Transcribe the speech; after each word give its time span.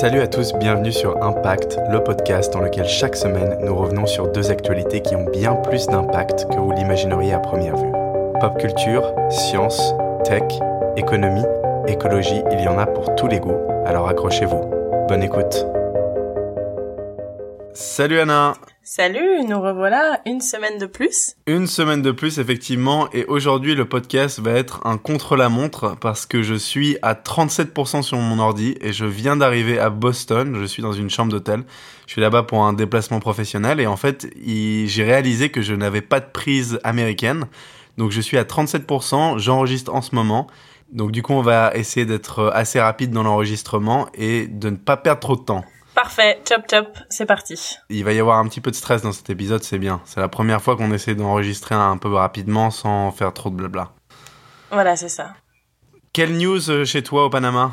Salut 0.00 0.20
à 0.20 0.26
tous, 0.26 0.54
bienvenue 0.54 0.92
sur 0.92 1.22
Impact, 1.22 1.78
le 1.90 2.02
podcast 2.02 2.50
dans 2.54 2.62
lequel 2.62 2.86
chaque 2.86 3.14
semaine 3.14 3.58
nous 3.60 3.76
revenons 3.76 4.06
sur 4.06 4.32
deux 4.32 4.50
actualités 4.50 5.02
qui 5.02 5.14
ont 5.14 5.26
bien 5.30 5.54
plus 5.54 5.88
d'impact 5.88 6.48
que 6.48 6.56
vous 6.56 6.72
l'imagineriez 6.72 7.34
à 7.34 7.38
première 7.38 7.76
vue. 7.76 7.92
Pop 8.40 8.58
culture, 8.58 9.12
science, 9.28 9.92
tech, 10.24 10.44
économie, 10.96 11.44
écologie, 11.86 12.40
il 12.50 12.62
y 12.62 12.68
en 12.68 12.78
a 12.78 12.86
pour 12.86 13.14
tous 13.14 13.26
les 13.26 13.40
goûts, 13.40 13.60
alors 13.84 14.08
accrochez-vous. 14.08 14.70
Bonne 15.06 15.22
écoute. 15.22 15.66
Salut 17.80 18.20
Anna. 18.20 18.52
Salut, 18.82 19.42
nous 19.48 19.58
revoilà 19.58 20.20
une 20.26 20.42
semaine 20.42 20.76
de 20.78 20.84
plus. 20.84 21.34
Une 21.46 21.66
semaine 21.66 22.02
de 22.02 22.10
plus, 22.10 22.38
effectivement, 22.38 23.08
et 23.14 23.24
aujourd'hui 23.24 23.74
le 23.74 23.86
podcast 23.86 24.38
va 24.38 24.50
être 24.50 24.86
un 24.86 24.98
contre-la-montre 24.98 25.96
parce 25.98 26.26
que 26.26 26.42
je 26.42 26.54
suis 26.54 26.98
à 27.00 27.14
37% 27.14 28.02
sur 28.02 28.18
mon 28.18 28.38
ordi 28.38 28.76
et 28.82 28.92
je 28.92 29.06
viens 29.06 29.34
d'arriver 29.34 29.78
à 29.78 29.88
Boston, 29.88 30.58
je 30.60 30.64
suis 30.66 30.82
dans 30.82 30.92
une 30.92 31.08
chambre 31.08 31.32
d'hôtel, 31.32 31.62
je 32.06 32.12
suis 32.12 32.20
là-bas 32.20 32.42
pour 32.42 32.64
un 32.64 32.74
déplacement 32.74 33.18
professionnel 33.18 33.80
et 33.80 33.86
en 33.86 33.96
fait 33.96 34.28
j'ai 34.44 35.02
réalisé 35.02 35.48
que 35.48 35.62
je 35.62 35.74
n'avais 35.74 36.02
pas 36.02 36.20
de 36.20 36.30
prise 36.30 36.80
américaine, 36.84 37.46
donc 37.96 38.10
je 38.10 38.20
suis 38.20 38.36
à 38.36 38.44
37%, 38.44 39.38
j'enregistre 39.38 39.94
en 39.94 40.02
ce 40.02 40.14
moment, 40.14 40.48
donc 40.92 41.12
du 41.12 41.22
coup 41.22 41.32
on 41.32 41.42
va 41.42 41.72
essayer 41.74 42.04
d'être 42.04 42.52
assez 42.52 42.78
rapide 42.78 43.10
dans 43.10 43.22
l'enregistrement 43.22 44.06
et 44.12 44.48
de 44.48 44.68
ne 44.68 44.76
pas 44.76 44.98
perdre 44.98 45.20
trop 45.20 45.36
de 45.36 45.44
temps. 45.44 45.64
Parfait, 45.94 46.40
chop 46.48 46.62
chop, 46.70 46.86
c'est 47.08 47.26
parti. 47.26 47.76
Il 47.88 48.04
va 48.04 48.12
y 48.12 48.20
avoir 48.20 48.38
un 48.38 48.46
petit 48.48 48.60
peu 48.60 48.70
de 48.70 48.76
stress 48.76 49.02
dans 49.02 49.12
cet 49.12 49.28
épisode, 49.30 49.62
c'est 49.62 49.78
bien. 49.78 50.00
C'est 50.04 50.20
la 50.20 50.28
première 50.28 50.62
fois 50.62 50.76
qu'on 50.76 50.92
essaie 50.92 51.14
d'enregistrer 51.14 51.74
un 51.74 51.96
peu 51.96 52.12
rapidement 52.14 52.70
sans 52.70 53.10
faire 53.10 53.32
trop 53.32 53.50
de 53.50 53.56
blabla. 53.56 53.90
Voilà, 54.70 54.96
c'est 54.96 55.08
ça. 55.08 55.34
Quelle 56.12 56.36
news 56.36 56.70
euh, 56.70 56.84
chez 56.84 57.02
toi 57.02 57.24
au 57.24 57.30
Panama? 57.30 57.72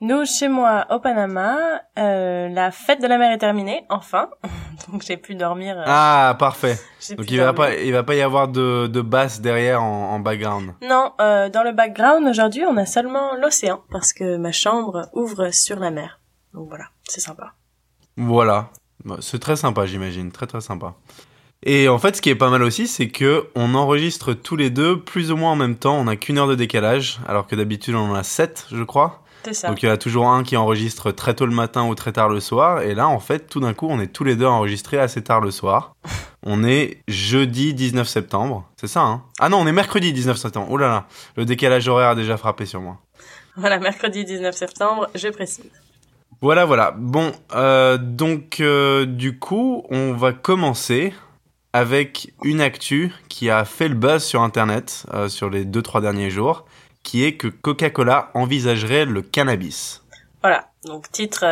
Nous, 0.00 0.24
chez 0.26 0.46
moi, 0.46 0.86
au 0.90 1.00
Panama, 1.00 1.56
euh, 1.98 2.48
la 2.48 2.70
fête 2.70 3.02
de 3.02 3.08
la 3.08 3.18
mer 3.18 3.32
est 3.32 3.38
terminée, 3.38 3.84
enfin. 3.88 4.28
Donc 4.92 5.02
j'ai 5.02 5.16
pu 5.16 5.34
dormir. 5.34 5.76
Euh, 5.76 5.84
ah, 5.86 6.36
parfait. 6.38 6.78
Donc 7.16 7.28
il 7.30 7.40
va 7.40 7.52
pas, 7.52 7.74
il 7.74 7.92
va 7.92 8.04
pas 8.04 8.14
y 8.14 8.22
avoir 8.22 8.46
de, 8.46 8.86
de 8.86 9.00
basse 9.00 9.40
derrière 9.40 9.82
en, 9.82 10.12
en 10.12 10.20
background. 10.20 10.74
Non, 10.82 11.12
euh, 11.20 11.48
dans 11.48 11.64
le 11.64 11.72
background 11.72 12.28
aujourd'hui, 12.28 12.64
on 12.64 12.76
a 12.76 12.86
seulement 12.86 13.34
l'océan 13.34 13.82
parce 13.90 14.12
que 14.12 14.36
ma 14.36 14.52
chambre 14.52 15.08
ouvre 15.14 15.50
sur 15.52 15.80
la 15.80 15.90
mer. 15.90 16.17
Donc 16.54 16.68
voilà, 16.68 16.86
c'est 17.04 17.20
sympa. 17.20 17.54
Voilà, 18.16 18.70
bah, 19.04 19.18
c'est 19.20 19.38
très 19.38 19.56
sympa, 19.56 19.86
j'imagine, 19.86 20.32
très 20.32 20.46
très 20.46 20.60
sympa. 20.60 20.94
Et 21.64 21.88
en 21.88 21.98
fait, 21.98 22.16
ce 22.16 22.22
qui 22.22 22.30
est 22.30 22.36
pas 22.36 22.50
mal 22.50 22.62
aussi, 22.62 22.86
c'est 22.86 23.08
que 23.08 23.48
on 23.54 23.74
enregistre 23.74 24.32
tous 24.32 24.56
les 24.56 24.70
deux 24.70 25.00
plus 25.00 25.32
ou 25.32 25.36
moins 25.36 25.52
en 25.52 25.56
même 25.56 25.76
temps. 25.76 25.98
On 25.98 26.04
n'a 26.04 26.16
qu'une 26.16 26.38
heure 26.38 26.46
de 26.46 26.54
décalage, 26.54 27.18
alors 27.26 27.46
que 27.46 27.56
d'habitude 27.56 27.94
on 27.96 28.10
en 28.10 28.14
a 28.14 28.22
sept, 28.22 28.66
je 28.70 28.82
crois. 28.84 29.22
C'est 29.44 29.54
ça. 29.54 29.68
Donc 29.68 29.82
il 29.82 29.86
y 29.86 29.88
en 29.88 29.92
a 29.92 29.96
toujours 29.96 30.28
un 30.28 30.42
qui 30.42 30.56
enregistre 30.56 31.10
très 31.10 31.34
tôt 31.34 31.46
le 31.46 31.54
matin 31.54 31.86
ou 31.86 31.94
très 31.94 32.12
tard 32.12 32.28
le 32.28 32.40
soir. 32.40 32.82
Et 32.82 32.94
là, 32.94 33.08
en 33.08 33.18
fait, 33.18 33.48
tout 33.48 33.60
d'un 33.60 33.74
coup, 33.74 33.88
on 33.88 34.00
est 34.00 34.08
tous 34.08 34.24
les 34.24 34.36
deux 34.36 34.46
enregistrés 34.46 34.98
assez 34.98 35.22
tard 35.22 35.40
le 35.40 35.50
soir. 35.50 35.94
on 36.44 36.64
est 36.64 37.02
jeudi 37.08 37.74
19 37.74 38.06
septembre. 38.06 38.68
C'est 38.76 38.88
ça, 38.88 39.02
hein? 39.02 39.24
Ah 39.40 39.48
non, 39.48 39.58
on 39.58 39.66
est 39.66 39.72
mercredi 39.72 40.12
19 40.12 40.36
septembre. 40.36 40.68
Oh 40.70 40.76
là 40.76 40.88
là, 40.88 41.06
le 41.36 41.44
décalage 41.44 41.88
horaire 41.88 42.10
a 42.10 42.14
déjà 42.14 42.36
frappé 42.36 42.66
sur 42.66 42.80
moi. 42.80 42.98
Voilà, 43.56 43.78
mercredi 43.78 44.24
19 44.24 44.54
septembre, 44.54 45.08
je 45.16 45.28
précise. 45.28 45.70
Voilà, 46.40 46.64
voilà. 46.66 46.94
Bon, 46.96 47.32
euh, 47.54 47.98
donc 47.98 48.60
euh, 48.60 49.06
du 49.06 49.38
coup, 49.40 49.84
on 49.90 50.12
va 50.12 50.32
commencer 50.32 51.12
avec 51.72 52.32
une 52.44 52.60
actu 52.60 53.12
qui 53.28 53.50
a 53.50 53.64
fait 53.64 53.88
le 53.88 53.96
buzz 53.96 54.22
sur 54.22 54.42
Internet 54.42 55.04
euh, 55.12 55.28
sur 55.28 55.50
les 55.50 55.64
2-3 55.64 56.00
derniers 56.00 56.30
jours, 56.30 56.64
qui 57.02 57.24
est 57.24 57.32
que 57.32 57.48
Coca-Cola 57.48 58.30
envisagerait 58.34 59.04
le 59.04 59.22
cannabis. 59.22 60.04
Voilà, 60.40 60.68
donc 60.84 61.10
titre, 61.10 61.44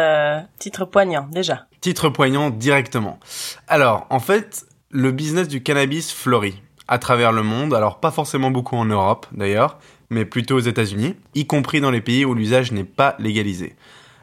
titre 0.60 0.84
poignant 0.84 1.28
déjà. 1.32 1.66
Titre 1.80 2.08
poignant 2.08 2.50
directement. 2.50 3.18
Alors, 3.66 4.06
en 4.10 4.20
fait, 4.20 4.66
le 4.90 5.10
business 5.10 5.48
du 5.48 5.64
cannabis 5.64 6.12
fleurit 6.12 6.62
à 6.86 6.98
travers 6.98 7.32
le 7.32 7.42
monde, 7.42 7.74
alors 7.74 7.98
pas 7.98 8.12
forcément 8.12 8.52
beaucoup 8.52 8.76
en 8.76 8.84
Europe 8.84 9.26
d'ailleurs, 9.32 9.78
mais 10.10 10.24
plutôt 10.24 10.54
aux 10.54 10.60
États-Unis, 10.60 11.16
y 11.34 11.48
compris 11.48 11.80
dans 11.80 11.90
les 11.90 12.00
pays 12.00 12.24
où 12.24 12.34
l'usage 12.34 12.70
n'est 12.70 12.84
pas 12.84 13.16
légalisé. 13.18 13.74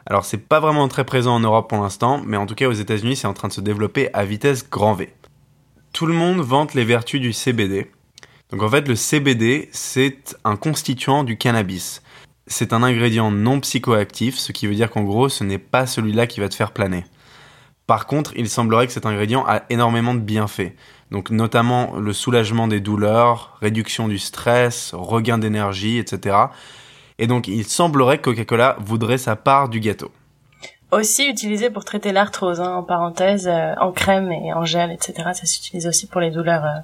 Alors 0.05 0.25
c'est 0.25 0.37
pas 0.37 0.59
vraiment 0.59 0.87
très 0.87 1.05
présent 1.05 1.35
en 1.35 1.39
Europe 1.39 1.69
pour 1.69 1.81
l'instant, 1.81 2.21
mais 2.25 2.35
en 2.35 2.45
tout 2.45 2.55
cas 2.55 2.67
aux 2.67 2.73
États-Unis 2.73 3.15
c'est 3.15 3.27
en 3.27 3.33
train 3.33 3.47
de 3.47 3.53
se 3.53 3.61
développer 3.61 4.13
à 4.13 4.25
vitesse 4.25 4.69
grand 4.69 4.93
V. 4.93 5.13
Tout 5.93 6.05
le 6.05 6.13
monde 6.13 6.41
vante 6.41 6.73
les 6.73 6.83
vertus 6.83 7.21
du 7.21 7.31
CBD. 7.31 7.89
Donc 8.49 8.63
en 8.63 8.69
fait 8.69 8.87
le 8.87 8.95
CBD 8.95 9.69
c'est 9.71 10.37
un 10.43 10.57
constituant 10.57 11.23
du 11.23 11.37
cannabis. 11.37 12.01
C'est 12.47 12.73
un 12.73 12.83
ingrédient 12.83 13.31
non 13.31 13.61
psychoactif, 13.61 14.37
ce 14.37 14.51
qui 14.51 14.67
veut 14.67 14.75
dire 14.75 14.91
qu'en 14.91 15.03
gros 15.03 15.29
ce 15.29 15.45
n'est 15.45 15.57
pas 15.57 15.87
celui-là 15.87 16.27
qui 16.27 16.41
va 16.41 16.49
te 16.49 16.55
faire 16.55 16.71
planer. 16.71 17.05
Par 17.87 18.07
contre, 18.07 18.31
il 18.37 18.49
semblerait 18.49 18.87
que 18.87 18.93
cet 18.93 19.05
ingrédient 19.05 19.45
a 19.45 19.63
énormément 19.69 20.13
de 20.13 20.19
bienfaits. 20.19 20.73
Donc 21.11 21.29
notamment 21.29 21.97
le 21.97 22.11
soulagement 22.13 22.67
des 22.67 22.79
douleurs, 22.79 23.57
réduction 23.61 24.07
du 24.07 24.19
stress, 24.19 24.91
regain 24.93 25.37
d'énergie, 25.37 25.97
etc. 25.97 26.35
Et 27.19 27.27
donc, 27.27 27.47
il 27.47 27.65
semblerait 27.65 28.17
que 28.17 28.29
Coca-Cola 28.29 28.75
voudrait 28.79 29.17
sa 29.17 29.35
part 29.35 29.69
du 29.69 29.79
gâteau. 29.79 30.11
Aussi 30.91 31.27
utilisé 31.27 31.69
pour 31.69 31.85
traiter 31.85 32.11
l'arthrose, 32.11 32.61
hein, 32.61 32.75
en 32.75 32.83
parenthèse, 32.83 33.47
euh, 33.47 33.73
en 33.79 33.91
crème 33.91 34.31
et 34.31 34.53
en 34.53 34.63
gel, 34.63 34.91
etc. 34.91 35.29
Ça 35.33 35.45
s'utilise 35.45 35.87
aussi 35.87 36.07
pour 36.07 36.21
les 36.21 36.29
douleurs, 36.29 36.63
euh, 36.65 36.79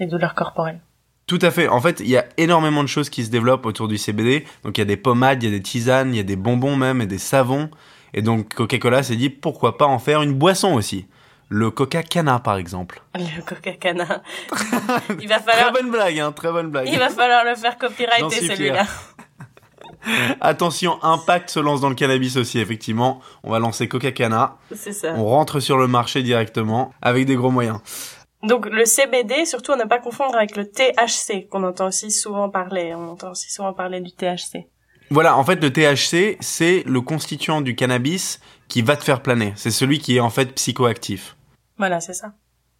les 0.00 0.06
douleurs 0.06 0.34
corporelles. 0.34 0.80
Tout 1.26 1.38
à 1.42 1.50
fait. 1.50 1.68
En 1.68 1.80
fait, 1.80 2.00
il 2.00 2.08
y 2.08 2.16
a 2.16 2.24
énormément 2.36 2.82
de 2.82 2.88
choses 2.88 3.08
qui 3.08 3.24
se 3.24 3.30
développent 3.30 3.66
autour 3.66 3.88
du 3.88 3.98
CBD. 3.98 4.44
Donc, 4.62 4.78
il 4.78 4.80
y 4.80 4.82
a 4.82 4.86
des 4.86 4.96
pommades, 4.96 5.42
il 5.42 5.50
y 5.50 5.54
a 5.54 5.56
des 5.56 5.62
tisanes, 5.62 6.14
il 6.14 6.16
y 6.16 6.20
a 6.20 6.24
des 6.24 6.36
bonbons 6.36 6.76
même 6.76 7.00
et 7.00 7.06
des 7.06 7.18
savons. 7.18 7.70
Et 8.12 8.22
donc, 8.22 8.54
Coca-Cola 8.54 9.02
s'est 9.02 9.16
dit 9.16 9.30
pourquoi 9.30 9.76
pas 9.76 9.86
en 9.86 9.98
faire 9.98 10.22
une 10.22 10.34
boisson 10.34 10.74
aussi? 10.74 11.06
Le 11.48 11.70
Coca-Cana, 11.70 12.40
par 12.40 12.56
exemple. 12.56 13.02
Le 13.14 13.42
Coca-Cana. 13.42 14.22
il 15.20 15.28
va 15.28 15.40
falloir... 15.40 15.72
Très 15.72 15.82
bonne 15.82 15.90
blague, 15.90 16.18
hein, 16.18 16.32
très 16.32 16.50
bonne 16.50 16.70
blague. 16.70 16.88
Il 16.90 16.98
va 16.98 17.10
falloir 17.10 17.44
le 17.44 17.54
faire 17.54 17.76
copyrighter, 17.78 18.48
celui-là. 18.48 18.86
Attention, 20.40 20.98
Impact 21.02 21.50
se 21.50 21.60
lance 21.60 21.80
dans 21.80 21.88
le 21.88 21.94
cannabis 21.94 22.36
aussi, 22.36 22.58
effectivement. 22.58 23.20
On 23.42 23.50
va 23.50 23.58
lancer 23.58 23.88
Coca-Cana. 23.88 24.56
C'est 24.74 24.92
ça. 24.92 25.14
On 25.16 25.24
rentre 25.24 25.60
sur 25.60 25.76
le 25.76 25.86
marché 25.86 26.22
directement 26.22 26.92
avec 27.02 27.26
des 27.26 27.36
gros 27.36 27.50
moyens. 27.50 27.80
Donc 28.42 28.66
le 28.66 28.84
CBD, 28.84 29.46
surtout 29.46 29.72
à 29.72 29.76
ne 29.76 29.84
pas 29.84 29.98
confondre 29.98 30.36
avec 30.36 30.54
le 30.56 30.66
THC, 30.70 31.48
qu'on 31.48 31.64
entend 31.64 31.88
aussi 31.88 32.10
souvent 32.10 32.50
parler. 32.50 32.94
On 32.94 33.12
entend 33.12 33.30
aussi 33.30 33.50
souvent 33.50 33.72
parler 33.72 34.00
du 34.00 34.12
THC. 34.12 34.66
Voilà, 35.10 35.36
en 35.36 35.44
fait, 35.44 35.62
le 35.62 35.72
THC, 35.72 36.36
c'est 36.40 36.82
le 36.86 37.00
constituant 37.00 37.60
du 37.60 37.74
cannabis 37.74 38.40
qui 38.68 38.82
va 38.82 38.96
te 38.96 39.04
faire 39.04 39.22
planer. 39.22 39.52
C'est 39.56 39.70
celui 39.70 39.98
qui 39.98 40.16
est 40.16 40.20
en 40.20 40.30
fait 40.30 40.54
psychoactif. 40.54 41.36
Voilà, 41.78 42.00
c'est 42.00 42.14
ça. 42.14 42.32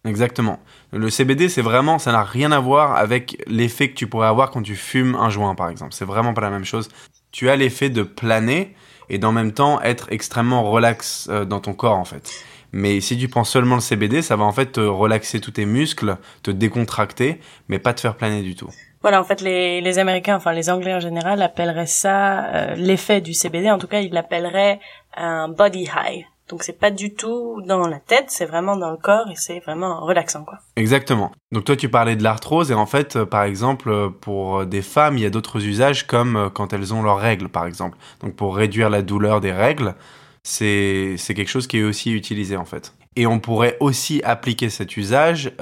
Exactement. 0.05 0.59
Le 0.91 1.09
CBD, 1.09 1.49
c'est 1.49 1.61
vraiment, 1.61 1.97
ça 1.97 2.11
n'a 2.11 2.23
rien 2.23 2.51
à 2.51 2.59
voir 2.59 2.95
avec 2.95 3.43
l'effet 3.47 3.89
que 3.89 3.95
tu 3.95 4.07
pourrais 4.07 4.27
avoir 4.27 4.51
quand 4.51 4.61
tu 4.61 4.75
fumes 4.75 5.15
un 5.15 5.29
joint, 5.29 5.55
par 5.55 5.69
exemple. 5.69 5.93
C'est 5.93 6.05
vraiment 6.05 6.33
pas 6.33 6.41
la 6.41 6.51
même 6.51 6.65
chose 6.65 6.89
tu 7.35 7.49
as 7.49 7.57
l'effet 7.57 7.89
de 7.89 8.01
planer 8.01 8.73
et 9.09 9.17
d'en 9.17 9.33
même 9.33 9.51
temps 9.51 9.81
être 9.81 10.07
extrêmement 10.09 10.63
relax 10.71 11.27
euh, 11.29 11.43
dans 11.43 11.59
ton 11.59 11.73
corps 11.73 11.97
en 11.97 12.05
fait. 12.05 12.31
Mais 12.71 13.01
si 13.01 13.17
tu 13.17 13.27
prends 13.27 13.43
seulement 13.43 13.75
le 13.75 13.81
CBD, 13.81 14.21
ça 14.21 14.37
va 14.37 14.45
en 14.45 14.53
fait 14.53 14.67
te 14.67 14.79
relaxer 14.79 15.41
tous 15.41 15.51
tes 15.51 15.65
muscles, 15.65 16.15
te 16.43 16.51
décontracter, 16.51 17.41
mais 17.67 17.77
pas 17.77 17.93
te 17.93 17.99
faire 17.99 18.15
planer 18.15 18.41
du 18.41 18.55
tout. 18.55 18.69
Voilà, 19.01 19.19
en 19.19 19.25
fait, 19.25 19.41
les, 19.41 19.81
les 19.81 19.99
Américains, 19.99 20.37
enfin 20.37 20.53
les 20.53 20.69
Anglais 20.69 20.93
en 20.93 21.01
général, 21.01 21.41
appelleraient 21.41 21.85
ça 21.85 22.45
euh, 22.45 22.75
l'effet 22.75 23.19
du 23.19 23.33
CBD. 23.33 23.69
En 23.69 23.79
tout 23.79 23.87
cas, 23.87 23.99
ils 23.99 24.13
l'appelleraient 24.13 24.79
un 25.17 25.49
body 25.49 25.83
high. 25.83 26.25
Donc 26.47 26.61
c'est 26.61 26.77
pas 26.77 26.91
du 26.91 27.13
tout 27.13 27.61
dans 27.65 27.87
la 27.87 27.99
tête, 27.99 28.25
c'est 28.27 28.45
vraiment 28.45 28.77
dans 28.77 28.91
le 28.91 28.97
corps 28.97 29.27
et 29.31 29.35
c'est 29.35 29.59
vraiment 29.59 30.05
relaxant 30.05 30.43
quoi. 30.43 30.59
Exactement. 30.75 31.31
Donc 31.51 31.65
toi 31.65 31.75
tu 31.75 31.89
parlais 31.89 32.15
de 32.15 32.23
l'arthrose 32.23 32.69
et 32.69 32.75
en 32.75 32.85
fait 32.85 33.15
euh, 33.15 33.25
par 33.25 33.43
exemple 33.43 33.89
euh, 33.89 34.09
pour 34.09 34.65
des 34.65 34.83
femmes 34.83 35.17
il 35.17 35.23
y 35.23 35.25
a 35.25 35.31
d'autres 35.31 35.65
usages 35.65 36.05
comme 36.05 36.35
euh, 36.35 36.49
quand 36.49 36.71
elles 36.71 36.93
ont 36.93 37.01
leurs 37.01 37.17
règles 37.17 37.49
par 37.49 37.65
exemple. 37.65 37.97
Donc 38.21 38.35
pour 38.35 38.55
réduire 38.55 38.91
la 38.91 39.01
douleur 39.01 39.41
des 39.41 39.51
règles, 39.51 39.95
c'est 40.43 41.15
c'est 41.17 41.33
quelque 41.33 41.49
chose 41.49 41.65
qui 41.65 41.79
est 41.79 41.83
aussi 41.83 42.11
utilisé 42.11 42.57
en 42.57 42.65
fait. 42.65 42.93
Et 43.15 43.25
on 43.25 43.39
pourrait 43.39 43.77
aussi 43.79 44.21
appliquer 44.23 44.69
cet 44.69 44.97
usage 44.97 45.53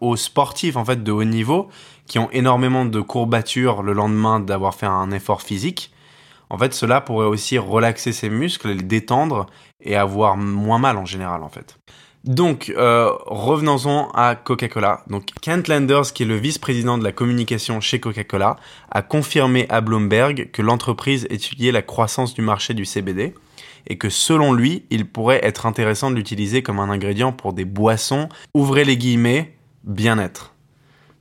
aux 0.00 0.14
sportifs 0.14 0.76
en 0.76 0.84
fait 0.84 1.02
de 1.02 1.10
haut 1.10 1.24
niveau 1.24 1.68
qui 2.06 2.20
ont 2.20 2.30
énormément 2.30 2.84
de 2.84 3.00
courbatures 3.00 3.82
le 3.82 3.92
lendemain 3.92 4.38
d'avoir 4.38 4.76
fait 4.76 4.86
un 4.86 5.10
effort 5.10 5.42
physique. 5.42 5.92
En 6.50 6.58
fait, 6.58 6.74
cela 6.74 7.00
pourrait 7.00 7.26
aussi 7.26 7.58
relaxer 7.58 8.12
ses 8.12 8.28
muscles, 8.28 8.68
les 8.68 8.82
détendre 8.82 9.46
et 9.80 9.96
avoir 9.96 10.36
moins 10.36 10.78
mal 10.78 10.96
en 10.98 11.06
général 11.06 11.42
en 11.42 11.48
fait. 11.48 11.78
Donc, 12.24 12.70
euh, 12.76 13.12
revenons-en 13.26 14.10
à 14.10 14.34
Coca-Cola. 14.34 15.04
Donc, 15.08 15.28
Kent 15.40 15.68
Landers, 15.68 16.12
qui 16.12 16.24
est 16.24 16.26
le 16.26 16.36
vice-président 16.36 16.98
de 16.98 17.04
la 17.04 17.12
communication 17.12 17.80
chez 17.80 17.98
Coca-Cola, 17.98 18.56
a 18.90 19.00
confirmé 19.00 19.64
à 19.70 19.80
Bloomberg 19.80 20.50
que 20.52 20.60
l'entreprise 20.60 21.26
étudiait 21.30 21.72
la 21.72 21.80
croissance 21.80 22.34
du 22.34 22.42
marché 22.42 22.74
du 22.74 22.84
CBD 22.84 23.32
et 23.86 23.96
que 23.96 24.10
selon 24.10 24.52
lui, 24.52 24.84
il 24.90 25.08
pourrait 25.08 25.40
être 25.42 25.64
intéressant 25.64 26.10
de 26.10 26.16
l'utiliser 26.16 26.62
comme 26.62 26.78
un 26.78 26.90
ingrédient 26.90 27.32
pour 27.32 27.54
des 27.54 27.64
boissons, 27.64 28.28
ouvrez 28.52 28.84
les 28.84 28.98
guillemets, 28.98 29.56
bien-être. 29.84 30.54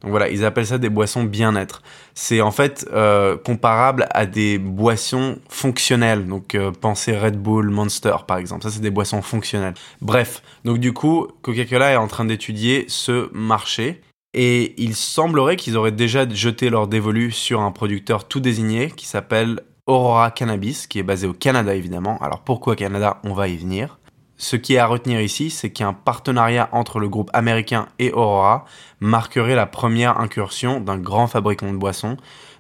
Donc 0.01 0.11
voilà, 0.11 0.29
ils 0.29 0.45
appellent 0.45 0.67
ça 0.67 0.77
des 0.77 0.89
boissons 0.89 1.23
bien-être. 1.23 1.81
C'est 2.13 2.41
en 2.41 2.51
fait 2.51 2.87
euh, 2.93 3.37
comparable 3.37 4.07
à 4.11 4.25
des 4.25 4.57
boissons 4.57 5.39
fonctionnelles. 5.49 6.25
Donc 6.25 6.55
euh, 6.55 6.71
pensez 6.71 7.17
Red 7.17 7.37
Bull, 7.37 7.69
Monster 7.69 8.15
par 8.27 8.37
exemple. 8.37 8.63
Ça 8.63 8.69
c'est 8.69 8.79
des 8.79 8.91
boissons 8.91 9.21
fonctionnelles. 9.21 9.73
Bref, 10.01 10.41
donc 10.63 10.77
du 10.77 10.93
coup, 10.93 11.27
Coca-Cola 11.41 11.91
est 11.91 11.97
en 11.97 12.07
train 12.07 12.25
d'étudier 12.25 12.85
ce 12.87 13.29
marché. 13.33 14.01
Et 14.35 14.75
il 14.81 14.95
semblerait 14.95 15.55
qu'ils 15.55 15.75
auraient 15.75 15.91
déjà 15.91 16.29
jeté 16.29 16.69
leur 16.69 16.87
dévolu 16.87 17.31
sur 17.31 17.61
un 17.61 17.71
producteur 17.71 18.27
tout 18.27 18.39
désigné 18.39 18.91
qui 18.91 19.07
s'appelle 19.07 19.61
Aurora 19.87 20.29
Cannabis, 20.29 20.85
qui 20.85 20.99
est 20.99 21.03
basé 21.03 21.25
au 21.25 21.33
Canada 21.33 21.73
évidemment. 21.73 22.19
Alors 22.21 22.41
pourquoi 22.41 22.75
Canada? 22.75 23.19
On 23.23 23.33
va 23.33 23.47
y 23.47 23.57
venir. 23.57 23.98
Ce 24.41 24.55
qui 24.55 24.75
est 24.75 24.77
à 24.77 24.85
retenir 24.85 25.19
ici, 25.19 25.49
c'est 25.49 25.69
qu'un 25.69 25.91
partenariat 25.91 26.69
entre 26.71 26.99
le 26.99 27.09
groupe 27.09 27.29
américain 27.33 27.89
et 27.99 28.13
Aurora 28.13 28.63
marquerait 29.01 29.53
la 29.53 29.65
première 29.65 30.17
incursion 30.17 30.79
d'un 30.79 30.97
grand 30.97 31.27
fabricant 31.27 31.71
de 31.73 31.77
boissons 31.77 32.15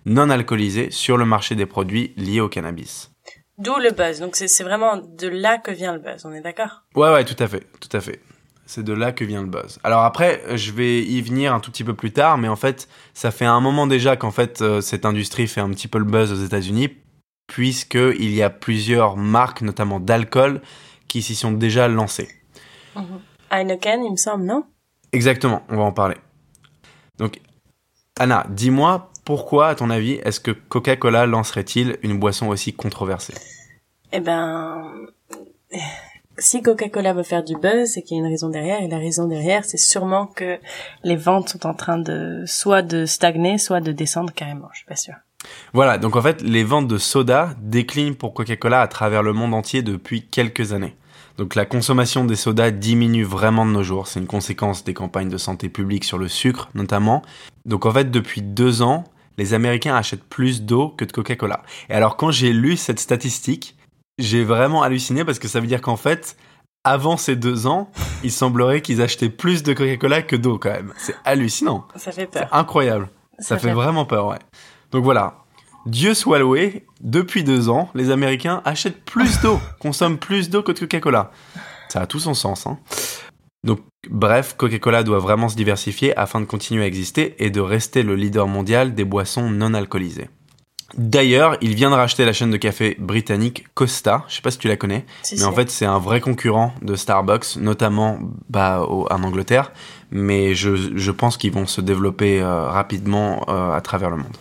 non 0.05 0.29
alcoolisées 0.29 0.91
sur 0.91 1.15
le 1.15 1.23
marché 1.23 1.55
des 1.55 1.65
produits 1.65 2.13
liés 2.17 2.41
au 2.41 2.49
cannabis. 2.49 3.11
D'où 3.57 3.77
le 3.77 3.91
buzz. 3.91 4.19
Donc 4.19 4.35
c'est 4.35 4.63
vraiment 4.63 4.97
de 4.97 5.29
là 5.29 5.57
que 5.57 5.71
vient 5.71 5.93
le 5.93 5.99
buzz, 5.99 6.25
on 6.25 6.33
est 6.33 6.41
d'accord? 6.41 6.83
Ouais, 6.95 7.13
ouais, 7.13 7.23
tout 7.23 7.41
à 7.41 7.47
fait, 7.47 7.65
tout 7.79 7.95
à 7.95 8.01
fait. 8.01 8.19
C'est 8.65 8.83
de 8.83 8.93
là 8.93 9.13
que 9.13 9.23
vient 9.23 9.41
le 9.41 9.47
buzz. 9.47 9.79
Alors 9.81 10.03
après, 10.03 10.41
je 10.57 10.73
vais 10.73 11.01
y 11.01 11.21
venir 11.21 11.53
un 11.53 11.61
tout 11.61 11.71
petit 11.71 11.85
peu 11.85 11.93
plus 11.93 12.11
tard, 12.11 12.37
mais 12.37 12.49
en 12.49 12.57
fait, 12.57 12.89
ça 13.13 13.31
fait 13.31 13.45
un 13.45 13.61
moment 13.61 13.87
déjà 13.87 14.17
qu'en 14.17 14.31
fait 14.31 14.61
euh, 14.61 14.81
cette 14.81 15.05
industrie 15.05 15.47
fait 15.47 15.61
un 15.61 15.69
petit 15.69 15.87
peu 15.87 15.97
le 15.97 16.03
buzz 16.03 16.33
aux 16.33 16.43
États-Unis, 16.43 16.89
puisqu'il 17.47 18.31
y 18.33 18.43
a 18.43 18.49
plusieurs 18.49 19.15
marques, 19.15 19.61
notamment 19.61 20.01
d'alcool, 20.01 20.61
qui 21.09 21.21
s'y 21.21 21.35
sont 21.35 21.51
déjà 21.51 21.89
lancées. 21.89 22.29
Mhm. 22.95 23.19
Heineken, 23.51 24.05
il 24.05 24.11
me 24.11 24.17
semble, 24.17 24.45
non? 24.45 24.63
Exactement, 25.11 25.63
on 25.67 25.75
va 25.75 25.83
en 25.83 25.91
parler. 25.91 26.15
Donc, 27.17 27.41
Anna, 28.17 28.45
dis-moi 28.49 29.11
pourquoi, 29.25 29.67
à 29.67 29.75
ton 29.75 29.89
avis, 29.89 30.13
est-ce 30.23 30.39
que 30.39 30.51
Coca-Cola 30.51 31.25
lancerait-il 31.25 31.97
une 32.01 32.17
boisson 32.17 32.47
aussi 32.47 32.73
controversée? 32.73 33.35
Eh 34.11 34.21
ben, 34.21 34.91
si 36.37 36.61
Coca-Cola 36.61 37.13
veut 37.13 37.23
faire 37.23 37.43
du 37.43 37.55
buzz, 37.55 37.91
c'est 37.93 38.01
qu'il 38.01 38.17
y 38.17 38.19
a 38.19 38.23
une 38.23 38.31
raison 38.31 38.49
derrière, 38.49 38.81
et 38.81 38.87
la 38.87 38.97
raison 38.97 39.27
derrière, 39.27 39.65
c'est 39.65 39.77
sûrement 39.77 40.25
que 40.25 40.57
les 41.03 41.15
ventes 41.15 41.49
sont 41.49 41.67
en 41.67 41.73
train 41.73 41.97
de 41.97 42.43
soit 42.47 42.81
de 42.81 43.05
stagner, 43.05 43.57
soit 43.57 43.81
de 43.81 43.91
descendre 43.91 44.33
carrément. 44.33 44.69
Je 44.71 44.79
suis 44.79 44.87
pas 44.87 44.95
sûre. 44.95 45.15
Voilà, 45.73 45.97
donc 45.97 46.15
en 46.15 46.21
fait, 46.21 46.41
les 46.41 46.63
ventes 46.63 46.87
de 46.87 46.97
soda 46.97 47.53
déclinent 47.59 48.15
pour 48.15 48.33
Coca-Cola 48.33 48.81
à 48.81 48.87
travers 48.87 49.23
le 49.23 49.33
monde 49.33 49.53
entier 49.53 49.81
depuis 49.81 50.25
quelques 50.25 50.73
années. 50.73 50.95
Donc 51.39 51.55
la 51.55 51.65
consommation 51.65 52.25
des 52.25 52.35
sodas 52.35 52.71
diminue 52.71 53.23
vraiment 53.23 53.65
de 53.65 53.71
nos 53.71 53.81
jours. 53.81 54.07
C'est 54.07 54.19
une 54.19 54.27
conséquence 54.27 54.83
des 54.83 54.93
campagnes 54.93 55.29
de 55.29 55.37
santé 55.37 55.69
publique 55.69 56.03
sur 56.03 56.17
le 56.17 56.27
sucre, 56.27 56.67
notamment. 56.73 57.21
Donc 57.63 57.85
en 57.85 57.93
fait, 57.93 58.11
depuis 58.11 58.41
deux 58.41 58.81
ans, 58.81 59.05
les 59.37 59.53
Américains 59.53 59.95
achètent 59.95 60.25
plus 60.25 60.63
d'eau 60.63 60.89
que 60.89 61.05
de 61.05 61.13
Coca-Cola. 61.13 61.63
Et 61.89 61.93
alors 61.93 62.17
quand 62.17 62.29
j'ai 62.29 62.51
lu 62.51 62.75
cette 62.75 62.99
statistique, 62.99 63.77
j'ai 64.17 64.43
vraiment 64.43 64.83
halluciné 64.83 65.23
parce 65.23 65.39
que 65.39 65.47
ça 65.47 65.61
veut 65.61 65.67
dire 65.67 65.79
qu'en 65.79 65.95
fait, 65.95 66.35
avant 66.83 67.15
ces 67.15 67.37
deux 67.37 67.67
ans, 67.67 67.89
il 68.21 68.33
semblerait 68.33 68.81
qu'ils 68.81 69.01
achetaient 69.01 69.29
plus 69.29 69.63
de 69.63 69.71
Coca-Cola 69.71 70.21
que 70.23 70.35
d'eau 70.35 70.57
quand 70.57 70.71
même. 70.71 70.93
C'est 70.97 71.15
hallucinant. 71.23 71.87
Ça 71.95 72.11
fait 72.11 72.27
peur. 72.27 72.49
C'est 72.49 72.57
incroyable. 72.57 73.07
Ça, 73.39 73.57
fait, 73.57 73.71
vraiment 73.71 74.03
peur, 74.03 74.27
ouais. 74.27 74.39
Donc 74.91 75.05
voilà. 75.05 75.37
Dieu 75.85 76.13
soit 76.13 76.39
loué, 76.39 76.85
depuis 77.01 77.43
deux 77.43 77.69
ans, 77.69 77.89
les 77.95 78.11
Américains 78.11 78.61
achètent 78.65 79.03
plus 79.03 79.41
d'eau, 79.41 79.59
consomment 79.79 80.17
plus 80.17 80.49
d'eau 80.49 80.63
que 80.63 80.71
de 80.71 80.79
Coca-Cola. 80.79 81.31
Ça 81.89 82.01
a 82.01 82.07
tout 82.07 82.19
son 82.19 82.33
sens, 82.33 82.67
hein. 82.67 82.77
Donc, 83.63 83.79
bref, 84.09 84.55
Coca-Cola 84.57 85.03
doit 85.03 85.19
vraiment 85.19 85.49
se 85.49 85.55
diversifier 85.55 86.15
afin 86.17 86.39
de 86.39 86.45
continuer 86.45 86.83
à 86.83 86.87
exister 86.87 87.35
et 87.39 87.49
de 87.49 87.59
rester 87.59 88.03
le 88.03 88.15
leader 88.15 88.47
mondial 88.47 88.95
des 88.95 89.03
boissons 89.03 89.49
non 89.49 89.73
alcoolisées. 89.73 90.29
D'ailleurs, 90.97 91.55
il 91.61 91.75
vient 91.75 91.91
de 91.91 91.95
racheter 91.95 92.25
la 92.25 92.33
chaîne 92.33 92.49
de 92.49 92.57
café 92.57 92.95
britannique 92.99 93.65
Costa. 93.75 94.23
Je 94.27 94.35
sais 94.35 94.41
pas 94.41 94.49
si 94.49 94.57
tu 94.57 94.67
la 94.67 94.75
connais, 94.75 95.05
mais 95.31 95.43
en 95.43 95.53
fait, 95.53 95.69
c'est 95.69 95.85
un 95.85 95.99
vrai 95.99 96.19
concurrent 96.19 96.73
de 96.81 96.95
Starbucks, 96.95 97.57
notamment 97.57 98.19
bah, 98.49 98.85
en 98.87 99.23
Angleterre. 99.23 99.71
Mais 100.09 100.55
je, 100.55 100.97
je 100.97 101.11
pense 101.11 101.37
qu'ils 101.37 101.51
vont 101.51 101.67
se 101.67 101.81
développer 101.81 102.41
euh, 102.41 102.67
rapidement 102.67 103.45
euh, 103.49 103.71
à 103.73 103.81
travers 103.81 104.09
le 104.09 104.17
monde. 104.17 104.35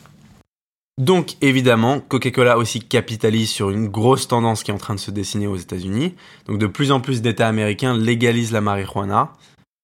Donc 0.99 1.37
évidemment, 1.41 2.01
Coca-Cola 2.01 2.59
aussi 2.59 2.81
capitalise 2.81 3.51
sur 3.51 3.71
une 3.71 3.87
grosse 3.87 4.27
tendance 4.27 4.65
qui 4.65 4.73
est 4.73 4.75
en 4.75 4.79
train 4.79 4.97
de 4.97 5.01
se 5.01 5.13
dessiner 5.13 5.47
aux 5.47 5.57
États-Unis. 5.57 6.17
Donc 6.47 6.59
de 6.59 6.67
plus 6.67 6.91
en 6.91 7.01
plus 7.01 7.23
d'États 7.23 7.47
américains 7.47 7.97
légalisent 7.97 8.51
la 8.51 8.61
marijuana. 8.61 9.33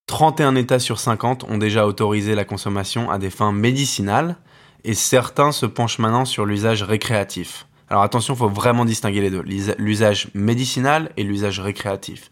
31 0.09 0.57
États 0.57 0.81
sur 0.81 0.99
50 0.99 1.45
ont 1.45 1.57
déjà 1.57 1.87
autorisé 1.87 2.35
la 2.35 2.45
consommation 2.45 3.13
à 3.13 3.19
des 3.19 3.31
fins 3.31 3.53
médicinales 3.53 4.37
et 4.83 4.95
certains 4.95 5.53
se 5.53 5.67
penchent 5.67 6.01
maintenant 6.01 6.25
sur 6.25 6.47
l'usage 6.47 6.83
récréatif. 6.83 7.69
Alors 7.89 8.03
attention, 8.03 8.35
il 8.35 8.39
faut 8.39 8.49
vraiment 8.49 8.85
distinguer 8.85 9.21
les 9.21 9.31
deux, 9.31 9.45
l'usage 9.79 10.29
médicinal 10.35 11.13
et 11.17 11.23
l'usage 11.23 11.61
récréatif. 11.61 12.29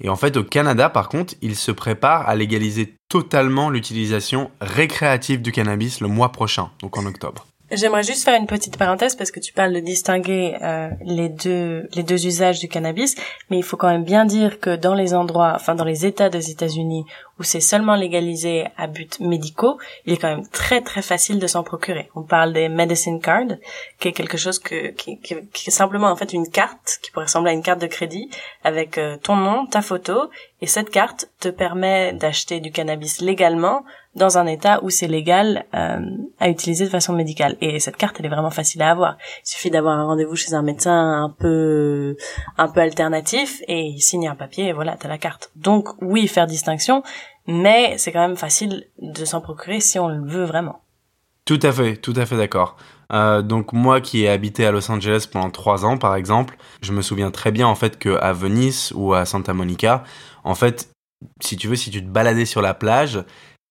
Et 0.00 0.08
en 0.08 0.16
fait, 0.16 0.36
au 0.36 0.42
Canada, 0.42 0.90
par 0.90 1.08
contre, 1.08 1.34
ils 1.42 1.56
se 1.56 1.70
préparent 1.70 2.28
à 2.28 2.34
légaliser 2.34 2.96
totalement 3.08 3.70
l'utilisation 3.70 4.50
récréative 4.60 5.42
du 5.42 5.52
cannabis 5.52 6.00
le 6.00 6.08
mois 6.08 6.32
prochain, 6.32 6.70
donc 6.80 6.98
en 6.98 7.06
octobre. 7.06 7.46
J'aimerais 7.72 8.04
juste 8.04 8.24
faire 8.24 8.38
une 8.38 8.46
petite 8.46 8.78
parenthèse 8.78 9.16
parce 9.16 9.32
que 9.32 9.40
tu 9.40 9.52
parles 9.52 9.72
de 9.72 9.80
distinguer 9.80 10.56
euh, 10.62 10.88
les 11.00 11.28
deux 11.28 11.88
les 11.94 12.04
deux 12.04 12.24
usages 12.24 12.60
du 12.60 12.68
cannabis, 12.68 13.16
mais 13.50 13.58
il 13.58 13.64
faut 13.64 13.76
quand 13.76 13.88
même 13.88 14.04
bien 14.04 14.24
dire 14.24 14.60
que 14.60 14.76
dans 14.76 14.94
les 14.94 15.14
endroits, 15.14 15.52
enfin 15.56 15.74
dans 15.74 15.84
les 15.84 16.06
États 16.06 16.28
des 16.28 16.50
États-Unis 16.50 17.04
où 17.40 17.42
c'est 17.42 17.60
seulement 17.60 17.96
légalisé 17.96 18.66
à 18.76 18.86
buts 18.86 19.08
médicaux, 19.18 19.78
il 20.06 20.12
est 20.12 20.16
quand 20.16 20.28
même 20.28 20.46
très 20.48 20.80
très 20.80 21.02
facile 21.02 21.40
de 21.40 21.46
s'en 21.48 21.64
procurer. 21.64 22.08
On 22.14 22.22
parle 22.22 22.52
des 22.52 22.68
medicine 22.68 23.20
cards, 23.20 23.56
qui 23.98 24.08
est 24.08 24.12
quelque 24.12 24.38
chose 24.38 24.60
que 24.60 24.92
qui, 24.92 25.18
qui, 25.18 25.34
est 25.34 25.70
simplement 25.70 26.08
en 26.08 26.16
fait 26.16 26.32
une 26.32 26.48
carte 26.48 27.00
qui 27.02 27.10
pourrait 27.10 27.26
ressembler 27.26 27.50
à 27.50 27.54
une 27.54 27.64
carte 27.64 27.80
de 27.80 27.88
crédit 27.88 28.30
avec 28.62 28.96
euh, 28.96 29.16
ton 29.20 29.34
nom, 29.34 29.66
ta 29.66 29.82
photo, 29.82 30.30
et 30.60 30.66
cette 30.68 30.90
carte 30.90 31.28
te 31.40 31.48
permet 31.48 32.12
d'acheter 32.12 32.60
du 32.60 32.70
cannabis 32.70 33.20
légalement 33.20 33.84
dans 34.16 34.38
un 34.38 34.46
état 34.46 34.80
où 34.82 34.90
c'est 34.90 35.06
légal 35.06 35.66
euh, 35.74 36.00
à 36.40 36.48
utiliser 36.48 36.86
de 36.86 36.90
façon 36.90 37.12
médicale. 37.12 37.56
Et 37.60 37.78
cette 37.78 37.96
carte, 37.96 38.16
elle 38.18 38.26
est 38.26 38.30
vraiment 38.30 38.50
facile 38.50 38.82
à 38.82 38.90
avoir. 38.90 39.16
Il 39.44 39.48
suffit 39.48 39.70
d'avoir 39.70 39.98
un 39.98 40.04
rendez-vous 40.04 40.34
chez 40.34 40.54
un 40.54 40.62
médecin 40.62 41.22
un 41.22 41.30
peu 41.30 42.16
un 42.56 42.68
peu 42.68 42.80
alternatif 42.80 43.62
et 43.68 43.82
il 43.82 44.00
signe 44.00 44.26
un 44.26 44.34
papier 44.34 44.68
et 44.68 44.72
voilà, 44.72 44.96
t'as 44.98 45.08
la 45.08 45.18
carte. 45.18 45.50
Donc 45.54 45.88
oui, 46.00 46.26
faire 46.28 46.46
distinction, 46.46 47.02
mais 47.46 47.94
c'est 47.98 48.10
quand 48.10 48.26
même 48.26 48.36
facile 48.36 48.86
de 48.98 49.24
s'en 49.24 49.40
procurer 49.40 49.80
si 49.80 49.98
on 49.98 50.08
le 50.08 50.26
veut 50.26 50.44
vraiment. 50.44 50.80
Tout 51.44 51.60
à 51.62 51.70
fait, 51.70 51.96
tout 51.96 52.14
à 52.16 52.26
fait 52.26 52.36
d'accord. 52.36 52.76
Euh, 53.12 53.42
donc 53.42 53.72
moi 53.72 54.00
qui 54.00 54.24
ai 54.24 54.28
habité 54.28 54.66
à 54.66 54.72
Los 54.72 54.90
Angeles 54.90 55.28
pendant 55.30 55.50
trois 55.50 55.84
ans 55.84 55.96
par 55.96 56.16
exemple, 56.16 56.56
je 56.80 56.92
me 56.92 57.02
souviens 57.02 57.30
très 57.30 57.52
bien 57.52 57.68
en 57.68 57.76
fait 57.76 57.98
que 57.98 58.18
à 58.20 58.32
Venise 58.32 58.92
ou 58.96 59.14
à 59.14 59.26
Santa 59.26 59.52
Monica, 59.52 60.02
en 60.42 60.54
fait, 60.54 60.90
si 61.40 61.56
tu 61.56 61.68
veux, 61.68 61.76
si 61.76 61.90
tu 61.90 62.02
te 62.02 62.08
baladais 62.08 62.46
sur 62.46 62.62
la 62.62 62.74
plage, 62.74 63.22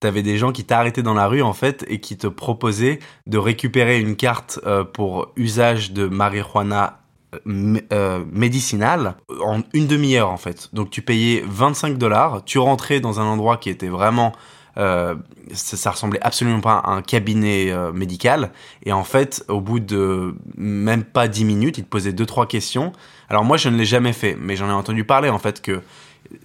t'avais 0.06 0.22
des 0.22 0.38
gens 0.38 0.52
qui 0.52 0.64
t'arrêtaient 0.64 1.02
dans 1.02 1.16
la 1.16 1.26
rue 1.26 1.42
en 1.42 1.54
fait 1.54 1.84
et 1.88 2.00
qui 2.00 2.16
te 2.16 2.28
proposaient 2.28 3.00
de 3.26 3.40
récupérer 3.40 4.00
une 4.00 4.16
carte 4.16 4.60
euh, 4.68 4.84
pour 4.84 5.32
usage 5.36 5.94
de 5.94 6.06
marijuana 6.06 7.00
euh, 7.34 7.80
euh, 7.92 8.24
médicinale 8.32 9.16
en 9.44 9.62
une 9.74 9.88
demi-heure 9.88 10.30
en 10.30 10.38
fait. 10.38 10.70
Donc 10.74 10.92
tu 10.92 11.02
payais 11.02 11.44
25 11.48 11.98
dollars, 11.98 12.46
tu 12.46 12.60
rentrais 12.60 13.00
dans 13.00 13.20
un 13.20 13.24
endroit 13.24 13.58
qui 13.58 13.72
était 13.72 13.88
vraiment 13.88 14.34
ça, 14.78 15.16
ça, 15.54 15.92
ressemblait 15.92 16.20
absolument 16.22 16.60
pas 16.60 16.80
à 16.80 16.92
un 16.92 17.02
cabinet 17.02 17.74
médical. 17.94 18.52
Et 18.84 18.92
en 18.92 19.06
fait, 19.06 19.46
au 19.48 19.62
bout 19.62 19.80
de 19.80 20.36
même 20.58 21.06
pas 21.06 21.30
10 21.30 21.46
minutes, 21.46 21.78
ils 21.78 21.86
te 21.86 21.90
posaient 21.90 22.12
deux 22.12 22.26
trois 22.26 22.46
questions. 22.46 22.92
Alors 23.30 23.46
moi, 23.46 23.56
je 23.56 23.70
ne 23.70 23.78
l'ai 23.78 23.86
jamais 23.86 24.12
fait, 24.12 24.36
mais 24.38 24.58
j'en 24.58 24.68
ai 24.68 24.74
entendu 24.74 25.06
parler 25.06 25.30
en 25.30 25.40
fait 25.40 25.62
que 25.62 25.82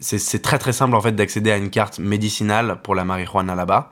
c'est 0.00 0.42
très 0.42 0.58
très 0.58 0.72
simple 0.72 0.94
en 0.94 1.00
fait 1.00 1.12
d'accéder 1.12 1.50
à 1.50 1.56
une 1.56 1.70
carte 1.70 1.98
médicinale 1.98 2.80
pour 2.82 2.94
la 2.94 3.04
marijuana 3.04 3.54
là-bas. 3.54 3.90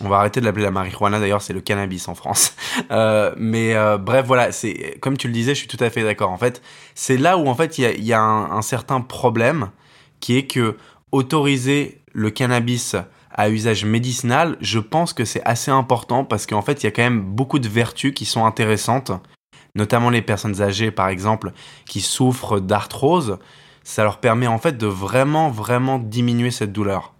On 0.00 0.08
va 0.08 0.16
arrêter 0.16 0.40
de 0.40 0.46
l'appeler 0.46 0.64
la 0.64 0.70
marijuana 0.70 1.20
d'ailleurs, 1.20 1.42
c'est 1.42 1.52
le 1.52 1.60
cannabis 1.60 2.08
en 2.08 2.14
France. 2.14 2.54
Euh, 2.90 3.34
mais 3.36 3.74
euh, 3.74 3.98
bref, 3.98 4.26
voilà, 4.26 4.50
c'est 4.50 4.98
comme 5.00 5.16
tu 5.16 5.26
le 5.26 5.32
disais, 5.32 5.54
je 5.54 5.60
suis 5.60 5.68
tout 5.68 5.82
à 5.82 5.90
fait 5.90 6.02
d'accord. 6.02 6.30
En 6.30 6.38
fait, 6.38 6.62
c'est 6.94 7.16
là 7.16 7.36
où 7.36 7.46
en 7.46 7.54
fait 7.54 7.78
il 7.78 8.04
y 8.04 8.12
a, 8.12 8.20
un, 8.20 8.62
certain 8.62 9.00
problème 9.00 9.70
qui 10.20 10.36
est 10.36 10.46
que 10.46 10.76
autoriser 11.10 12.00
le 12.12 12.30
cannabis 12.30 12.96
à 13.30 13.50
usage 13.50 13.84
médicinal, 13.84 14.56
je 14.60 14.78
pense 14.78 15.12
que 15.12 15.24
c'est 15.24 15.42
assez 15.44 15.70
important 15.70 16.24
parce 16.24 16.46
qu'en 16.46 16.62
fait 16.62 16.82
il 16.82 16.86
y 16.86 16.86
a 16.86 16.90
quand 16.90 17.02
même 17.02 17.22
beaucoup 17.22 17.58
de 17.58 17.68
vertus 17.68 18.12
qui 18.14 18.24
sont 18.24 18.44
intéressantes, 18.44 19.12
notamment 19.74 20.10
les 20.10 20.22
personnes 20.22 20.60
âgées 20.62 20.90
par 20.90 21.08
exemple 21.08 21.52
qui 21.86 22.00
souffrent 22.00 22.60
d'arthrose 22.60 23.38
ça 23.84 24.04
leur 24.04 24.18
permet 24.18 24.46
en 24.46 24.58
fait 24.58 24.78
de 24.78 24.86
vraiment, 24.86 25.50
vraiment 25.50 25.98
diminuer 25.98 26.50
cette 26.50 26.72
douleur. 26.72 27.14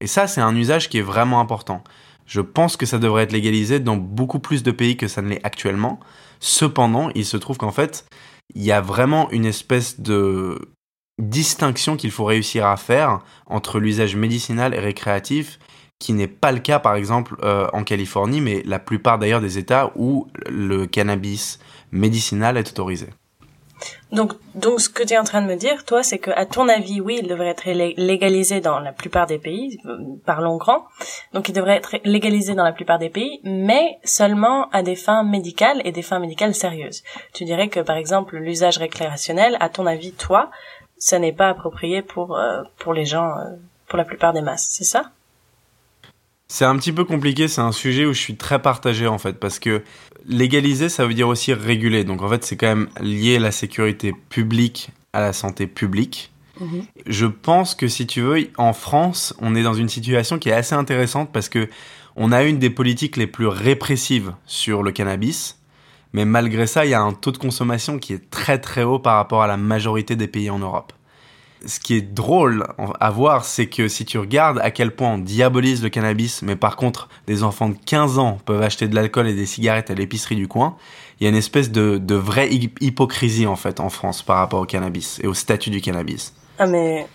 Et 0.00 0.06
ça, 0.06 0.26
c'est 0.26 0.40
un 0.40 0.54
usage 0.54 0.88
qui 0.88 0.98
est 0.98 1.02
vraiment 1.02 1.40
important. 1.40 1.82
Je 2.26 2.40
pense 2.40 2.76
que 2.76 2.86
ça 2.86 2.98
devrait 2.98 3.24
être 3.24 3.32
légalisé 3.32 3.80
dans 3.80 3.96
beaucoup 3.96 4.38
plus 4.38 4.62
de 4.62 4.70
pays 4.70 4.96
que 4.96 5.08
ça 5.08 5.22
ne 5.22 5.28
l'est 5.28 5.44
actuellement. 5.44 5.98
Cependant, 6.40 7.10
il 7.14 7.24
se 7.24 7.36
trouve 7.36 7.56
qu'en 7.56 7.72
fait, 7.72 8.06
il 8.54 8.62
y 8.62 8.72
a 8.72 8.80
vraiment 8.80 9.30
une 9.30 9.46
espèce 9.46 10.00
de 10.00 10.70
distinction 11.18 11.96
qu'il 11.96 12.10
faut 12.10 12.24
réussir 12.24 12.66
à 12.66 12.76
faire 12.76 13.20
entre 13.46 13.80
l'usage 13.80 14.14
médicinal 14.14 14.74
et 14.74 14.78
récréatif 14.78 15.58
qui 15.98 16.12
n'est 16.12 16.28
pas 16.28 16.52
le 16.52 16.60
cas 16.60 16.78
par 16.78 16.94
exemple 16.94 17.36
euh, 17.42 17.66
en 17.72 17.82
Californie, 17.82 18.40
mais 18.40 18.62
la 18.64 18.78
plupart 18.78 19.18
d'ailleurs 19.18 19.40
des 19.40 19.58
États 19.58 19.90
où 19.96 20.28
le 20.48 20.86
cannabis 20.86 21.58
médicinal 21.90 22.56
est 22.56 22.70
autorisé. 22.70 23.08
Donc, 24.10 24.32
donc 24.54 24.80
ce 24.80 24.88
que 24.88 25.02
tu 25.02 25.12
es 25.12 25.18
en 25.18 25.24
train 25.24 25.42
de 25.42 25.46
me 25.46 25.56
dire, 25.56 25.84
toi, 25.84 26.02
c'est 26.02 26.18
que 26.18 26.30
à 26.30 26.46
ton 26.46 26.68
avis, 26.68 27.00
oui, 27.00 27.18
il 27.20 27.28
devrait 27.28 27.48
être 27.48 27.66
légalisé 27.66 28.60
dans 28.60 28.80
la 28.80 28.92
plupart 28.92 29.26
des 29.26 29.38
pays, 29.38 29.78
euh, 29.84 29.98
parlons 30.24 30.56
grand. 30.56 30.86
Donc, 31.34 31.48
il 31.48 31.52
devrait 31.52 31.76
être 31.76 31.96
légalisé 32.04 32.54
dans 32.54 32.64
la 32.64 32.72
plupart 32.72 32.98
des 32.98 33.10
pays, 33.10 33.40
mais 33.44 33.98
seulement 34.04 34.70
à 34.70 34.82
des 34.82 34.96
fins 34.96 35.24
médicales 35.24 35.82
et 35.84 35.92
des 35.92 36.02
fins 36.02 36.20
médicales 36.20 36.54
sérieuses. 36.54 37.02
Tu 37.34 37.44
dirais 37.44 37.68
que, 37.68 37.80
par 37.80 37.96
exemple, 37.96 38.36
l'usage 38.38 38.78
récréationnel, 38.78 39.56
à 39.60 39.68
ton 39.68 39.86
avis, 39.86 40.12
toi, 40.12 40.50
ça 40.96 41.18
n'est 41.18 41.32
pas 41.32 41.50
approprié 41.50 42.02
pour 42.02 42.36
euh, 42.36 42.62
pour 42.78 42.94
les 42.94 43.04
gens, 43.04 43.30
euh, 43.38 43.56
pour 43.86 43.98
la 43.98 44.04
plupart 44.04 44.32
des 44.32 44.42
masses, 44.42 44.68
c'est 44.70 44.84
ça? 44.84 45.10
C'est 46.48 46.64
un 46.64 46.76
petit 46.76 46.92
peu 46.92 47.04
compliqué, 47.04 47.46
c'est 47.46 47.60
un 47.60 47.72
sujet 47.72 48.06
où 48.06 48.14
je 48.14 48.18
suis 48.18 48.36
très 48.36 48.60
partagé 48.60 49.06
en 49.06 49.18
fait, 49.18 49.34
parce 49.34 49.58
que 49.58 49.82
légaliser, 50.26 50.88
ça 50.88 51.06
veut 51.06 51.14
dire 51.14 51.28
aussi 51.28 51.52
réguler. 51.52 52.04
Donc 52.04 52.22
en 52.22 52.28
fait, 52.28 52.44
c'est 52.44 52.56
quand 52.56 52.68
même 52.68 52.88
lié 53.00 53.38
la 53.38 53.52
sécurité 53.52 54.14
publique 54.30 54.90
à 55.12 55.20
la 55.20 55.32
santé 55.32 55.66
publique. 55.66 56.32
Mhm. 56.60 56.84
Je 57.06 57.26
pense 57.26 57.74
que 57.74 57.86
si 57.86 58.06
tu 58.06 58.22
veux, 58.22 58.48
en 58.56 58.72
France, 58.72 59.34
on 59.40 59.54
est 59.54 59.62
dans 59.62 59.74
une 59.74 59.88
situation 59.88 60.38
qui 60.38 60.48
est 60.48 60.54
assez 60.54 60.74
intéressante 60.74 61.30
parce 61.32 61.48
que 61.48 61.68
on 62.16 62.32
a 62.32 62.42
une 62.42 62.58
des 62.58 62.70
politiques 62.70 63.16
les 63.16 63.28
plus 63.28 63.46
répressives 63.46 64.34
sur 64.46 64.82
le 64.82 64.90
cannabis, 64.90 65.58
mais 66.12 66.24
malgré 66.24 66.66
ça, 66.66 66.84
il 66.84 66.90
y 66.90 66.94
a 66.94 67.00
un 67.00 67.12
taux 67.12 67.30
de 67.30 67.38
consommation 67.38 67.98
qui 67.98 68.14
est 68.14 68.30
très 68.30 68.58
très 68.58 68.82
haut 68.82 68.98
par 68.98 69.16
rapport 69.16 69.42
à 69.42 69.46
la 69.46 69.56
majorité 69.56 70.16
des 70.16 70.26
pays 70.26 70.50
en 70.50 70.58
Europe 70.58 70.92
ce 71.66 71.80
qui 71.80 71.96
est 71.96 72.02
drôle 72.02 72.66
à 73.00 73.10
voir, 73.10 73.44
c'est 73.44 73.66
que 73.66 73.88
si 73.88 74.04
tu 74.04 74.18
regardes 74.18 74.58
à 74.60 74.70
quel 74.70 74.94
point 74.94 75.14
on 75.14 75.18
diabolise 75.18 75.82
le 75.82 75.88
cannabis, 75.88 76.42
mais 76.42 76.56
par 76.56 76.76
contre, 76.76 77.08
des 77.26 77.42
enfants 77.42 77.68
de 77.68 77.76
15 77.84 78.18
ans 78.18 78.38
peuvent 78.44 78.62
acheter 78.62 78.88
de 78.88 78.94
l'alcool 78.94 79.28
et 79.28 79.34
des 79.34 79.46
cigarettes 79.46 79.90
à 79.90 79.94
l'épicerie 79.94 80.36
du 80.36 80.48
coin, 80.48 80.76
il 81.20 81.24
y 81.24 81.26
a 81.26 81.30
une 81.30 81.36
espèce 81.36 81.70
de, 81.70 81.98
de 81.98 82.14
vraie 82.14 82.48
hypocrisie, 82.50 83.46
en 83.46 83.56
fait, 83.56 83.80
en 83.80 83.88
France 83.88 84.22
par 84.22 84.38
rapport 84.38 84.60
au 84.60 84.66
cannabis 84.66 85.20
et 85.22 85.26
au 85.26 85.34
statut 85.34 85.70
du 85.70 85.80
cannabis. 85.80 86.34
Ah, 86.58 86.66
mais 86.66 87.06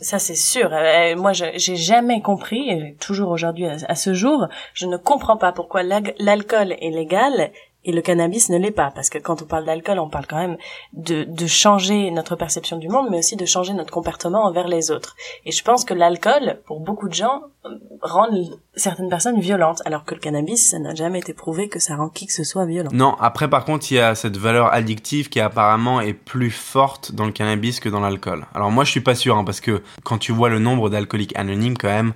ça 0.00 0.18
c'est 0.18 0.34
sûr. 0.34 0.70
Euh, 0.72 1.16
moi, 1.16 1.32
j'ai 1.32 1.76
jamais 1.76 2.20
compris, 2.20 2.96
toujours 3.00 3.30
aujourd'hui 3.30 3.66
à, 3.66 3.94
ce 3.94 4.14
jour, 4.14 4.48
je 4.72 4.86
ne 4.86 4.96
comprends 4.96 5.36
pas 5.36 5.52
pourquoi 5.52 5.82
l'alcool 5.82 6.72
est 6.80 6.90
légal 6.90 7.50
et 7.84 7.92
le 7.92 8.02
cannabis 8.02 8.48
ne 8.48 8.58
l'est 8.58 8.70
pas, 8.70 8.90
parce 8.90 9.10
que 9.10 9.18
quand 9.18 9.42
on 9.42 9.44
parle 9.44 9.64
d'alcool, 9.64 9.98
on 9.98 10.08
parle 10.08 10.26
quand 10.26 10.38
même 10.38 10.56
de, 10.92 11.24
de 11.24 11.46
changer 11.46 12.10
notre 12.10 12.36
perception 12.36 12.78
du 12.78 12.88
monde, 12.88 13.08
mais 13.10 13.18
aussi 13.18 13.36
de 13.36 13.44
changer 13.44 13.74
notre 13.74 13.92
comportement 13.92 14.44
envers 14.44 14.68
les 14.68 14.90
autres. 14.90 15.16
Et 15.44 15.52
je 15.52 15.62
pense 15.62 15.84
que 15.84 15.94
l'alcool, 15.94 16.60
pour 16.66 16.80
beaucoup 16.80 17.08
de 17.08 17.14
gens, 17.14 17.42
rend 18.02 18.28
certaines 18.74 19.08
personnes 19.08 19.40
violentes, 19.40 19.82
alors 19.84 20.04
que 20.04 20.14
le 20.14 20.20
cannabis, 20.20 20.70
ça 20.70 20.78
n'a 20.78 20.94
jamais 20.94 21.18
été 21.18 21.32
prouvé 21.32 21.68
que 21.68 21.78
ça 21.78 21.96
rend 21.96 22.08
qui 22.08 22.26
que 22.26 22.32
ce 22.32 22.44
soit 22.44 22.66
violent. 22.66 22.90
Non, 22.92 23.16
après 23.20 23.48
par 23.48 23.64
contre, 23.64 23.90
il 23.90 23.94
y 23.96 24.00
a 24.00 24.14
cette 24.14 24.36
valeur 24.36 24.72
addictive 24.72 25.28
qui 25.28 25.40
apparemment 25.40 26.00
est 26.00 26.14
plus 26.14 26.50
forte 26.50 27.12
dans 27.12 27.26
le 27.26 27.32
cannabis 27.32 27.80
que 27.80 27.88
dans 27.88 28.00
l'alcool. 28.00 28.46
Alors 28.54 28.70
moi, 28.70 28.84
je 28.84 28.90
suis 28.90 29.00
pas 29.00 29.14
sûr, 29.14 29.36
hein, 29.36 29.44
parce 29.44 29.60
que 29.60 29.82
quand 30.02 30.18
tu 30.18 30.32
vois 30.32 30.48
le 30.48 30.58
nombre 30.58 30.90
d'alcooliques 30.90 31.36
anonymes, 31.36 31.76
quand 31.76 31.88
même, 31.88 32.12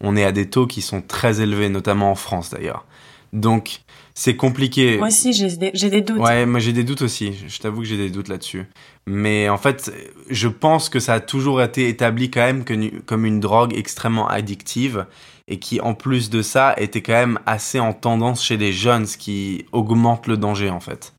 on 0.00 0.16
est 0.16 0.24
à 0.24 0.32
des 0.32 0.50
taux 0.50 0.66
qui 0.66 0.82
sont 0.82 1.00
très 1.00 1.40
élevés, 1.40 1.68
notamment 1.68 2.10
en 2.10 2.16
France 2.16 2.50
d'ailleurs. 2.50 2.84
Donc, 3.32 3.82
c'est 4.14 4.36
compliqué. 4.36 4.98
Moi 4.98 5.08
aussi, 5.08 5.32
j'ai 5.32 5.56
des, 5.56 5.70
des, 5.70 6.00
doutes. 6.00 6.20
Ouais, 6.20 6.44
moi 6.44 6.60
j'ai 6.60 6.72
des 6.72 6.84
doutes 6.84 7.02
aussi. 7.02 7.32
Je 7.48 7.58
t'avoue 7.58 7.80
que 7.80 7.86
j'ai 7.86 7.96
des 7.96 8.10
doutes 8.10 8.28
là-dessus. 8.28 8.66
Mais 9.06 9.48
en 9.48 9.58
fait, 9.58 9.92
je 10.28 10.48
pense 10.48 10.88
que 10.88 11.00
ça 11.00 11.14
a 11.14 11.20
toujours 11.20 11.62
été 11.62 11.88
établi 11.88 12.30
quand 12.30 12.40
même 12.40 12.64
que, 12.64 13.00
comme 13.00 13.24
une 13.24 13.40
drogue 13.40 13.74
extrêmement 13.74 14.28
addictive 14.28 15.06
et 15.48 15.58
qui, 15.58 15.80
en 15.80 15.94
plus 15.94 16.30
de 16.30 16.42
ça, 16.42 16.74
était 16.76 17.02
quand 17.02 17.12
même 17.12 17.38
assez 17.46 17.80
en 17.80 17.92
tendance 17.92 18.44
chez 18.44 18.56
les 18.56 18.72
jeunes, 18.72 19.06
ce 19.06 19.16
qui 19.16 19.66
augmente 19.72 20.26
le 20.26 20.36
danger 20.36 20.70
en 20.70 20.80
fait, 20.80 21.14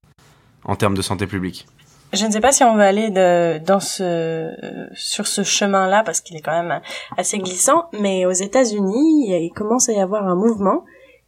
en 0.63 0.75
termes 0.75 0.95
de 0.95 1.01
santé 1.01 1.27
publique. 1.27 1.65
Je 2.13 2.27
ne 2.27 2.31
sais 2.31 2.41
pas 2.41 2.51
si 2.51 2.63
on 2.63 2.75
va 2.75 2.85
aller 2.85 3.09
de, 3.09 3.57
dans 3.65 3.79
ce, 3.79 4.51
sur 4.93 5.25
ce 5.25 5.43
chemin-là 5.43 6.03
parce 6.03 6.21
qu'il 6.21 6.37
est 6.37 6.41
quand 6.41 6.51
même 6.51 6.79
assez 7.17 7.39
glissant, 7.39 7.85
mais 7.99 8.27
aux 8.27 8.31
États-Unis, 8.31 9.25
il 9.29 9.51
commence 9.55 9.89
à 9.89 9.93
y 9.93 9.99
avoir 9.99 10.27
un 10.27 10.35
mouvement 10.35 10.83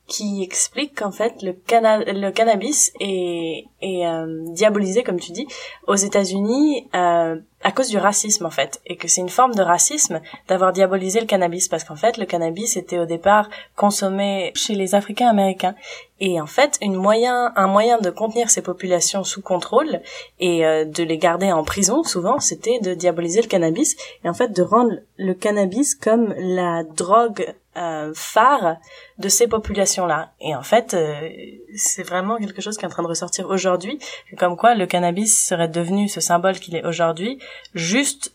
qui 0.08 0.44
explique 0.44 1.00
qu'en 1.00 1.12
fait 1.12 1.42
le, 1.42 2.30
cannabis 2.32 2.92
est, 3.00 3.66
est 3.82 4.06
euh, 4.06 4.44
diabolisé 4.54 5.04
comme 5.04 5.20
tu 5.20 5.32
dis 5.32 5.48
aux 5.88 5.96
États-Unis 5.96 6.88
euh, 6.94 7.38
à 7.66 7.72
cause 7.72 7.90
du 7.90 7.98
racisme 7.98 8.46
en 8.46 8.52
fait 8.52 8.80
et 8.86 8.96
que 8.96 9.08
c'est 9.08 9.22
une 9.22 9.30
forme 9.30 9.56
de 9.56 9.64
racisme 9.64 10.22
d'avoir 10.48 10.72
diabolisé 10.72 11.20
le 11.20 11.26
cannabis 11.26 11.68
parce 11.68 11.84
qu'en 11.84 11.96
fait 11.96 12.18
le 12.18 12.26
cannabis 12.26 12.78
était 12.78 13.00
au 13.00 13.06
départ 13.06 13.50
consommé 13.76 14.52
chez 14.54 14.76
les 14.76 14.94
Africains 14.94 15.30
américains 15.30 15.74
et 16.20 16.40
en 16.40 16.46
fait 16.46 16.78
une 16.82 16.94
moyen 16.94 17.52
un 17.56 17.66
moyen 17.66 17.98
de 17.98 18.12
contenir 18.12 18.52
ces 18.52 18.62
populations 18.62 19.24
sous 19.24 19.42
contrôle 19.42 20.02
et 20.40 20.64
euh, 20.64 20.86
de 20.86 21.04
les 21.04 21.18
garder 21.18 21.52
en 21.52 21.64
prison 21.64 22.04
souvent 22.04 22.40
c'était 22.40 22.80
de 22.82 22.94
diaboliser 22.94 23.42
le 23.42 23.48
cannabis 23.48 23.96
et 24.24 24.30
en 24.30 24.36
fait 24.36 24.56
de 24.56 24.62
rendre 24.62 24.94
le 25.18 25.34
cannabis 25.34 25.96
comme 25.96 26.36
la 26.38 26.84
drogue 26.84 27.56
euh, 27.78 28.14
phare 28.16 28.78
de 29.18 29.28
ces 29.28 29.50
populations-là. 29.50 30.32
Et 30.40 30.56
en 30.56 30.62
fait, 30.62 30.94
euh, 30.94 31.30
c'est 31.76 32.04
vraiment 32.04 32.38
quelque 32.38 32.62
chose 32.62 32.78
qui 32.78 32.86
est 32.86 32.88
en 32.88 32.92
train 32.92 33.04
de 33.04 33.08
ressortir 33.10 33.50
aujourd'hui, 33.50 34.00
comme 34.38 34.56
quoi 34.56 34.76
le 34.76 34.86
cannabis 34.86 35.46
serait 35.46 35.68
devenu 35.68 36.08
ce 36.08 36.22
symbole 36.22 36.58
qu'il 36.58 36.78
est 36.78 36.86
aujourd'hui, 36.86 37.38
juste 37.74 38.34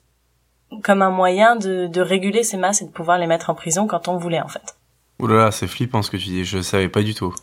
comme 0.82 1.02
un 1.02 1.10
moyen 1.10 1.56
de, 1.56 1.86
de 1.86 2.00
réguler 2.00 2.42
ces 2.42 2.56
masses 2.56 2.82
et 2.82 2.86
de 2.86 2.90
pouvoir 2.90 3.18
les 3.18 3.26
mettre 3.26 3.50
en 3.50 3.54
prison 3.54 3.86
quand 3.86 4.08
on 4.08 4.16
voulait 4.16 4.40
en 4.40 4.48
fait. 4.48 4.76
Ouh 5.18 5.26
là 5.26 5.36
là, 5.36 5.50
c'est 5.50 5.66
flippant 5.66 6.02
ce 6.02 6.10
que 6.10 6.16
tu 6.16 6.28
dis, 6.28 6.44
je 6.44 6.60
savais 6.62 6.88
pas 6.88 7.02
du 7.02 7.14
tout. 7.14 7.34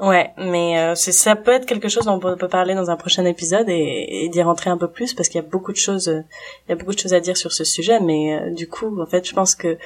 Ouais, 0.00 0.30
mais 0.36 0.78
euh, 0.78 0.94
ça 0.94 1.34
peut 1.34 1.50
être 1.50 1.66
quelque 1.66 1.88
chose 1.88 2.04
dont 2.04 2.20
on 2.22 2.36
peut 2.36 2.48
parler 2.48 2.74
dans 2.74 2.88
un 2.88 2.96
prochain 2.96 3.24
épisode 3.24 3.68
et, 3.68 4.24
et 4.24 4.28
d'y 4.28 4.42
rentrer 4.42 4.70
un 4.70 4.78
peu 4.78 4.88
plus 4.88 5.12
parce 5.12 5.28
qu'il 5.28 5.40
y 5.40 5.44
a 5.44 5.48
beaucoup 5.48 5.72
de 5.72 5.76
choses, 5.76 6.06
il 6.06 6.68
y 6.68 6.72
a 6.72 6.76
beaucoup 6.76 6.92
de 6.92 6.98
choses 6.98 7.14
à 7.14 7.20
dire 7.20 7.36
sur 7.36 7.52
ce 7.52 7.64
sujet. 7.64 7.98
Mais 7.98 8.52
du 8.52 8.68
coup, 8.68 9.00
en 9.00 9.06
fait, 9.06 9.26
je 9.26 9.34
pense 9.34 9.56
que 9.56 9.76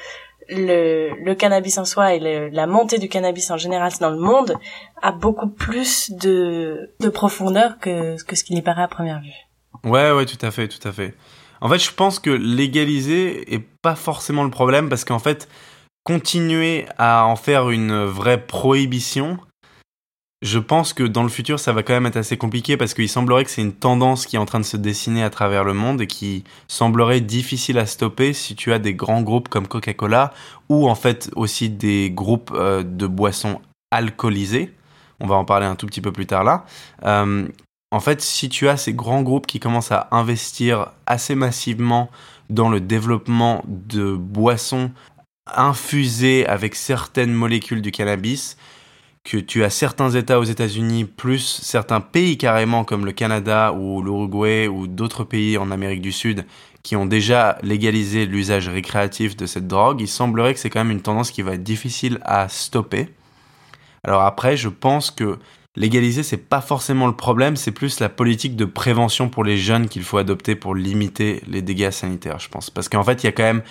le, 0.49 1.15
le 1.23 1.35
cannabis 1.35 1.79
en 1.79 1.85
soi 1.85 2.13
et 2.13 2.49
la 2.51 2.67
montée 2.67 2.99
du 2.99 3.09
cannabis 3.09 3.49
en 3.49 3.57
général 3.57 3.91
dans 3.99 4.11
le 4.11 4.19
monde 4.19 4.55
a 5.01 5.11
beaucoup 5.11 5.47
plus 5.47 6.11
de, 6.11 6.91
de 6.99 7.09
profondeur 7.09 7.79
que, 7.79 8.21
que 8.23 8.35
ce 8.35 8.43
qui 8.43 8.53
n'y 8.53 8.61
paraît 8.61 8.83
à 8.83 8.87
première 8.87 9.19
vue. 9.19 9.33
Ouais, 9.83 10.11
ouais, 10.11 10.25
tout 10.25 10.43
à 10.45 10.51
fait, 10.51 10.67
tout 10.67 10.87
à 10.87 10.91
fait. 10.91 11.15
En 11.61 11.69
fait, 11.69 11.79
je 11.79 11.91
pense 11.91 12.19
que 12.19 12.29
légaliser 12.29 13.53
est 13.53 13.65
pas 13.81 13.95
forcément 13.95 14.43
le 14.43 14.49
problème 14.49 14.89
parce 14.89 15.05
qu'en 15.05 15.19
fait, 15.19 15.47
continuer 16.03 16.85
à 16.97 17.25
en 17.25 17.35
faire 17.35 17.69
une 17.69 18.03
vraie 18.03 18.45
prohibition, 18.45 19.37
je 20.41 20.59
pense 20.59 20.91
que 20.91 21.03
dans 21.03 21.23
le 21.23 21.29
futur, 21.29 21.57
ça 21.57 21.71
va 21.71 21.83
quand 21.83 21.93
même 21.93 22.05
être 22.05 22.17
assez 22.17 22.35
compliqué 22.35 22.75
parce 22.75 22.93
qu'il 22.93 23.07
semblerait 23.07 23.45
que 23.45 23.49
c'est 23.49 23.61
une 23.61 23.73
tendance 23.73 24.25
qui 24.25 24.35
est 24.35 24.39
en 24.39 24.45
train 24.45 24.59
de 24.59 24.65
se 24.65 24.75
dessiner 24.75 25.23
à 25.23 25.29
travers 25.29 25.63
le 25.63 25.73
monde 25.73 26.01
et 26.01 26.07
qui 26.07 26.43
semblerait 26.67 27.21
difficile 27.21 27.77
à 27.77 27.85
stopper 27.85 28.33
si 28.33 28.55
tu 28.55 28.73
as 28.73 28.79
des 28.79 28.93
grands 28.93 29.21
groupes 29.21 29.47
comme 29.47 29.67
Coca-Cola 29.67 30.33
ou 30.67 30.89
en 30.89 30.95
fait 30.95 31.31
aussi 31.37 31.69
des 31.69 32.11
groupes 32.11 32.51
euh, 32.53 32.83
de 32.83 33.07
boissons 33.07 33.61
alcoolisées. 33.89 34.73
On 35.21 35.27
va 35.27 35.35
en 35.35 35.45
parler 35.45 35.65
un 35.65 35.75
tout 35.75 35.85
petit 35.85 36.01
peu 36.01 36.11
plus 36.11 36.25
tard 36.25 36.43
là. 36.43 36.65
Euh, 37.05 37.47
en 37.93 37.99
fait, 37.99 38.21
si 38.21 38.49
tu 38.49 38.67
as 38.67 38.77
ces 38.77 38.91
grands 38.91 39.21
groupes 39.21 39.45
qui 39.45 39.59
commencent 39.59 39.91
à 39.91 40.07
investir 40.09 40.87
assez 41.05 41.35
massivement 41.35 42.09
dans 42.49 42.69
le 42.69 42.81
développement 42.81 43.63
de 43.67 44.15
boissons 44.15 44.89
infusées 45.45 46.47
avec 46.47 46.73
certaines 46.73 47.31
molécules 47.31 47.83
du 47.83 47.91
cannabis, 47.91 48.57
que 49.23 49.37
tu 49.37 49.63
as 49.63 49.69
certains 49.69 50.09
États 50.09 50.39
aux 50.39 50.43
États-Unis, 50.43 51.05
plus 51.05 51.61
certains 51.61 52.01
pays 52.01 52.39
carrément 52.39 52.83
comme 52.83 53.05
le 53.05 53.11
Canada 53.11 53.73
ou 53.73 54.01
l'Uruguay 54.01 54.67
ou 54.67 54.87
d'autres 54.87 55.23
pays 55.23 55.59
en 55.59 55.69
Amérique 55.69 56.01
du 56.01 56.11
Sud 56.11 56.47
qui 56.81 56.95
ont 56.95 57.05
déjà 57.05 57.59
légalisé 57.61 58.25
l'usage 58.25 58.69
récréatif 58.69 59.37
de 59.37 59.45
cette 59.45 59.67
drogue, 59.67 60.01
il 60.01 60.07
semblerait 60.07 60.55
que 60.55 60.59
c'est 60.59 60.71
quand 60.71 60.83
même 60.83 60.89
une 60.89 61.03
tendance 61.03 61.29
qui 61.29 61.43
va 61.43 61.53
être 61.53 61.63
difficile 61.63 62.17
à 62.23 62.49
stopper. 62.49 63.13
Alors 64.03 64.23
après, 64.23 64.57
je 64.57 64.67
pense 64.67 65.11
que 65.11 65.37
légaliser, 65.75 66.23
c'est 66.23 66.37
pas 66.37 66.61
forcément 66.61 67.07
le 67.07 67.15
problème, 67.15 67.55
c'est 67.55 67.71
plus 67.71 67.99
la 67.99 68.09
politique 68.09 68.55
de 68.55 68.65
prévention 68.65 69.29
pour 69.29 69.43
les 69.43 69.57
jeunes 69.57 69.87
qu'il 69.89 70.03
faut 70.03 70.17
adopter 70.17 70.55
pour 70.55 70.75
limiter 70.75 71.41
les 71.47 71.61
dégâts 71.61 71.91
sanitaires, 71.91 72.39
je 72.39 72.49
pense. 72.49 72.69
Parce 72.69 72.89
qu'en 72.89 73.03
fait, 73.03 73.23
il 73.23 73.25
y 73.25 73.29
a 73.29 73.31
quand 73.31 73.43
même 73.43 73.63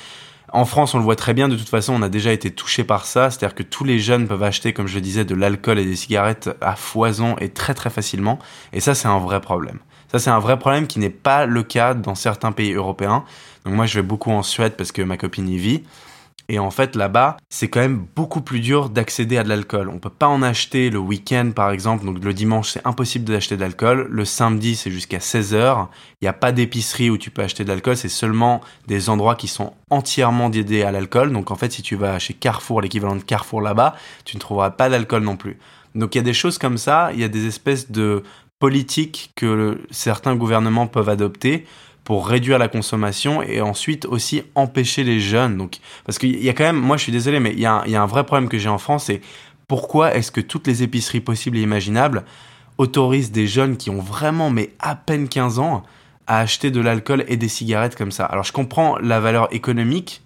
en 0.55 0.67
France, 0.67 0.93
on 0.95 0.99
le 0.99 1.05
voit 1.05 1.17
très 1.17 1.33
bien, 1.33 1.49
de 1.49 1.57
toute 1.57 1.71
façon, 1.71 1.95
on 1.95 2.03
a 2.03 2.11
déjà 2.11 2.31
été 2.31 2.51
touché 2.51 2.85
par 2.85 3.07
ça, 3.07 3.31
c'est-à-dire 3.31 3.55
que 3.55 3.63
tous 3.63 3.85
les 3.85 3.99
jeunes 3.99 4.29
peuvent 4.29 4.43
acheter, 4.43 4.75
comme 4.75 4.87
je 4.87 4.97
le 4.97 5.01
disais, 5.01 5.25
de 5.25 5.35
l'alcool 5.35 5.79
et 5.79 5.85
des 5.85 5.97
cigarettes 5.97 6.51
à 6.61 6.77
foison 6.77 7.37
et 7.39 7.49
très 7.49 7.73
très 7.73 7.89
facilement, 7.89 8.39
et 8.75 8.81
ça 8.81 8.95
c'est 8.95 9.09
un 9.09 9.19
vrai 9.19 9.41
problème. 9.41 9.79
Ça 10.11 10.19
c'est 10.19 10.29
un 10.29 10.41
vrai 10.41 10.59
problème 10.59 10.87
qui 10.87 10.99
n'est 10.99 11.09
pas 11.09 11.47
le 11.47 11.63
cas 11.63 11.95
dans 11.95 12.15
certains 12.15 12.53
pays 12.53 12.75
européens. 12.75 13.25
Donc 13.65 13.75
moi 13.75 13.87
je 13.87 13.99
vais 13.99 14.03
beaucoup 14.03 14.31
en 14.31 14.43
Suède 14.43 14.75
parce 14.77 14.93
que 14.93 15.01
ma 15.01 15.17
copine 15.17 15.49
y 15.49 15.57
vit. 15.57 15.85
Et 16.49 16.59
en 16.59 16.71
fait, 16.71 16.97
là-bas, 16.97 17.37
c'est 17.49 17.69
quand 17.69 17.81
même 17.81 18.07
beaucoup 18.15 18.41
plus 18.41 18.61
dur 18.61 18.91
d'accéder 18.91 19.39
à 19.39 19.45
de 19.45 19.49
l'alcool. 19.49 19.89
On 19.89 19.99
peut 19.99 20.11
pas 20.11 20.27
en 20.29 20.43
acheter 20.43 20.91
le 20.91 20.99
week-end, 20.99 21.53
par 21.55 21.71
exemple. 21.71 22.05
Donc, 22.05 22.23
le 22.23 22.35
dimanche, 22.35 22.71
c'est 22.71 22.87
impossible 22.87 23.25
d'acheter 23.25 23.57
de 23.57 23.61
l'alcool. 23.61 24.07
Le 24.11 24.25
samedi, 24.25 24.77
c'est 24.77 24.91
jusqu'à 24.91 25.19
16h. 25.19 25.87
Il 26.21 26.25
n'y 26.25 26.29
a 26.29 26.33
pas 26.33 26.53
d'épicerie 26.53 27.11
où 27.11 27.19
tu 27.19 27.31
peux 27.31 27.43
acheter 27.43 27.65
de 27.65 27.69
l'alcool. 27.69 27.97
C'est 27.97 28.09
seulement 28.09 28.61
des 28.87 29.09
endroits 29.09 29.37
qui 29.37 29.49
sont 29.49 29.73
entièrement 29.91 30.51
dédiés 30.51 30.85
à 30.85 30.93
l'alcool. 30.93 31.33
Donc, 31.33 31.51
en 31.51 31.57
fait, 31.57 31.73
si 31.73 31.83
tu 31.83 31.97
vas 31.97 32.19
chez 32.19 32.35
Carrefour, 32.35 32.81
l'équivalent 32.81 33.17
de 33.17 33.23
Carrefour 33.23 33.61
là-bas, 33.61 33.95
tu 34.25 34.37
ne 34.37 34.41
trouveras 34.41 34.71
pas 34.71 34.91
d'alcool 34.91 35.23
non 35.23 35.37
plus. 35.37 35.59
Donc, 35.95 36.15
il 36.15 36.19
y 36.19 36.21
a 36.21 36.25
des 36.25 36.35
choses 36.35 36.59
comme 36.59 36.79
ça. 36.79 37.11
Il 37.15 37.21
y 37.21 37.25
a 37.25 37.29
des 37.29 37.47
espèces 37.47 37.91
de 37.91 38.23
politiques 38.59 39.33
que 39.37 39.81
certains 39.91 40.37
gouvernements 40.37 40.87
peuvent 40.87 41.09
adopter 41.09 41.67
pour 42.05 42.27
réduire 42.27 42.59
la 42.59 42.69
consommation 42.69 43.43
et 43.43 43.61
ensuite 43.61 44.07
aussi 44.07 44.43
empêcher 44.55 45.05
les 45.05 45.21
jeunes. 45.21 45.57
Donc, 45.57 45.79
parce 46.05 46.19
qu'il 46.19 46.43
y 46.43 46.49
a 46.49 46.53
quand 46.53 46.65
même, 46.65 46.77
moi 46.77 46.97
je 46.97 47.05
suis 47.05 47.13
désolé, 47.13 47.41
mais 47.41 47.53
il 47.53 47.61
y 47.61 47.67
a 47.67 47.75
un, 47.75 47.87
y 47.87 47.97
a 47.97 48.03
un 48.03 48.07
vrai 48.07 48.25
problème 48.25 48.49
que 48.49 48.59
j'ai 48.59 48.69
en 48.69 48.79
France, 48.79 49.05
c'est 49.05 49.21
pourquoi 49.69 50.15
est-ce 50.15 50.31
que 50.31 50.41
toutes 50.41 50.67
les 50.67 50.83
épiceries 50.83 51.21
possibles 51.21 51.57
et 51.57 51.63
imaginables 51.63 52.25
autorisent 52.79 53.33
des 53.33 53.47
jeunes 53.47 53.77
qui 53.77 53.91
ont 53.91 54.01
vraiment, 54.01 54.51
mais 54.51 54.71
à 54.81 54.97
peine 54.97 55.29
15 55.29 55.59
ans, 55.59 55.83
à 56.27 56.41
acheter 56.41 56.71
de 56.71 56.81
l'alcool 56.81 57.25
et 57.29 57.37
des 57.37 57.49
cigarettes 57.49 57.97
comme 57.97 58.13
ça? 58.13 58.25
Alors 58.25 58.45
je 58.45 58.53
comprends 58.53 58.99
la 58.99 59.21
valeur 59.21 59.53
économique, 59.55 60.23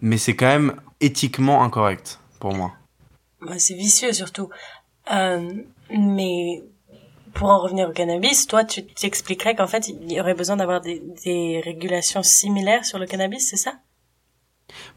mais 0.00 0.16
c'est 0.16 0.34
quand 0.34 0.46
même 0.46 0.74
éthiquement 1.00 1.62
incorrect 1.62 2.20
pour 2.40 2.54
moi. 2.54 2.72
C'est 3.56 3.74
vicieux 3.74 4.12
surtout. 4.12 4.48
Euh, 5.12 5.52
mais 5.90 6.62
pour 7.38 7.50
en 7.50 7.60
revenir 7.60 7.88
au 7.88 7.92
cannabis, 7.92 8.48
toi, 8.48 8.64
tu 8.64 8.84
t'expliquerais 8.84 9.54
qu'en 9.54 9.68
fait, 9.68 9.88
il 9.88 10.12
y 10.12 10.20
aurait 10.20 10.34
besoin 10.34 10.56
d'avoir 10.56 10.80
des, 10.80 11.00
des, 11.24 11.62
régulations 11.64 12.22
similaires 12.24 12.84
sur 12.84 12.98
le 12.98 13.06
cannabis, 13.06 13.48
c'est 13.48 13.56
ça? 13.56 13.74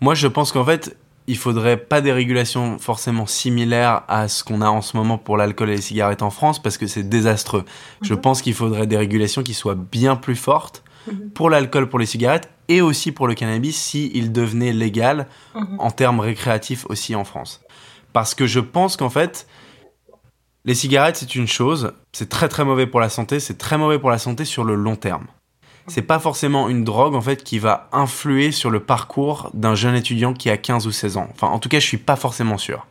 Moi, 0.01 0.15
je 0.15 0.27
pense 0.27 0.51
qu'en 0.51 0.65
fait, 0.65 0.98
il 1.27 1.38
faudrait 1.38 1.77
pas 1.77 2.01
des 2.01 2.12
régulations 2.12 2.79
forcément 2.79 3.27
similaires 3.27 4.03
à 4.07 4.27
ce 4.27 4.43
qu'on 4.43 4.62
a 4.62 4.69
en 4.69 4.81
ce 4.81 4.98
moment 4.98 5.19
pour 5.19 5.38
l'alcool 5.38 5.69
et 5.69 5.75
les 5.75 5.81
cigarettes 5.81 6.24
en 6.24 6.31
France, 6.31 6.60
parce 6.60 6.79
que 6.79 6.88
c'est 6.88 7.03
désastreux. 7.03 7.63
Je 8.01 8.15
mhm. 8.15 8.21
pense 8.21 8.41
qu'il 8.41 8.55
faudrait 8.55 8.88
des 8.88 8.98
régulations 8.98 9.43
qui 9.43 9.53
soient 9.53 9.75
bien 9.75 10.15
plus 10.15 10.36
fortes 10.36 10.83
mhm. 11.07 11.29
pour 11.29 11.51
l'alcool, 11.51 11.89
pour 11.89 12.00
les 12.00 12.07
cigarettes, 12.07 12.50
et 12.67 12.81
aussi 12.81 13.12
pour 13.12 13.27
le 13.27 13.36
cannabis, 13.36 13.79
s'il 13.79 14.15
il 14.17 14.31
devenait 14.31 14.74
légal 14.74 15.27
mhm. 15.53 15.79
en 15.79 15.91
termes 15.91 16.19
récréatifs 16.19 16.88
aussi 16.89 17.13
en 17.13 17.24
France. 17.24 17.62
Parce 18.13 18.33
que 18.33 18.48
je 18.48 18.60
pense 18.60 18.98
qu'en 18.98 19.12
fait, 19.12 19.48
les 20.65 20.75
cigarettes, 20.75 21.18
c'est 21.18 21.36
une 21.36 21.48
chose, 21.48 21.94
c'est 22.12 22.30
très 22.30 22.48
très 22.48 22.63
mauvais 22.63 22.86
pour 22.86 23.00
la 23.00 23.10
santé, 23.10 23.39
c'est 23.39 23.58
très 23.58 23.77
mauvais 23.77 23.98
pour 23.98 24.12
la 24.12 24.18
santé 24.20 24.46
sur 24.46 24.63
le 24.63 24.75
long 24.75 24.96
terme. 24.96 25.27
C'est 25.88 26.03
pas 26.03 26.20
forcément 26.20 26.70
une 26.70 26.84
drogue 26.84 27.15
en 27.15 27.22
fait 27.22 27.44
qui 27.44 27.58
va 27.58 27.89
influer 27.91 28.51
sur 28.51 28.70
le 28.70 28.80
parcours 28.80 29.50
d'un 29.56 29.74
jeune 29.74 29.96
étudiant 29.96 30.34
qui 30.34 30.50
a 30.50 30.58
15 30.58 30.86
ou 30.86 30.91
16 30.91 31.18
ans. 31.18 31.27
Enfin, 31.32 31.48
en 31.48 31.58
tout 31.58 31.70
cas, 31.70 31.80
je 31.80 31.88
suis 31.88 31.98
pas 31.98 32.15
forcément 32.15 32.60
sûr. 32.60 32.86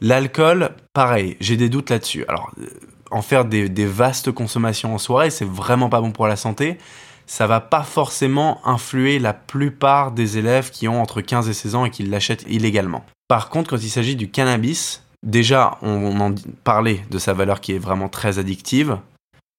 L'alcool, 0.00 0.70
pareil, 0.92 1.36
j'ai 1.40 1.56
des 1.56 1.68
doutes 1.68 1.90
là-dessus. 1.90 2.24
Alors, 2.26 2.50
euh, 2.58 2.66
en 3.12 3.22
faire 3.22 3.44
des, 3.44 3.68
des, 3.68 3.86
vastes 3.86 4.32
consommations 4.32 4.94
en 4.94 4.98
soirée, 4.98 5.30
c'est 5.30 5.46
vraiment 5.48 5.88
pas 5.88 6.00
bon 6.00 6.10
pour 6.10 6.26
la 6.26 6.36
santé. 6.36 6.78
Ça 7.26 7.46
va 7.46 7.60
pas 7.60 7.82
forcément 7.82 8.60
influer 8.66 9.18
la 9.18 9.32
plupart 9.32 10.10
des 10.10 10.38
élèves 10.38 10.70
qui 10.70 10.88
ont 10.88 11.00
entre 11.00 11.20
15 11.20 11.48
et 11.48 11.52
16 11.52 11.74
ans 11.74 11.84
et 11.84 11.90
qui 11.90 12.02
l'achètent 12.02 12.44
illégalement. 12.48 13.04
Par 13.28 13.50
contre, 13.50 13.70
quand 13.70 13.82
il 13.82 13.90
s'agit 13.90 14.16
du 14.16 14.30
cannabis, 14.30 15.04
Déjà, 15.22 15.78
on, 15.82 16.18
en 16.20 16.34
parlait 16.64 17.04
de 17.10 17.18
sa 17.18 17.34
valeur 17.34 17.60
qui 17.60 17.72
est 17.72 17.78
vraiment 17.78 18.08
très 18.08 18.38
addictive. 18.38 18.98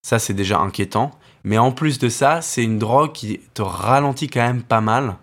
Ça, 0.04 0.18
c'est 0.18 0.34
déjà 0.34 0.58
inquiétant. 0.58 1.12
Mais 1.44 1.58
en 1.58 1.72
plus 1.72 1.98
de 1.98 2.08
ça, 2.08 2.42
c'est 2.42 2.64
une 2.64 2.78
drogue 2.78 3.12
qui 3.12 3.40
te 3.54 3.62
ralentit 3.62 4.28
quand 4.28 4.42
même 4.42 4.62
pas 4.62 4.80
mal. 4.80 5.16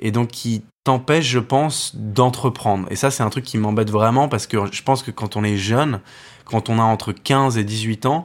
Et 0.00 0.12
donc 0.12 0.28
qui 0.28 0.62
t'empêche, 0.84 1.26
je 1.26 1.38
pense, 1.38 1.94
d'entreprendre. 1.94 2.86
Et 2.90 2.96
ça, 2.96 3.10
c'est 3.10 3.22
un 3.22 3.30
truc 3.30 3.44
qui 3.44 3.58
m'embête 3.58 3.90
vraiment 3.90 4.28
parce 4.28 4.46
que 4.46 4.56
je 4.72 4.82
pense 4.82 5.02
que 5.02 5.10
quand 5.10 5.36
on 5.36 5.44
est 5.44 5.56
jeune, 5.56 6.00
quand 6.44 6.68
on 6.68 6.78
a 6.78 6.82
entre 6.82 7.12
15 7.12 7.58
et 7.58 7.64
18 7.64 8.06
ans, 8.06 8.24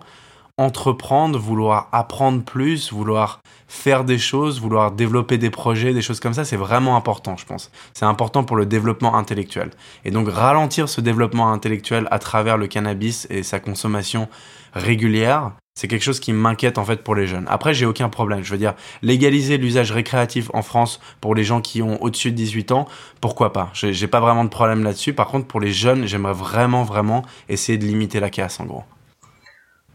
entreprendre, 0.57 1.37
vouloir 1.37 1.89
apprendre 1.91 2.41
plus, 2.41 2.93
vouloir 2.93 3.41
faire 3.67 4.05
des 4.05 4.17
choses, 4.17 4.61
vouloir 4.61 4.91
développer 4.91 5.37
des 5.37 5.49
projets, 5.49 5.93
des 5.93 6.01
choses 6.01 6.21
comme 6.21 6.33
ça, 6.33 6.45
c'est 6.45 6.55
vraiment 6.55 6.95
important, 6.95 7.35
je 7.35 7.45
pense. 7.45 7.71
C'est 7.93 8.05
important 8.05 8.43
pour 8.45 8.55
le 8.55 8.65
développement 8.65 9.15
intellectuel. 9.15 9.71
Et 10.05 10.11
donc 10.11 10.29
ralentir 10.29 10.87
ce 10.87 11.01
développement 11.01 11.51
intellectuel 11.51 12.07
à 12.09 12.19
travers 12.19 12.57
le 12.57 12.67
cannabis 12.67 13.27
et 13.29 13.43
sa 13.43 13.59
consommation 13.59 14.29
régulière, 14.73 15.51
c'est 15.77 15.89
quelque 15.89 16.03
chose 16.03 16.21
qui 16.21 16.31
m'inquiète 16.31 16.77
en 16.77 16.85
fait 16.85 17.03
pour 17.03 17.15
les 17.15 17.27
jeunes. 17.27 17.45
Après, 17.49 17.73
j'ai 17.73 17.85
aucun 17.85 18.07
problème. 18.07 18.41
Je 18.41 18.51
veux 18.51 18.57
dire, 18.57 18.75
légaliser 19.01 19.57
l'usage 19.57 19.91
récréatif 19.91 20.49
en 20.53 20.61
France 20.61 21.01
pour 21.19 21.35
les 21.35 21.43
gens 21.43 21.59
qui 21.59 21.81
ont 21.81 22.01
au-dessus 22.01 22.31
de 22.31 22.37
18 22.37 22.71
ans, 22.71 22.87
pourquoi 23.19 23.51
pas? 23.51 23.71
J'ai 23.73 24.07
pas 24.07 24.21
vraiment 24.21 24.45
de 24.45 24.49
problème 24.49 24.83
là-dessus. 24.83 25.11
Par 25.11 25.27
contre, 25.27 25.47
pour 25.47 25.59
les 25.59 25.73
jeunes, 25.73 26.05
j'aimerais 26.05 26.33
vraiment, 26.33 26.83
vraiment 26.83 27.25
essayer 27.49 27.77
de 27.77 27.85
limiter 27.85 28.21
la 28.21 28.29
casse 28.29 28.61
en 28.61 28.65
gros. 28.65 28.83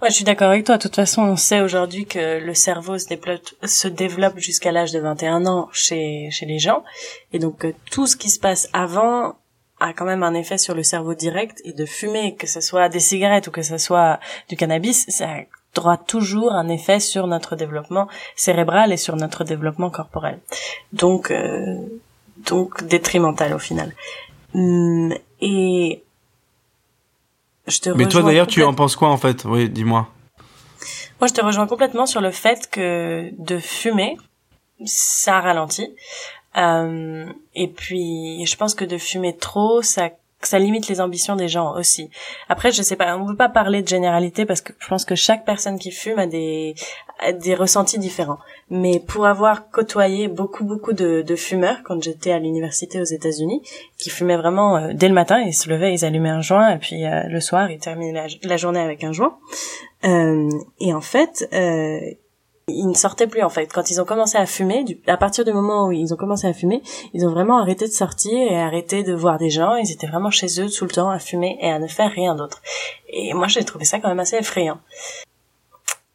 Ouais, 0.03 0.09
je 0.09 0.15
suis 0.15 0.25
d'accord 0.25 0.49
avec 0.49 0.65
toi. 0.65 0.79
De 0.79 0.83
toute 0.83 0.97
façon, 0.97 1.23
on 1.23 1.37
sait 1.37 1.61
aujourd'hui 1.61 2.07
que 2.07 2.39
le 2.39 2.55
cerveau 2.55 2.97
se 2.99 3.89
développe, 3.89 4.39
jusqu'à 4.39 4.73
l'âge 4.73 4.93
de 4.93 4.99
21 4.99 5.45
ans 5.45 5.69
chez, 5.73 6.31
chez 6.31 6.47
les 6.47 6.59
gens. 6.59 6.85
Et 7.35 7.39
donc, 7.39 7.67
euh, 7.67 7.75
tout 7.91 8.07
ce 8.07 8.17
qui 8.17 8.31
se 8.31 8.41
passe 8.41 8.71
avant 8.73 9.35
a 9.79 9.93
quand 9.93 10.07
même 10.07 10.23
un 10.23 10.33
effet 10.33 10.57
sur 10.57 10.75
le 10.75 10.83
cerveau 10.83 11.13
direct. 11.13 11.61
Et 11.67 11.75
de 11.75 11.85
fumer, 11.85 12.35
que 12.35 12.47
ce 12.47 12.63
soit 12.63 12.89
des 12.89 12.99
cigarettes 12.99 13.49
ou 13.49 13.51
que 13.51 13.61
ce 13.61 13.77
soit 13.77 14.21
du 14.49 14.57
cannabis, 14.57 15.05
ça 15.09 15.29
aura 15.77 15.99
toujours 15.99 16.53
un 16.53 16.69
effet 16.69 16.99
sur 16.99 17.27
notre 17.27 17.55
développement 17.55 18.09
cérébral 18.37 18.93
et 18.93 18.97
sur 18.97 19.17
notre 19.17 19.45
développement 19.45 19.91
corporel. 19.91 20.39
Donc, 20.95 21.31
euh, 21.31 21.77
donc 22.39 22.85
détrimental 22.85 23.53
au 23.53 23.59
final. 23.59 23.95
Mais 27.95 28.07
toi 28.07 28.23
d'ailleurs, 28.23 28.47
tu 28.47 28.63
en 28.63 28.75
penses 28.75 28.97
quoi 28.97 29.09
en 29.09 29.17
fait? 29.17 29.45
Oui, 29.45 29.69
dis-moi. 29.69 30.09
Moi, 31.21 31.29
je 31.29 31.35
te 31.35 31.45
rejoins 31.45 31.67
complètement 31.67 32.07
sur 32.07 32.23
le 32.23 32.31
fait 32.31 32.69
que 32.71 33.31
de 33.39 33.59
fumer, 33.59 34.17
ça 34.87 35.41
ralentit. 35.41 35.95
Euh, 36.57 37.27
et 37.55 37.69
puis, 37.69 38.45
je 38.47 38.57
pense 38.57 38.75
que 38.75 38.85
de 38.85 38.97
fumer 38.97 39.37
trop, 39.37 39.83
ça 39.83 40.11
ça 40.43 40.59
limite 40.59 40.89
les 40.89 41.01
ambitions 41.01 41.37
des 41.37 41.49
gens 41.49 41.75
aussi. 41.77 42.11
Après, 42.49 42.73
je 42.73 42.83
sais 42.83 42.97
pas, 42.97 43.17
on 43.17 43.27
peut 43.27 43.37
pas 43.37 43.49
parler 43.49 43.83
de 43.83 43.89
généralité 43.89 44.47
parce 44.47 44.61
que 44.61 44.73
je 44.79 44.89
pense 44.89 45.05
que 45.05 45.15
chaque 45.15 45.45
personne 45.45 45.79
qui 45.79 45.91
fume 45.91 46.19
a 46.19 46.27
des 46.27 46.75
des 47.39 47.55
ressentis 47.55 47.99
différents. 47.99 48.39
Mais 48.71 48.99
pour 48.99 49.27
avoir 49.27 49.71
côtoyé 49.71 50.29
beaucoup 50.29 50.65
beaucoup 50.65 50.95
de, 50.95 51.23
de 51.23 51.37
fumeurs 51.37 51.83
quand 51.85 52.03
j'étais 52.03 52.33
à 52.33 52.39
l'université 52.39 53.01
aux 53.01 53.05
États-Unis, 53.05 53.63
qui 53.99 54.09
fumaient 54.09 54.39
vraiment 54.39 54.77
euh, 54.77 54.93
dès 54.95 55.09
le 55.09 55.15
matin, 55.15 55.41
ils 55.41 55.53
se 55.53 55.69
levaient, 55.69 55.93
ils 55.93 56.05
allumaient 56.05 56.31
un 56.31 56.41
joint 56.41 56.71
et 56.71 56.79
puis 56.79 57.05
euh, 57.05 57.25
le 57.29 57.41
soir 57.41 57.71
ils 57.71 57.79
terminaient 57.79 58.27
la, 58.43 58.57
journée 58.57 58.81
avec 58.81 59.05
un 59.05 59.13
joint. 59.13 59.39
Euh, 60.05 60.49
et 60.79 60.95
en 60.95 61.03
fait, 61.03 61.47
ils 62.69 62.87
ne 62.87 62.95
sortaient 62.95 63.27
plus 63.27 63.43
en 63.43 63.49
fait. 63.49 63.67
Quand 63.73 63.91
ils 63.91 64.01
ont 64.01 64.05
commencé 64.05 64.39
à 64.39 64.47
fumer, 64.47 64.85
à 65.07 65.17
partir 65.17 65.45
du 65.45 65.53
moment 65.53 65.87
où 65.87 65.93
ils 65.93 66.13
ont 66.13 66.17
commencé 66.17 66.47
à 66.47 66.53
fumer, 66.53 66.83
ils 67.13 67.27
ont 67.27 67.31
vraiment 67.31 67.59
arrêté 67.59 67.87
de 67.87 67.93
sortir 67.93 68.33
et 68.33 68.61
arrêté 68.61 69.03
de 69.03 69.15
voir 69.15 69.39
des 69.39 69.51
gens. 69.51 69.77
Ils 69.77 69.91
étaient 69.91 70.07
vraiment 70.07 70.31
chez 70.31 70.61
eux 70.61 70.69
tout 70.71 70.85
le 70.85 70.91
temps 70.91 71.11
à 71.11 71.19
fumer 71.19 71.59
et 71.61 71.71
à 71.71 71.79
ne 71.79 71.87
faire 71.87 72.11
rien 72.11 72.35
d'autre. 72.35 72.61
Et 73.09 73.35
moi, 73.35 73.49
j'ai 73.49 73.65
trouvé 73.65 73.85
ça 73.85 73.99
quand 73.99 74.09
même 74.09 74.21
assez 74.21 74.37
effrayant. 74.37 74.79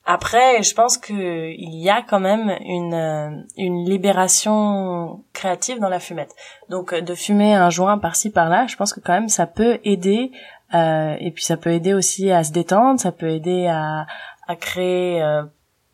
Après, 0.08 0.62
je 0.62 0.76
pense 0.76 1.00
que 1.00 1.50
il 1.52 1.82
y 1.82 1.90
a 1.90 2.04
quand 2.04 2.20
même 2.20 2.56
une 2.64 2.94
euh, 2.94 3.32
une 3.58 3.90
libération 3.90 5.24
créative 5.34 5.80
dans 5.80 5.90
la 5.90 6.00
fumette. 6.00 6.30
Donc, 6.70 6.94
euh, 6.94 7.02
de 7.02 7.16
fumer 7.16 7.56
un 7.56 7.72
joint 7.72 7.98
par-ci 7.98 8.30
par-là, 8.30 8.68
je 8.68 8.76
pense 8.76 8.94
que 8.94 9.00
quand 9.00 9.14
même 9.14 9.30
ça 9.30 9.48
peut 9.48 9.80
aider. 9.84 10.32
Euh, 10.76 11.16
et 11.20 11.32
puis 11.32 11.44
ça 11.44 11.58
peut 11.58 11.72
aider 11.72 11.94
aussi 11.94 12.32
à 12.32 12.44
se 12.44 12.52
détendre, 12.52 13.00
ça 13.00 13.12
peut 13.12 13.30
aider 13.30 13.68
à 13.68 14.06
à 14.48 14.56
créer 14.56 15.22
euh, 15.24 15.44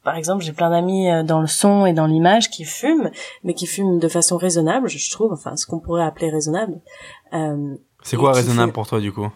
par 0.03 0.15
exemple, 0.15 0.43
j'ai 0.43 0.51
plein 0.51 0.69
d'amis 0.69 1.09
euh, 1.11 1.23
dans 1.23 1.41
le 1.41 1.47
son 1.47 1.85
et 1.85 1.93
dans 1.93 2.07
l'image 2.07 2.49
qui 2.49 2.65
fument, 2.65 3.11
mais 3.43 3.53
qui 3.53 3.67
fument 3.67 3.99
de 3.99 4.07
façon 4.07 4.37
raisonnable, 4.37 4.89
je 4.89 5.11
trouve, 5.11 5.31
enfin, 5.31 5.55
ce 5.55 5.65
qu'on 5.67 5.79
pourrait 5.79 6.03
appeler 6.03 6.29
raisonnable. 6.29 6.79
Euh, 7.33 7.75
c'est 8.01 8.17
quoi 8.17 8.33
raisonnable 8.33 8.71
pour 8.73 8.87
toi, 8.87 8.99
du 8.99 9.11
coup? 9.11 9.29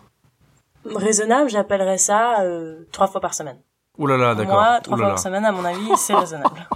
Raisonnable, 0.86 1.50
j'appellerais 1.50 1.98
ça 1.98 2.42
euh, 2.42 2.88
trois 2.92 3.08
fois 3.08 3.22
par 3.22 3.34
semaine. 3.34 3.58
Ouh 3.98 4.08
là 4.08 4.18
là, 4.18 4.36
d'accord. 4.36 4.56
Moi, 4.56 4.80
trois 4.82 4.98
fois 4.98 5.08
par 5.10 5.20
semaine, 5.20 5.46
à 5.46 5.52
mon 5.52 5.64
avis, 5.64 5.96
c'est 5.98 6.16
raisonnable. 6.16 6.68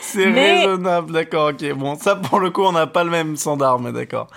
c'est 0.00 0.30
raisonnable, 0.30 1.12
d'accord, 1.12 1.50
ok. 1.50 1.72
Bon, 1.74 1.96
ça, 1.96 2.14
pour 2.14 2.38
le 2.38 2.50
coup, 2.50 2.62
on 2.62 2.72
n'a 2.72 2.86
pas 2.86 3.02
le 3.02 3.10
même 3.10 3.36
standard, 3.36 3.80
mais 3.80 3.92
d'accord. 3.92 4.28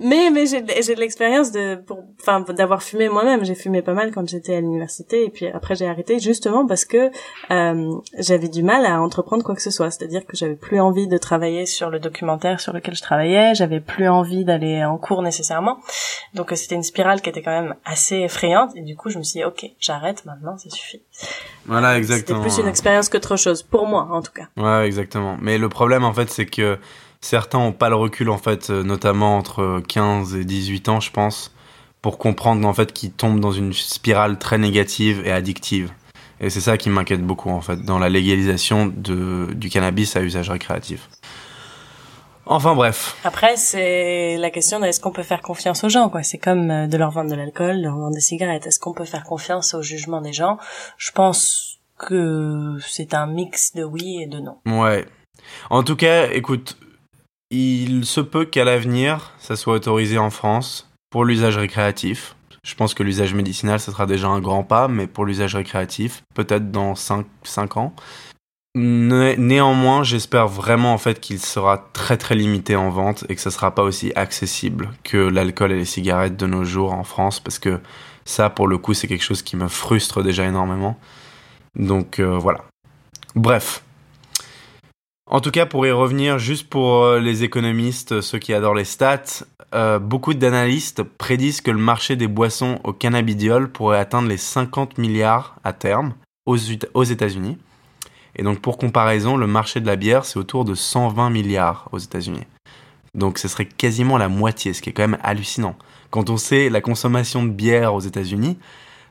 Mais 0.00 0.30
mais 0.30 0.46
j'ai 0.46 0.64
j'ai 0.82 0.94
de 0.94 1.00
l'expérience 1.00 1.52
de 1.52 1.76
pour 1.76 2.02
enfin 2.20 2.40
d'avoir 2.40 2.82
fumé 2.82 3.10
moi-même. 3.10 3.44
J'ai 3.44 3.54
fumé 3.54 3.82
pas 3.82 3.92
mal 3.92 4.12
quand 4.12 4.26
j'étais 4.26 4.54
à 4.54 4.60
l'université 4.60 5.26
et 5.26 5.28
puis 5.28 5.46
après 5.46 5.74
j'ai 5.74 5.86
arrêté 5.86 6.18
justement 6.18 6.66
parce 6.66 6.86
que 6.86 7.10
euh, 7.50 7.94
j'avais 8.18 8.48
du 8.48 8.62
mal 8.62 8.86
à 8.86 9.00
entreprendre 9.02 9.44
quoi 9.44 9.54
que 9.54 9.60
ce 9.60 9.70
soit. 9.70 9.90
C'est-à-dire 9.90 10.24
que 10.24 10.38
j'avais 10.38 10.54
plus 10.54 10.80
envie 10.80 11.06
de 11.06 11.18
travailler 11.18 11.66
sur 11.66 11.90
le 11.90 12.00
documentaire 12.00 12.60
sur 12.60 12.72
lequel 12.72 12.94
je 12.94 13.02
travaillais. 13.02 13.54
J'avais 13.54 13.80
plus 13.80 14.08
envie 14.08 14.46
d'aller 14.46 14.82
en 14.84 14.96
cours 14.96 15.20
nécessairement. 15.20 15.78
Donc 16.32 16.50
c'était 16.54 16.76
une 16.76 16.82
spirale 16.82 17.20
qui 17.20 17.28
était 17.28 17.42
quand 17.42 17.62
même 17.62 17.74
assez 17.84 18.16
effrayante 18.16 18.70
et 18.76 18.82
du 18.82 18.96
coup 18.96 19.10
je 19.10 19.18
me 19.18 19.22
suis 19.22 19.40
dit 19.40 19.44
ok 19.44 19.66
j'arrête 19.78 20.24
maintenant 20.24 20.56
ça 20.56 20.70
suffit. 20.70 21.02
Voilà 21.66 21.98
exactement. 21.98 22.38
C'était 22.38 22.54
plus 22.54 22.62
une 22.62 22.68
expérience 22.68 23.10
qu'autre 23.10 23.36
chose 23.36 23.62
pour 23.62 23.86
moi 23.86 24.08
en 24.10 24.22
tout 24.22 24.32
cas. 24.32 24.48
Ouais 24.56 24.86
exactement. 24.86 25.36
Mais 25.42 25.58
le 25.58 25.68
problème 25.68 26.04
en 26.04 26.14
fait 26.14 26.30
c'est 26.30 26.46
que 26.46 26.78
certains 27.20 27.58
ont 27.58 27.72
pas 27.72 27.88
le 27.88 27.96
recul 27.96 28.30
en 28.30 28.38
fait, 28.38 28.70
euh, 28.70 28.82
notamment 28.82 29.36
entre 29.36 29.82
15 29.86 30.34
et 30.34 30.44
18 30.44 30.88
ans, 30.88 31.00
je 31.00 31.10
pense, 31.10 31.54
pour 32.02 32.18
comprendre 32.18 32.66
en 32.66 32.72
fait 32.72 32.92
qu'ils 32.92 33.12
tombent 33.12 33.40
dans 33.40 33.52
une 33.52 33.72
spirale 33.72 34.38
très 34.38 34.58
négative 34.58 35.22
et 35.24 35.32
addictive. 35.32 35.92
Et 36.40 36.48
c'est 36.48 36.60
ça 36.60 36.78
qui 36.78 36.88
m'inquiète 36.88 37.22
beaucoup 37.22 37.50
en 37.50 37.60
fait 37.60 37.82
dans 37.84 37.98
la 37.98 38.08
légalisation 38.08 38.86
de, 38.86 39.48
du 39.52 39.68
cannabis 39.68 40.16
à 40.16 40.22
usage 40.22 40.48
récréatif. 40.48 41.08
Enfin 42.46 42.74
bref. 42.74 43.16
Après, 43.22 43.56
c'est 43.56 44.36
la 44.38 44.50
question 44.50 44.80
de 44.80 44.86
est-ce 44.86 45.00
qu'on 45.00 45.12
peut 45.12 45.22
faire 45.22 45.42
confiance 45.42 45.84
aux 45.84 45.88
gens, 45.88 46.08
quoi. 46.08 46.24
C'est 46.24 46.38
comme 46.38 46.70
euh, 46.70 46.86
de 46.88 46.96
leur 46.96 47.12
vendre 47.12 47.30
de 47.30 47.36
l'alcool, 47.36 47.78
de 47.78 47.82
leur 47.84 47.96
vendre 47.96 48.14
des 48.14 48.20
cigarettes. 48.20 48.66
Est-ce 48.66 48.80
qu'on 48.80 48.94
peut 48.94 49.04
faire 49.04 49.22
confiance 49.22 49.74
au 49.74 49.82
jugement 49.82 50.20
des 50.20 50.32
gens? 50.32 50.58
Je 50.96 51.12
pense 51.12 51.78
que 51.96 52.76
c'est 52.80 53.14
un 53.14 53.26
mix 53.26 53.74
de 53.74 53.84
oui 53.84 54.22
et 54.22 54.26
de 54.26 54.40
non. 54.40 54.56
Ouais. 54.66 55.06
En 55.68 55.84
tout 55.84 55.94
cas, 55.94 56.28
écoute, 56.32 56.76
il 57.50 58.04
se 58.06 58.20
peut 58.20 58.44
qu'à 58.44 58.64
l'avenir, 58.64 59.32
ça 59.38 59.56
soit 59.56 59.74
autorisé 59.74 60.18
en 60.18 60.30
France 60.30 60.90
pour 61.10 61.24
l'usage 61.24 61.56
récréatif. 61.56 62.36
Je 62.62 62.74
pense 62.74 62.94
que 62.94 63.02
l'usage 63.02 63.34
médicinal, 63.34 63.80
ce 63.80 63.90
sera 63.90 64.06
déjà 64.06 64.28
un 64.28 64.40
grand 64.40 64.62
pas, 64.62 64.86
mais 64.86 65.06
pour 65.06 65.24
l'usage 65.24 65.56
récréatif, 65.56 66.22
peut-être 66.34 66.70
dans 66.70 66.94
5, 66.94 67.26
5 67.42 67.76
ans. 67.76 67.94
néanmoins, 68.76 70.04
j'espère 70.04 70.46
vraiment 70.46 70.92
en 70.92 70.98
fait 70.98 71.18
qu'il 71.18 71.40
sera 71.40 71.88
très 71.92 72.16
très 72.16 72.36
limité 72.36 72.76
en 72.76 72.90
vente 72.90 73.24
et 73.28 73.34
que 73.34 73.40
ce 73.40 73.50
sera 73.50 73.74
pas 73.74 73.82
aussi 73.82 74.12
accessible 74.14 74.90
que 75.02 75.16
l'alcool 75.16 75.72
et 75.72 75.76
les 75.76 75.84
cigarettes 75.84 76.36
de 76.36 76.46
nos 76.46 76.64
jours 76.64 76.92
en 76.92 77.02
France, 77.02 77.40
parce 77.40 77.58
que 77.58 77.80
ça, 78.24 78.50
pour 78.50 78.68
le 78.68 78.78
coup, 78.78 78.94
c'est 78.94 79.08
quelque 79.08 79.24
chose 79.24 79.42
qui 79.42 79.56
me 79.56 79.66
frustre 79.66 80.22
déjà 80.22 80.44
énormément. 80.46 80.98
Donc 81.74 82.20
euh, 82.20 82.38
voilà. 82.38 82.64
Bref, 83.34 83.82
en 85.30 85.40
tout 85.40 85.52
cas, 85.52 85.64
pour 85.64 85.86
y 85.86 85.92
revenir, 85.92 86.40
juste 86.40 86.68
pour 86.68 87.04
euh, 87.04 87.20
les 87.20 87.44
économistes, 87.44 88.20
ceux 88.20 88.40
qui 88.40 88.52
adorent 88.52 88.74
les 88.74 88.84
stats, 88.84 89.44
euh, 89.72 90.00
beaucoup 90.00 90.34
d'analystes 90.34 91.04
prédisent 91.04 91.60
que 91.60 91.70
le 91.70 91.78
marché 91.78 92.16
des 92.16 92.26
boissons 92.26 92.80
au 92.82 92.92
cannabidiol 92.92 93.70
pourrait 93.70 94.00
atteindre 94.00 94.28
les 94.28 94.36
50 94.36 94.98
milliards 94.98 95.54
à 95.62 95.72
terme 95.72 96.14
aux, 96.46 96.56
aux 96.94 97.04
États-Unis. 97.04 97.58
Et 98.34 98.42
donc, 98.42 98.58
pour 98.58 98.76
comparaison, 98.76 99.36
le 99.36 99.46
marché 99.46 99.80
de 99.80 99.86
la 99.86 99.94
bière, 99.94 100.24
c'est 100.24 100.38
autour 100.38 100.64
de 100.64 100.74
120 100.74 101.30
milliards 101.30 101.88
aux 101.92 101.98
États-Unis. 101.98 102.46
Donc, 103.14 103.38
ce 103.38 103.46
serait 103.46 103.66
quasiment 103.66 104.18
la 104.18 104.28
moitié, 104.28 104.72
ce 104.72 104.82
qui 104.82 104.90
est 104.90 104.92
quand 104.92 105.06
même 105.06 105.18
hallucinant. 105.22 105.76
Quand 106.10 106.28
on 106.28 106.38
sait 106.38 106.68
la 106.70 106.80
consommation 106.80 107.44
de 107.44 107.50
bière 107.50 107.94
aux 107.94 108.00
États-Unis, 108.00 108.58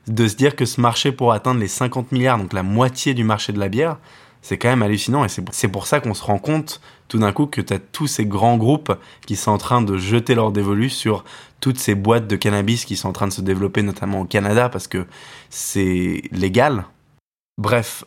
de 0.06 0.28
se 0.28 0.36
dire 0.36 0.54
que 0.54 0.66
ce 0.66 0.82
marché 0.82 1.12
pourrait 1.12 1.36
atteindre 1.36 1.60
les 1.60 1.68
50 1.68 2.12
milliards, 2.12 2.36
donc 2.36 2.52
la 2.52 2.62
moitié 2.62 3.14
du 3.14 3.24
marché 3.24 3.54
de 3.54 3.58
la 3.58 3.68
bière, 3.68 3.96
c'est 4.42 4.58
quand 4.58 4.68
même 4.68 4.82
hallucinant 4.82 5.24
et 5.24 5.28
c'est 5.28 5.68
pour 5.68 5.86
ça 5.86 6.00
qu'on 6.00 6.14
se 6.14 6.24
rend 6.24 6.38
compte 6.38 6.80
tout 7.08 7.18
d'un 7.18 7.32
coup 7.32 7.46
que 7.46 7.60
tu 7.60 7.74
as 7.74 7.78
tous 7.78 8.06
ces 8.06 8.24
grands 8.24 8.56
groupes 8.56 8.92
qui 9.26 9.36
sont 9.36 9.50
en 9.50 9.58
train 9.58 9.82
de 9.82 9.96
jeter 9.96 10.34
leur 10.34 10.52
dévolu 10.52 10.88
sur 10.88 11.24
toutes 11.60 11.78
ces 11.78 11.94
boîtes 11.94 12.26
de 12.26 12.36
cannabis 12.36 12.84
qui 12.84 12.96
sont 12.96 13.08
en 13.08 13.12
train 13.12 13.28
de 13.28 13.32
se 13.32 13.42
développer 13.42 13.82
notamment 13.82 14.20
au 14.20 14.24
Canada 14.24 14.68
parce 14.68 14.86
que 14.86 15.06
c'est 15.50 16.22
légal. 16.32 16.84
Bref, 17.58 18.04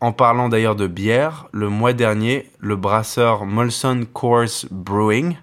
en 0.00 0.12
parlant 0.12 0.48
d'ailleurs 0.48 0.76
de 0.76 0.86
bière, 0.86 1.48
le 1.52 1.68
mois 1.68 1.92
dernier, 1.92 2.50
le 2.58 2.76
brasseur 2.76 3.44
Molson 3.44 4.06
Coors 4.12 4.66
Brewing, 4.70 5.36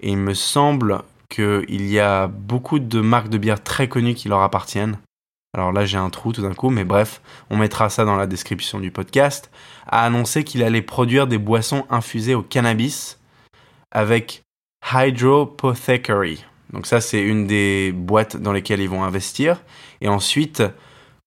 et 0.00 0.10
il 0.10 0.16
me 0.16 0.34
semble 0.34 1.02
qu'il 1.28 1.86
y 1.86 1.98
a 1.98 2.26
beaucoup 2.26 2.78
de 2.78 3.00
marques 3.00 3.28
de 3.28 3.38
bière 3.38 3.62
très 3.62 3.88
connues 3.88 4.14
qui 4.14 4.28
leur 4.28 4.42
appartiennent, 4.42 4.98
alors 5.54 5.72
là 5.72 5.86
j'ai 5.86 5.96
un 5.96 6.10
trou 6.10 6.32
tout 6.32 6.42
d'un 6.42 6.52
coup, 6.52 6.68
mais 6.68 6.84
bref, 6.84 7.22
on 7.48 7.56
mettra 7.56 7.88
ça 7.88 8.04
dans 8.04 8.16
la 8.16 8.26
description 8.26 8.80
du 8.80 8.90
podcast, 8.90 9.50
a 9.86 10.04
annoncé 10.04 10.42
qu'il 10.42 10.64
allait 10.64 10.82
produire 10.82 11.28
des 11.28 11.38
boissons 11.38 11.86
infusées 11.90 12.34
au 12.34 12.42
cannabis 12.42 13.20
avec 13.92 14.42
Hydropothecary. 14.92 16.44
Donc 16.72 16.86
ça 16.86 17.00
c'est 17.00 17.22
une 17.22 17.46
des 17.46 17.92
boîtes 17.92 18.36
dans 18.36 18.52
lesquelles 18.52 18.80
ils 18.80 18.88
vont 18.88 19.04
investir. 19.04 19.62
Et 20.00 20.08
ensuite, 20.08 20.62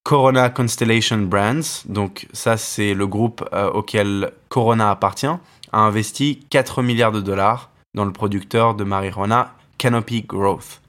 Corona 0.03 0.49
Constellation 0.49 1.19
Brands, 1.19 1.85
donc 1.85 2.27
ça 2.33 2.57
c'est 2.57 2.93
le 2.93 3.07
groupe 3.07 3.47
euh, 3.53 3.69
auquel 3.69 4.31
Corona 4.49 4.91
appartient, 4.91 5.25
a 5.27 5.79
investi 5.79 6.45
4 6.49 6.81
milliards 6.81 7.13
de 7.13 7.21
dollars 7.21 7.71
dans 7.93 8.03
le 8.03 8.11
producteur 8.11 8.75
de 8.75 8.83
marijuana 8.83 9.53
Canopy 9.77 10.23
Growth. 10.23 10.81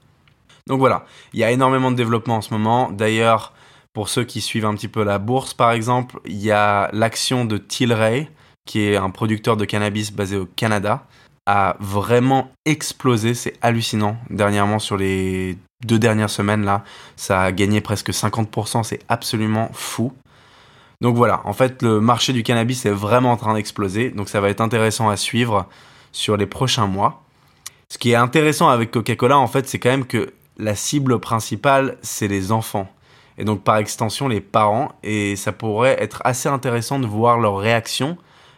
Donc 0.69 0.79
voilà, 0.79 1.03
il 1.33 1.39
y 1.39 1.43
a 1.43 1.51
énormément 1.51 1.91
de 1.91 1.97
développement 1.97 2.37
en 2.37 2.41
ce 2.41 2.53
moment. 2.53 2.91
D'ailleurs, 2.91 3.53
pour 3.91 4.07
ceux 4.07 4.23
qui 4.23 4.39
suivent 4.39 4.65
un 4.65 4.75
petit 4.75 4.87
peu 4.87 5.03
la 5.03 5.17
bourse, 5.17 5.53
par 5.53 5.71
exemple, 5.71 6.19
il 6.25 6.37
y 6.37 6.51
a 6.51 6.89
l'action 6.93 7.43
de 7.43 7.57
Tilray, 7.57 8.29
qui 8.65 8.81
est 8.81 8.95
un 8.95 9.09
producteur 9.09 9.57
de 9.57 9.65
cannabis 9.65 10.13
basé 10.13 10.37
au 10.37 10.45
Canada, 10.45 11.05
a 11.47 11.75
vraiment 11.79 12.51
explosé. 12.65 13.33
C'est 13.33 13.53
hallucinant. 13.63 14.17
Dernièrement, 14.29 14.77
sur 14.77 14.95
les 14.95 15.57
deux 15.83 15.97
dernières 15.97 16.29
semaines, 16.29 16.63
là, 16.63 16.83
ça 17.15 17.41
a 17.41 17.51
gagné 17.51 17.81
presque 17.81 18.11
50%. 18.11 18.83
C'est 18.83 18.99
absolument 19.09 19.71
fou. 19.73 20.13
Donc 21.01 21.15
voilà, 21.15 21.41
en 21.45 21.53
fait, 21.53 21.81
le 21.81 21.99
marché 21.99 22.31
du 22.31 22.43
cannabis 22.43 22.85
est 22.85 22.91
vraiment 22.91 23.31
en 23.31 23.37
train 23.37 23.55
d'exploser. 23.55 24.11
Donc 24.11 24.29
ça 24.29 24.39
va 24.39 24.49
être 24.49 24.61
intéressant 24.61 25.09
à 25.09 25.17
suivre 25.17 25.65
sur 26.11 26.37
les 26.37 26.45
prochains 26.45 26.85
mois. 26.85 27.23
Ce 27.91 27.97
qui 27.97 28.11
est 28.11 28.15
intéressant 28.15 28.69
avec 28.69 28.91
Coca-Cola, 28.91 29.39
en 29.39 29.47
fait, 29.47 29.67
c'est 29.67 29.79
quand 29.79 29.89
même 29.89 30.05
que 30.05 30.31
la 30.59 30.75
cible 30.75 31.19
principale, 31.19 31.97
c'est 32.01 32.27
les 32.27 32.51
enfants. 32.51 32.87
Et 33.37 33.45
donc 33.45 33.63
par 33.63 33.77
extension 33.77 34.27
les 34.27 34.41
parents. 34.41 34.91
Et 35.01 35.35
ça 35.35 35.51
pourrait 35.51 35.95
être 35.99 36.21
assez 36.25 36.49
intéressant 36.49 36.99
de 36.99 37.07
voir 37.07 37.39
leur 37.39 37.57
réaction. 37.57 38.17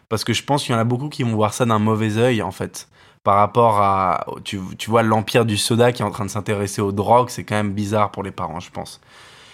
Parce 0.10 0.26
que 0.26 0.34
je 0.34 0.44
pense 0.44 0.64
qu'il 0.64 0.74
y 0.74 0.76
en 0.76 0.82
a 0.82 0.84
beaucoup 0.84 1.08
qui 1.08 1.24
vont 1.24 1.36
voir 1.36 1.54
ça 1.54 1.66
d'un 1.66 1.80
mauvais 1.80 2.18
œil 2.18 2.42
en 2.42 2.52
fait. 2.52 2.90
Par 3.24 3.36
rapport 3.36 3.80
à, 3.80 4.26
tu, 4.44 4.60
vois, 4.88 5.04
l'empire 5.04 5.46
du 5.46 5.56
soda 5.56 5.92
qui 5.92 6.02
est 6.02 6.06
en 6.06 6.10
train 6.10 6.26
de 6.26 6.32
s'intéresser 6.32 6.82
aux 6.82 6.92
drogues, 6.92 7.30
c'est 7.30 7.44
quand 7.44 7.56
même 7.56 7.72
bizarre 7.72 8.10
pour 8.10 8.24
les 8.24 8.32
parents, 8.32 8.60
je 8.60 8.72
pense. 8.72 9.00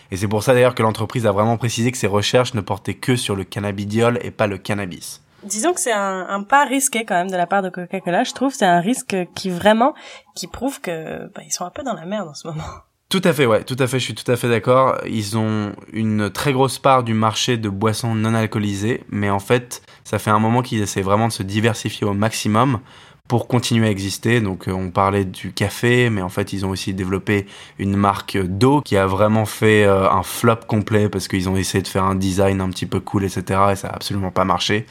Et 0.09 0.15
c'est 0.15 0.29
pour 0.29 0.41
ça 0.41 0.53
d'ailleurs 0.53 0.73
que 0.73 0.81
l'entreprise 0.81 1.27
a 1.27 1.33
vraiment 1.33 1.57
précisé 1.57 1.91
que 1.91 1.97
ses 1.97 2.07
recherches 2.07 2.53
ne 2.53 2.61
portaient 2.61 2.93
que 2.93 3.17
sur 3.17 3.35
le 3.35 3.43
cannabidiol 3.43 4.19
et 4.23 4.31
pas 4.31 4.47
le 4.47 4.57
cannabis. 4.57 5.21
Disons 5.43 5.73
que 5.73 5.79
c'est 5.79 5.93
un, 5.93 6.43
pas 6.43 6.65
risqué 6.65 7.05
quand 7.05 7.15
même 7.15 7.29
de 7.29 7.37
la 7.37 7.47
part 7.47 7.61
de 7.61 7.69
Coca-Cola. 7.69 8.23
Je 8.23 8.33
trouve 8.33 8.53
c'est 8.53 8.65
un 8.65 8.79
risque 8.79 9.15
qui 9.35 9.49
vraiment 9.49 9.93
qui 10.35 10.47
prouve 10.47 10.81
que 10.81 11.27
bah, 11.33 11.41
ils 11.45 11.51
sont 11.51 11.65
un 11.65 11.69
peu 11.69 11.83
dans 11.83 11.93
la 11.93 12.05
merde 12.05 12.27
en 12.29 12.33
ce 12.33 12.47
moment. 12.47 12.63
Tout 13.09 13.21
à 13.23 13.31
fait, 13.31 13.45
ouais, 13.45 13.63
tout 13.63 13.77
à 13.79 13.87
fait, 13.87 13.99
je 13.99 14.03
suis 14.03 14.15
tout 14.15 14.29
à 14.29 14.35
fait 14.35 14.49
d'accord. 14.49 14.97
Ils 15.07 15.37
ont 15.37 15.71
une 15.93 16.29
très 16.29 16.51
grosse 16.51 16.77
part 16.77 17.03
du 17.03 17.13
marché 17.13 17.55
de 17.55 17.69
boissons 17.69 18.13
non 18.13 18.33
alcoolisées, 18.33 19.05
mais 19.07 19.29
en 19.29 19.39
fait, 19.39 19.81
ça 20.03 20.19
fait 20.19 20.29
un 20.29 20.39
moment 20.39 20.61
qu'ils 20.61 20.81
essaient 20.81 21.03
vraiment 21.03 21.29
de 21.29 21.31
se 21.31 21.41
diversifier 21.41 22.05
au 22.05 22.13
maximum 22.13 22.81
pour 23.27 23.47
continuer 23.47 23.87
à 23.87 23.91
exister. 23.91 24.41
Donc, 24.41 24.67
euh, 24.67 24.71
on 24.71 24.89
parlait 24.89 25.25
du 25.25 25.51
café, 25.51 26.09
mais 26.09 26.21
en 26.21 26.29
fait, 26.29 26.53
ils 26.53 26.65
ont 26.65 26.69
aussi 26.69 26.93
développé 26.93 27.45
une 27.77 27.95
marque 27.95 28.37
d'eau 28.37 28.81
qui 28.81 28.97
a 28.97 29.05
vraiment 29.05 29.45
fait 29.45 29.83
euh, 29.83 30.09
un 30.09 30.23
flop 30.23 30.59
complet 30.67 31.09
parce 31.09 31.27
qu'ils 31.27 31.49
ont 31.49 31.57
essayé 31.57 31.81
de 31.81 31.87
faire 31.87 32.05
un 32.05 32.15
design 32.15 32.61
un 32.61 32.69
petit 32.69 32.85
peu 32.85 32.99
cool, 32.99 33.25
etc. 33.25 33.43
Et 33.71 33.75
ça 33.75 33.89
a 33.89 33.95
absolument 33.95 34.31
pas 34.31 34.45
marché. 34.45 34.85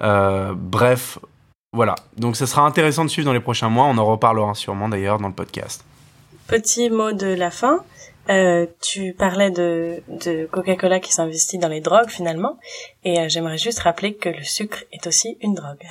Euh, 0.00 0.54
bref, 0.56 1.18
voilà. 1.72 1.94
Donc 2.16 2.36
ça 2.36 2.46
sera 2.46 2.62
intéressant 2.62 3.04
de 3.04 3.10
suivre 3.10 3.26
dans 3.26 3.32
les 3.32 3.40
prochains 3.40 3.68
mois. 3.68 3.86
On 3.86 3.98
en 3.98 4.06
reparlera 4.06 4.54
sûrement 4.54 4.88
d'ailleurs 4.88 5.18
dans 5.18 5.28
le 5.28 5.34
podcast. 5.34 5.84
Petit 6.46 6.90
mot 6.90 7.12
de 7.12 7.26
la 7.26 7.50
fin. 7.50 7.80
Euh, 8.30 8.66
tu 8.80 9.12
parlais 9.12 9.50
de, 9.50 10.02
de 10.08 10.46
Coca-Cola 10.46 10.98
qui 10.98 11.12
s'investit 11.12 11.58
dans 11.58 11.68
les 11.68 11.82
drogues 11.82 12.08
finalement, 12.08 12.58
et 13.04 13.28
j'aimerais 13.28 13.58
juste 13.58 13.80
rappeler 13.80 14.14
que 14.14 14.30
le 14.30 14.42
sucre 14.42 14.78
est 14.92 15.06
aussi 15.06 15.36
une 15.42 15.52
drogue. 15.52 15.84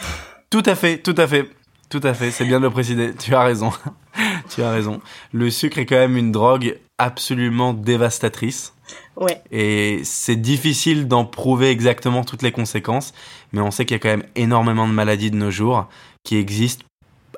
Tout 0.50 0.64
à 0.66 0.74
fait, 0.74 0.98
tout 0.98 1.14
à 1.16 1.28
fait, 1.28 1.48
tout 1.94 2.08
à 2.08 2.16
fait. 2.16 2.32
C'est 2.32 2.46
bien 2.46 2.58
de 2.58 2.66
le 2.66 2.72
préciser. 2.72 3.14
Tu 3.14 3.36
as 3.36 3.44
raison, 3.44 3.72
tu 4.50 4.64
as 4.64 4.72
raison. 4.72 5.00
Le 5.32 5.52
sucre 5.52 5.78
est 5.78 5.86
quand 5.86 5.96
même 5.96 6.18
une 6.18 6.32
drogue 6.32 6.80
absolument 6.98 7.72
dévastatrice. 7.72 8.74
Ouais. 9.16 9.44
Et 9.52 10.02
c'est 10.04 10.36
difficile 10.36 11.08
d'en 11.08 11.24
prouver 11.24 11.70
exactement 11.70 12.24
toutes 12.24 12.42
les 12.42 12.52
conséquences, 12.52 13.14
mais 13.52 13.62
on 13.62 13.70
sait 13.70 13.86
qu'il 13.86 13.94
y 13.94 14.00
a 14.00 14.00
quand 14.00 14.10
même 14.10 14.26
énormément 14.36 14.88
de 14.88 14.94
maladies 14.94 15.30
de 15.30 15.36
nos 15.36 15.52
jours 15.52 15.88
qui 16.24 16.38
existent 16.38 16.84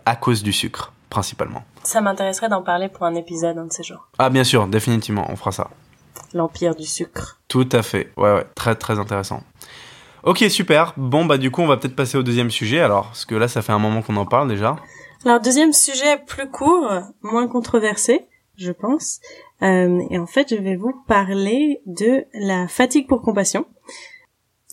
à 0.05 0.15
cause 0.15 0.41
du 0.41 0.53
sucre, 0.53 0.93
principalement. 1.09 1.65
Ça 1.83 1.99
m'intéresserait 1.99 2.47
d'en 2.47 2.61
parler 2.61 2.87
pour 2.87 3.03
un 3.03 3.15
épisode 3.15 3.57
un 3.57 3.65
de 3.65 3.73
ces 3.73 3.83
jours. 3.83 4.07
Ah 4.19 4.29
bien 4.29 4.45
sûr, 4.45 4.67
définitivement, 4.67 5.25
on 5.29 5.35
fera 5.35 5.51
ça. 5.51 5.69
L'empire 6.33 6.75
du 6.75 6.85
sucre. 6.85 7.41
Tout 7.49 7.67
à 7.73 7.83
fait, 7.83 8.13
ouais 8.15 8.33
ouais, 8.33 8.45
très 8.55 8.75
très 8.75 8.99
intéressant. 8.99 9.43
Ok, 10.25 10.43
super. 10.49 10.93
Bon, 10.97 11.23
bah 11.25 11.37
du 11.37 11.51
coup, 11.51 11.61
on 11.61 11.67
va 11.67 11.77
peut-être 11.77 11.95
passer 11.95 12.17
au 12.17 12.23
deuxième 12.23 12.49
sujet, 12.49 12.79
alors, 12.79 13.05
parce 13.07 13.25
que 13.25 13.35
là, 13.35 13.47
ça 13.47 13.61
fait 13.61 13.71
un 13.71 13.79
moment 13.79 14.01
qu'on 14.01 14.15
en 14.17 14.25
parle 14.25 14.49
déjà. 14.49 14.75
Alors, 15.23 15.39
deuxième 15.39 15.71
sujet 15.71 16.17
plus 16.25 16.49
court, 16.49 16.89
moins 17.21 17.47
controversé, 17.47 18.25
je 18.57 18.71
pense. 18.71 19.19
Euh, 19.61 20.01
et 20.09 20.17
en 20.17 20.25
fait, 20.25 20.49
je 20.49 20.61
vais 20.61 20.75
vous 20.75 20.93
parler 21.07 21.81
de 21.85 22.25
la 22.33 22.67
fatigue 22.67 23.07
pour 23.07 23.21
compassion. 23.21 23.65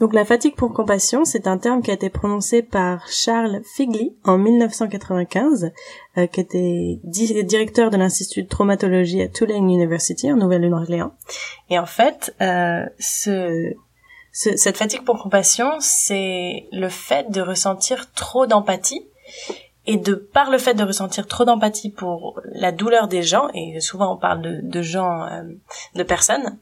Donc 0.01 0.15
la 0.15 0.25
fatigue 0.25 0.57
pour 0.57 0.73
compassion, 0.73 1.25
c'est 1.25 1.47
un 1.47 1.59
terme 1.59 1.83
qui 1.83 1.91
a 1.91 1.95
été 1.95 2.09
prononcé 2.09 2.63
par 2.63 3.07
Charles 3.09 3.61
Figley 3.77 4.15
en 4.25 4.37
1995, 4.37 5.71
euh, 6.17 6.27
qui 6.27 6.41
était 6.41 6.99
directeur 7.05 7.91
de 7.91 7.99
l'Institut 7.99 8.43
de 8.43 8.49
traumatologie 8.49 9.23
à 9.23 9.29
Tulane 9.29 9.71
University 9.71 10.33
en 10.33 10.37
Nouvelle-Orléans. 10.37 11.13
Et 11.71 11.79
en 11.79 11.87
fait, 11.87 12.35
euh, 12.41 12.85
ce, 12.99 13.75
cette 14.33 14.79
fatigue 14.79 15.05
pour 15.05 15.23
compassion, 15.23 15.77
c'est 15.79 16.67
le 16.73 16.89
fait 16.89 17.31
de 17.31 17.41
ressentir 17.41 18.11
trop 18.13 18.47
d'empathie. 18.47 19.07
Et 19.85 19.97
de 19.97 20.15
par 20.15 20.49
le 20.49 20.59
fait 20.59 20.75
de 20.75 20.85
ressentir 20.85 21.27
trop 21.27 21.45
d'empathie 21.45 21.91
pour 21.91 22.41
la 22.53 22.71
douleur 22.71 23.09
des 23.09 23.25
gens 23.25 23.49
et 23.53 23.81
souvent 23.81 24.15
on 24.15 24.17
parle 24.17 24.41
de, 24.41 24.61
de 24.63 24.81
gens 24.81 25.25
euh, 25.25 25.43
de 25.97 26.05
personnes 26.05 26.57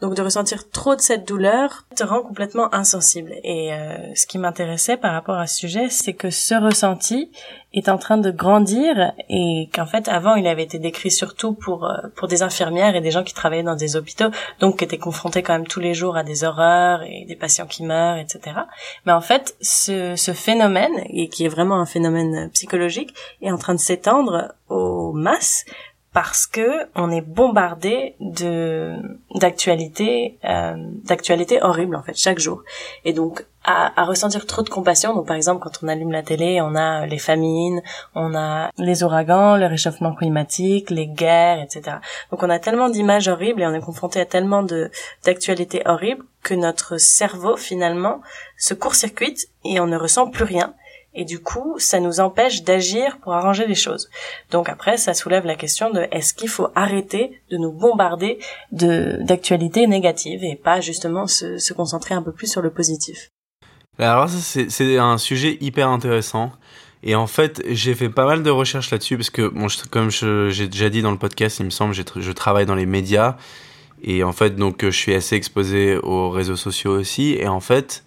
donc 0.00 0.14
de 0.14 0.22
ressentir 0.22 0.70
trop 0.70 0.94
de 0.94 1.00
cette 1.00 1.26
douleur 1.26 1.88
te 1.96 2.04
rend 2.04 2.22
complètement 2.22 2.72
insensible. 2.72 3.34
Et 3.42 3.74
euh, 3.74 4.14
ce 4.14 4.24
qui 4.24 4.38
m'intéressait 4.38 4.96
par 4.96 5.14
rapport 5.14 5.36
à 5.36 5.48
ce 5.48 5.56
sujet 5.56 5.88
c'est 5.90 6.14
que 6.14 6.30
ce 6.30 6.54
ressenti 6.54 7.32
est 7.72 7.88
en 7.88 7.98
train 7.98 8.18
de 8.18 8.30
grandir 8.30 9.12
et 9.28 9.68
qu'en 9.72 9.86
fait 9.86 10.08
avant 10.08 10.34
il 10.34 10.46
avait 10.46 10.64
été 10.64 10.78
décrit 10.78 11.10
surtout 11.10 11.52
pour 11.52 11.84
euh, 11.84 11.96
pour 12.16 12.26
des 12.26 12.42
infirmières 12.42 12.96
et 12.96 13.00
des 13.00 13.10
gens 13.10 13.22
qui 13.22 13.34
travaillaient 13.34 13.62
dans 13.62 13.76
des 13.76 13.96
hôpitaux 13.96 14.30
donc 14.58 14.78
qui 14.78 14.84
étaient 14.84 14.98
confrontés 14.98 15.42
quand 15.42 15.52
même 15.52 15.66
tous 15.66 15.80
les 15.80 15.94
jours 15.94 16.16
à 16.16 16.24
des 16.24 16.42
horreurs 16.44 17.02
et 17.02 17.24
des 17.28 17.36
patients 17.36 17.66
qui 17.66 17.84
meurent 17.84 18.18
etc 18.18 18.56
mais 19.06 19.12
en 19.12 19.20
fait 19.20 19.56
ce, 19.60 20.16
ce 20.16 20.32
phénomène 20.32 20.92
et 21.10 21.28
qui 21.28 21.44
est 21.44 21.48
vraiment 21.48 21.80
un 21.80 21.86
phénomène 21.86 22.50
psychologique 22.50 23.14
est 23.40 23.52
en 23.52 23.58
train 23.58 23.74
de 23.74 23.80
s'étendre 23.80 24.52
aux 24.68 25.12
masses 25.12 25.64
parce 26.12 26.46
que 26.46 26.88
on 26.96 27.10
est 27.10 27.20
bombardé 27.20 28.16
de 28.20 28.96
d'actualités 29.34 30.38
euh, 30.44 30.74
d'actualités 31.04 31.62
horribles 31.62 31.94
en 31.94 32.02
fait 32.02 32.16
chaque 32.16 32.38
jour. 32.38 32.62
Et 33.04 33.12
donc 33.12 33.46
à, 33.62 34.00
à, 34.00 34.04
ressentir 34.04 34.46
trop 34.46 34.62
de 34.62 34.70
compassion 34.70 35.14
donc 35.14 35.26
par 35.26 35.36
exemple 35.36 35.62
quand 35.62 35.82
on 35.82 35.88
allume 35.88 36.12
la 36.12 36.22
télé 36.22 36.62
on 36.62 36.74
a 36.74 37.04
les 37.04 37.18
famines 37.18 37.82
on 38.14 38.34
a 38.34 38.70
les 38.78 39.02
ouragans 39.02 39.58
le 39.58 39.66
réchauffement 39.66 40.14
climatique 40.14 40.88
les 40.88 41.06
guerres 41.06 41.60
etc 41.60 41.98
donc 42.30 42.42
on 42.42 42.48
a 42.48 42.58
tellement 42.58 42.88
d'images 42.88 43.28
horribles 43.28 43.60
et 43.60 43.66
on 43.66 43.74
est 43.74 43.82
confronté 43.82 44.18
à 44.18 44.24
tellement 44.24 44.62
de 44.62 44.90
d'actualités 45.26 45.82
horribles 45.84 46.24
que 46.42 46.54
notre 46.54 46.96
cerveau 46.96 47.58
finalement 47.58 48.22
se 48.56 48.72
court-circuite 48.72 49.50
et 49.64 49.78
on 49.78 49.86
ne 49.86 49.98
ressent 49.98 50.30
plus 50.30 50.44
rien 50.44 50.72
et 51.14 51.24
du 51.24 51.40
coup, 51.40 51.76
ça 51.78 52.00
nous 52.00 52.20
empêche 52.20 52.62
d'agir 52.62 53.18
pour 53.18 53.32
arranger 53.32 53.66
les 53.66 53.74
choses. 53.74 54.08
Donc 54.50 54.68
après, 54.68 54.96
ça 54.96 55.14
soulève 55.14 55.44
la 55.44 55.56
question 55.56 55.90
de 55.90 56.06
est-ce 56.10 56.34
qu'il 56.34 56.48
faut 56.48 56.68
arrêter 56.74 57.40
de 57.50 57.56
nous 57.56 57.72
bombarder 57.72 58.38
de 58.72 59.18
d'actualités 59.20 59.86
négatives 59.86 60.44
et 60.44 60.56
pas 60.56 60.80
justement 60.80 61.26
se, 61.26 61.72
concentrer 61.72 62.14
un 62.14 62.22
peu 62.22 62.32
plus 62.32 62.46
sur 62.50 62.62
le 62.62 62.70
positif. 62.70 63.30
Alors 63.98 64.28
ça, 64.28 64.64
c'est 64.68 64.98
un 64.98 65.18
sujet 65.18 65.58
hyper 65.60 65.88
intéressant. 65.88 66.52
Et 67.02 67.14
en 67.14 67.26
fait, 67.26 67.62
j'ai 67.66 67.94
fait 67.94 68.10
pas 68.10 68.26
mal 68.26 68.42
de 68.42 68.50
recherches 68.50 68.90
là-dessus 68.90 69.16
parce 69.16 69.30
que, 69.30 69.50
comme 69.88 70.10
j'ai 70.10 70.68
déjà 70.68 70.90
dit 70.90 71.00
dans 71.00 71.10
le 71.10 71.18
podcast, 71.18 71.58
il 71.58 71.64
me 71.64 71.70
semble, 71.70 71.94
je 71.94 72.32
travaille 72.32 72.66
dans 72.66 72.74
les 72.74 72.86
médias 72.86 73.36
et 74.02 74.24
en 74.24 74.32
fait, 74.32 74.56
donc, 74.56 74.82
je 74.82 74.90
suis 74.90 75.14
assez 75.14 75.36
exposé 75.36 75.96
aux 75.96 76.30
réseaux 76.30 76.56
sociaux 76.56 76.92
aussi. 76.92 77.34
Et 77.34 77.48
en 77.48 77.60
fait, 77.60 78.04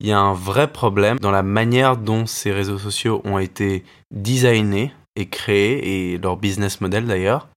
il 0.00 0.08
y 0.08 0.12
a 0.12 0.18
un 0.18 0.34
vrai 0.34 0.72
problème 0.72 1.18
dans 1.18 1.30
la 1.30 1.42
manière 1.42 1.96
dont 1.96 2.26
ces 2.26 2.52
réseaux 2.52 2.78
sociaux 2.78 3.20
ont 3.24 3.38
été 3.38 3.84
designés 4.10 4.92
et 5.16 5.26
créés, 5.26 6.12
et 6.12 6.18
leur 6.18 6.36
business 6.36 6.80
model 6.80 7.06
d'ailleurs, 7.06 7.48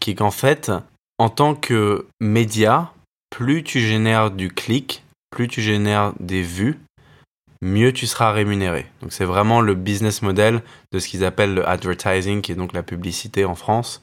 qui 0.00 0.10
est 0.10 0.14
qu'en 0.14 0.32
fait, 0.32 0.72
en 1.18 1.28
tant 1.28 1.54
que 1.54 2.06
média, 2.20 2.92
plus 3.30 3.62
tu 3.62 3.80
génères 3.80 4.30
du 4.30 4.48
clic, 4.48 5.04
plus 5.30 5.46
tu 5.46 5.62
génères 5.62 6.12
des 6.18 6.42
vues, 6.42 6.80
mieux 7.62 7.92
tu 7.92 8.06
seras 8.06 8.32
rémunéré. 8.32 8.86
Donc 9.00 9.12
c'est 9.12 9.24
vraiment 9.24 9.60
le 9.60 9.74
business 9.74 10.22
model 10.22 10.62
de 10.92 10.98
ce 10.98 11.08
qu'ils 11.08 11.24
appellent 11.24 11.54
le 11.54 11.68
advertising, 11.68 12.42
qui 12.42 12.52
est 12.52 12.56
donc 12.56 12.72
la 12.72 12.82
publicité 12.82 13.44
en 13.44 13.54
France. 13.54 14.02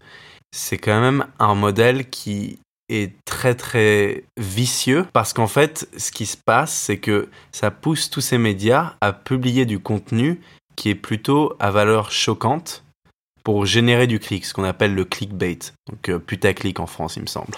C'est 0.53 0.77
quand 0.77 0.99
même 0.99 1.25
un 1.39 1.55
modèle 1.55 2.09
qui 2.09 2.59
est 2.91 3.13
très 3.25 3.55
très 3.55 4.23
vicieux 4.37 5.05
parce 5.13 5.33
qu'en 5.33 5.47
fait, 5.47 5.87
ce 5.97 6.11
qui 6.11 6.25
se 6.25 6.37
passe, 6.37 6.71
c'est 6.73 6.97
que 6.97 7.29
ça 7.51 7.71
pousse 7.71 8.09
tous 8.09 8.21
ces 8.21 8.37
médias 8.37 8.93
à 9.01 9.13
publier 9.13 9.65
du 9.65 9.79
contenu 9.79 10.41
qui 10.75 10.89
est 10.89 10.95
plutôt 10.95 11.53
à 11.59 11.71
valeur 11.71 12.11
choquante 12.11 12.83
pour 13.43 13.65
générer 13.65 14.07
du 14.07 14.19
clic, 14.19 14.45
ce 14.45 14.53
qu'on 14.53 14.63
appelle 14.63 14.93
le 14.93 15.05
clickbait. 15.05 15.59
Donc 15.89 16.09
euh, 16.09 16.19
putaclic 16.19 16.79
en 16.79 16.85
France, 16.85 17.15
il 17.15 17.23
me 17.23 17.27
semble. 17.27 17.53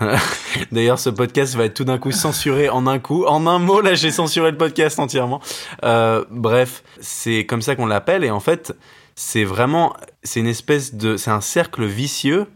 D'ailleurs, 0.72 0.98
ce 0.98 1.10
podcast 1.10 1.54
va 1.54 1.64
être 1.64 1.74
tout 1.74 1.84
d'un 1.84 1.98
coup 1.98 2.12
censuré 2.12 2.68
en 2.68 2.86
un 2.86 2.98
coup. 2.98 3.24
En 3.24 3.46
un 3.46 3.58
mot, 3.58 3.80
là, 3.80 3.94
j'ai 3.94 4.10
censuré 4.10 4.50
le 4.50 4.58
podcast 4.58 4.98
entièrement. 4.98 5.40
Euh, 5.84 6.24
bref, 6.30 6.82
c'est 7.00 7.46
comme 7.46 7.62
ça 7.62 7.76
qu'on 7.76 7.86
l'appelle. 7.86 8.24
Et 8.24 8.30
en 8.30 8.40
fait, 8.40 8.74
c'est 9.14 9.44
vraiment, 9.44 9.96
c'est 10.22 10.40
une 10.40 10.46
espèce 10.46 10.94
de, 10.94 11.16
c'est 11.16 11.30
un 11.30 11.40
cercle 11.40 11.86
vicieux 11.86 12.46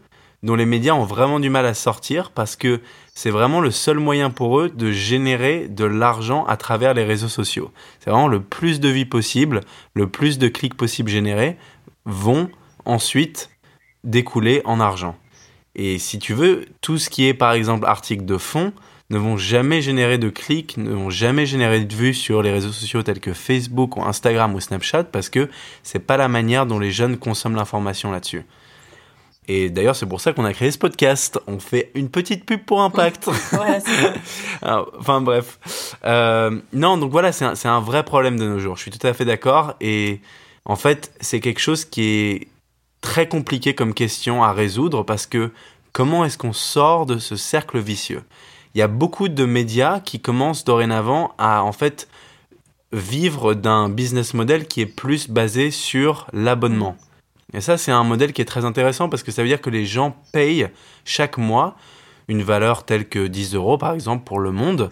dont 0.43 0.55
les 0.55 0.65
médias 0.65 0.93
ont 0.93 1.03
vraiment 1.03 1.39
du 1.39 1.49
mal 1.49 1.65
à 1.65 1.73
sortir 1.73 2.31
parce 2.31 2.55
que 2.55 2.81
c'est 3.13 3.29
vraiment 3.29 3.61
le 3.61 3.71
seul 3.71 3.99
moyen 3.99 4.29
pour 4.29 4.59
eux 4.59 4.69
de 4.69 4.91
générer 4.91 5.67
de 5.67 5.85
l'argent 5.85 6.45
à 6.45 6.57
travers 6.57 6.93
les 6.93 7.03
réseaux 7.03 7.27
sociaux. 7.27 7.71
C'est 7.99 8.09
vraiment 8.09 8.27
le 8.27 8.41
plus 8.41 8.79
de 8.79 8.89
vie 8.89 9.05
possible, 9.05 9.61
le 9.93 10.07
plus 10.07 10.39
de 10.39 10.47
clics 10.47 10.75
possible 10.75 11.09
générés 11.09 11.57
vont 12.05 12.49
ensuite 12.85 13.49
découler 14.03 14.61
en 14.65 14.79
argent. 14.79 15.15
Et 15.75 15.99
si 15.99 16.19
tu 16.19 16.33
veux, 16.33 16.65
tout 16.81 16.97
ce 16.97 17.09
qui 17.09 17.27
est 17.27 17.33
par 17.33 17.53
exemple 17.53 17.85
article 17.85 18.25
de 18.25 18.37
fond 18.37 18.73
ne 19.11 19.17
vont 19.17 19.37
jamais 19.37 19.81
générer 19.81 20.17
de 20.17 20.29
clics, 20.29 20.77
ne 20.77 20.91
vont 20.91 21.09
jamais 21.09 21.45
générer 21.45 21.81
de 21.81 21.93
vues 21.93 22.13
sur 22.13 22.41
les 22.41 22.51
réseaux 22.51 22.71
sociaux 22.71 23.03
tels 23.03 23.19
que 23.19 23.33
Facebook 23.33 23.97
ou 23.97 24.03
Instagram 24.03 24.55
ou 24.55 24.59
Snapchat 24.59 25.03
parce 25.05 25.29
que 25.29 25.49
c'est 25.83 25.99
pas 25.99 26.17
la 26.17 26.29
manière 26.29 26.65
dont 26.65 26.79
les 26.79 26.91
jeunes 26.91 27.17
consomment 27.17 27.57
l'information 27.57 28.11
là-dessus. 28.11 28.43
Et 29.53 29.69
d'ailleurs, 29.69 29.97
c'est 29.97 30.05
pour 30.05 30.21
ça 30.21 30.31
qu'on 30.31 30.45
a 30.45 30.53
créé 30.53 30.71
ce 30.71 30.77
podcast. 30.77 31.37
On 31.45 31.59
fait 31.59 31.91
une 31.93 32.07
petite 32.09 32.45
pub 32.45 32.63
pour 32.63 32.81
Impact. 32.81 33.27
enfin 34.61 35.19
bref. 35.19 35.97
Euh, 36.05 36.61
non, 36.71 36.97
donc 36.97 37.11
voilà, 37.11 37.33
c'est 37.33 37.43
un, 37.43 37.53
un, 37.65 37.81
vrai 37.81 38.03
problème 38.03 38.39
de 38.39 38.47
nos 38.47 38.59
jours. 38.59 38.77
Je 38.77 38.83
suis 38.83 38.91
tout 38.91 39.05
à 39.05 39.11
fait 39.11 39.25
d'accord. 39.25 39.73
Et 39.81 40.21
en 40.63 40.77
fait, 40.77 41.11
c'est 41.19 41.41
quelque 41.41 41.59
chose 41.59 41.83
qui 41.83 42.03
est 42.03 42.47
très 43.01 43.27
compliqué 43.27 43.75
comme 43.75 43.93
question 43.93 44.41
à 44.41 44.53
résoudre 44.53 45.03
parce 45.03 45.25
que 45.25 45.51
comment 45.91 46.23
est-ce 46.23 46.37
qu'on 46.37 46.53
sort 46.53 47.05
de 47.05 47.17
ce 47.17 47.35
cercle 47.35 47.77
vicieux? 47.77 48.23
Il 48.73 48.79
y 48.79 48.81
a 48.81 48.87
beaucoup 48.87 49.27
de 49.27 49.43
médias 49.43 49.99
qui 49.99 50.21
commencent 50.21 50.63
dorénavant 50.63 51.33
à 51.37 51.61
en 51.61 51.73
fait 51.73 52.07
vivre 52.93 53.53
d'un 53.53 53.89
business 53.89 54.33
model 54.33 54.65
qui 54.65 54.79
est 54.79 54.85
plus 54.85 55.29
basé 55.29 55.71
sur 55.71 56.27
l'abonnement. 56.31 56.95
Et 57.53 57.61
ça, 57.61 57.77
c'est 57.77 57.91
un 57.91 58.03
modèle 58.03 58.33
qui 58.33 58.41
est 58.41 58.45
très 58.45 58.65
intéressant 58.65 59.09
parce 59.09 59.23
que 59.23 59.31
ça 59.31 59.41
veut 59.41 59.47
dire 59.47 59.61
que 59.61 59.69
les 59.69 59.85
gens 59.85 60.15
payent 60.31 60.69
chaque 61.05 61.37
mois 61.37 61.75
une 62.27 62.43
valeur 62.43 62.85
telle 62.85 63.07
que 63.07 63.27
10 63.27 63.55
euros, 63.55 63.77
par 63.77 63.93
exemple, 63.93 64.23
pour 64.23 64.39
le 64.39 64.51
monde, 64.51 64.89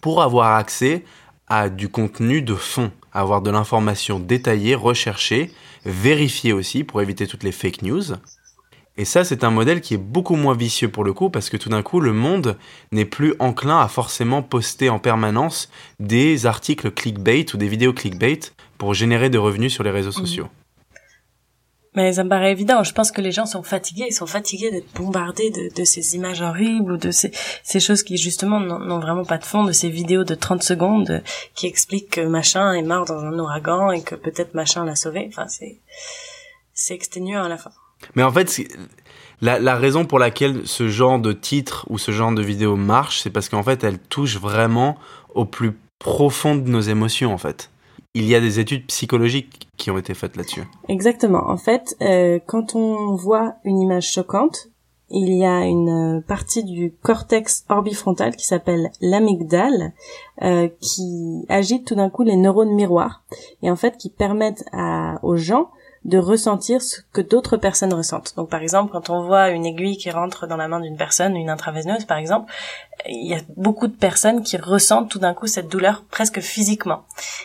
pour 0.00 0.22
avoir 0.22 0.56
accès 0.56 1.04
à 1.46 1.68
du 1.68 1.88
contenu 1.88 2.42
de 2.42 2.54
fond, 2.54 2.90
avoir 3.12 3.42
de 3.42 3.50
l'information 3.50 4.18
détaillée, 4.18 4.74
recherchée, 4.74 5.52
vérifiée 5.84 6.52
aussi 6.52 6.82
pour 6.82 7.00
éviter 7.00 7.26
toutes 7.26 7.44
les 7.44 7.52
fake 7.52 7.82
news. 7.82 8.02
Et 8.96 9.04
ça, 9.04 9.24
c'est 9.24 9.44
un 9.44 9.50
modèle 9.50 9.80
qui 9.80 9.94
est 9.94 9.98
beaucoup 9.98 10.36
moins 10.36 10.54
vicieux 10.54 10.90
pour 10.90 11.04
le 11.04 11.12
coup, 11.12 11.30
parce 11.30 11.48
que 11.48 11.56
tout 11.56 11.70
d'un 11.70 11.82
coup, 11.82 12.00
le 12.00 12.12
monde 12.12 12.58
n'est 12.90 13.06
plus 13.06 13.34
enclin 13.38 13.80
à 13.80 13.88
forcément 13.88 14.42
poster 14.42 14.90
en 14.90 14.98
permanence 14.98 15.70
des 15.98 16.44
articles 16.46 16.90
clickbait 16.90 17.46
ou 17.54 17.56
des 17.56 17.68
vidéos 17.68 17.92
clickbait 17.92 18.40
pour 18.78 18.94
générer 18.94 19.30
de 19.30 19.38
revenus 19.38 19.72
sur 19.72 19.84
les 19.84 19.90
réseaux 19.90 20.10
mmh. 20.10 20.48
Mais 21.94 22.14
ça 22.14 22.24
me 22.24 22.30
paraît 22.30 22.52
évident. 22.52 22.82
Je 22.82 22.92
pense 22.92 23.12
que 23.12 23.20
les 23.20 23.32
gens 23.32 23.44
sont 23.44 23.62
fatigués. 23.62 24.06
Ils 24.08 24.14
sont 24.14 24.26
fatigués 24.26 24.70
d'être 24.70 24.92
bombardés 24.94 25.50
de, 25.50 25.74
de, 25.74 25.84
ces 25.84 26.14
images 26.14 26.40
horribles 26.40 26.92
ou 26.92 26.96
de 26.96 27.10
ces, 27.10 27.32
ces 27.62 27.80
choses 27.80 28.02
qui, 28.02 28.16
justement, 28.16 28.60
n'ont 28.60 28.98
vraiment 28.98 29.24
pas 29.24 29.36
de 29.36 29.44
fond, 29.44 29.64
de 29.64 29.72
ces 29.72 29.90
vidéos 29.90 30.24
de 30.24 30.34
30 30.34 30.62
secondes 30.62 31.22
qui 31.54 31.66
expliquent 31.66 32.10
que 32.10 32.20
machin 32.22 32.72
est 32.72 32.82
mort 32.82 33.04
dans 33.04 33.18
un 33.18 33.38
ouragan 33.38 33.90
et 33.90 34.02
que 34.02 34.14
peut-être 34.14 34.54
machin 34.54 34.86
l'a 34.86 34.96
sauvé. 34.96 35.26
Enfin, 35.28 35.48
c'est, 35.48 35.80
c'est 36.72 36.94
exténuant 36.94 37.44
à 37.44 37.48
la 37.48 37.58
fin. 37.58 37.70
Mais 38.14 38.22
en 38.22 38.32
fait, 38.32 38.62
la, 39.42 39.58
la 39.58 39.76
raison 39.76 40.06
pour 40.06 40.18
laquelle 40.18 40.62
ce 40.66 40.88
genre 40.88 41.18
de 41.18 41.34
titre 41.34 41.84
ou 41.90 41.98
ce 41.98 42.10
genre 42.10 42.32
de 42.32 42.42
vidéo 42.42 42.74
marche, 42.74 43.20
c'est 43.20 43.30
parce 43.30 43.50
qu'en 43.50 43.62
fait, 43.62 43.84
elle 43.84 43.98
touche 43.98 44.38
vraiment 44.38 44.96
au 45.34 45.44
plus 45.44 45.76
profond 45.98 46.56
de 46.56 46.68
nos 46.68 46.80
émotions, 46.80 47.34
en 47.34 47.38
fait 47.38 47.71
il 48.14 48.24
y 48.26 48.34
a 48.34 48.40
des 48.40 48.60
études 48.60 48.86
psychologiques 48.86 49.68
qui 49.76 49.90
ont 49.90 49.98
été 49.98 50.14
faites 50.14 50.36
là-dessus. 50.36 50.62
Exactement. 50.88 51.48
En 51.48 51.56
fait, 51.56 51.96
euh, 52.02 52.38
quand 52.46 52.74
on 52.74 53.14
voit 53.14 53.54
une 53.64 53.80
image 53.80 54.12
choquante, 54.12 54.68
il 55.10 55.34
y 55.34 55.44
a 55.44 55.64
une 55.66 56.18
euh, 56.18 56.20
partie 56.20 56.64
du 56.64 56.94
cortex 57.02 57.64
orbifrontal 57.68 58.34
qui 58.34 58.46
s'appelle 58.46 58.90
l'amygdale 59.00 59.92
euh, 60.42 60.68
qui 60.80 61.44
agite 61.48 61.86
tout 61.86 61.94
d'un 61.94 62.08
coup 62.08 62.22
les 62.22 62.36
neurones 62.36 62.74
miroirs 62.74 63.22
et 63.62 63.70
en 63.70 63.76
fait 63.76 63.98
qui 63.98 64.08
permettent 64.08 64.64
à, 64.72 65.18
aux 65.22 65.36
gens 65.36 65.70
de 66.04 66.18
ressentir 66.18 66.82
ce 66.82 67.00
que 67.12 67.20
d'autres 67.20 67.56
personnes 67.56 67.94
ressentent. 67.94 68.34
Donc 68.36 68.50
par 68.50 68.60
exemple, 68.60 68.90
quand 68.92 69.10
on 69.10 69.24
voit 69.24 69.50
une 69.50 69.64
aiguille 69.64 69.96
qui 69.96 70.10
rentre 70.10 70.46
dans 70.46 70.56
la 70.56 70.66
main 70.66 70.80
d'une 70.80 70.96
personne, 70.96 71.36
une 71.36 71.50
intraveineuse 71.50 72.04
par 72.04 72.18
exemple, 72.18 72.52
il 73.06 73.28
y 73.28 73.34
a 73.34 73.40
beaucoup 73.56 73.86
de 73.86 73.94
personnes 73.94 74.42
qui 74.42 74.56
ressentent 74.56 75.10
tout 75.10 75.18
d'un 75.20 75.34
coup 75.34 75.46
cette 75.46 75.68
douleur 75.68 76.04
presque 76.10 76.40
physiquement. 76.40 77.04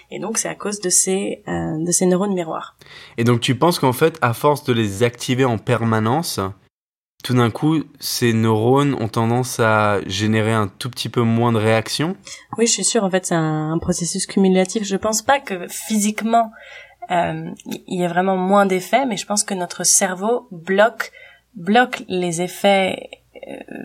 Et 0.09 0.19
donc 0.19 0.37
c'est 0.37 0.49
à 0.49 0.55
cause 0.55 0.79
de 0.79 0.89
ces 0.89 1.43
euh, 1.47 1.85
de 1.85 1.91
ces 1.91 2.07
neurones 2.07 2.33
miroirs. 2.33 2.75
Et 3.17 3.23
donc 3.23 3.41
tu 3.41 3.55
penses 3.55 3.79
qu'en 3.79 3.93
fait, 3.93 4.17
à 4.21 4.33
force 4.33 4.63
de 4.63 4.73
les 4.73 5.03
activer 5.03 5.45
en 5.45 5.59
permanence, 5.59 6.39
tout 7.23 7.33
d'un 7.33 7.49
coup, 7.49 7.83
ces 7.99 8.31
neurones 8.31 8.95
ont 8.95 9.07
tendance 9.07 9.59
à 9.59 9.99
générer 10.05 10.53
un 10.53 10.67
tout 10.67 10.89
petit 10.89 11.09
peu 11.09 11.21
moins 11.21 11.51
de 11.51 11.57
réactions? 11.57 12.15
Oui, 12.57 12.67
je 12.67 12.71
suis 12.71 12.83
sûre. 12.83 13.03
En 13.03 13.09
fait, 13.09 13.25
c'est 13.25 13.35
un, 13.35 13.71
un 13.71 13.79
processus 13.79 14.25
cumulatif. 14.27 14.83
Je 14.83 14.95
pense 14.95 15.23
pas 15.23 15.39
que 15.39 15.67
physiquement 15.67 16.51
il 17.09 17.99
y 17.99 18.03
a 18.03 18.07
vraiment 18.07 18.37
moins 18.37 18.65
d'effets, 18.65 19.05
mais 19.05 19.17
je 19.17 19.25
pense 19.25 19.43
que 19.43 19.53
notre 19.53 19.83
cerveau 19.83 20.47
bloque 20.51 21.11
bloque 21.55 22.03
les 22.07 22.41
effets 22.41 23.09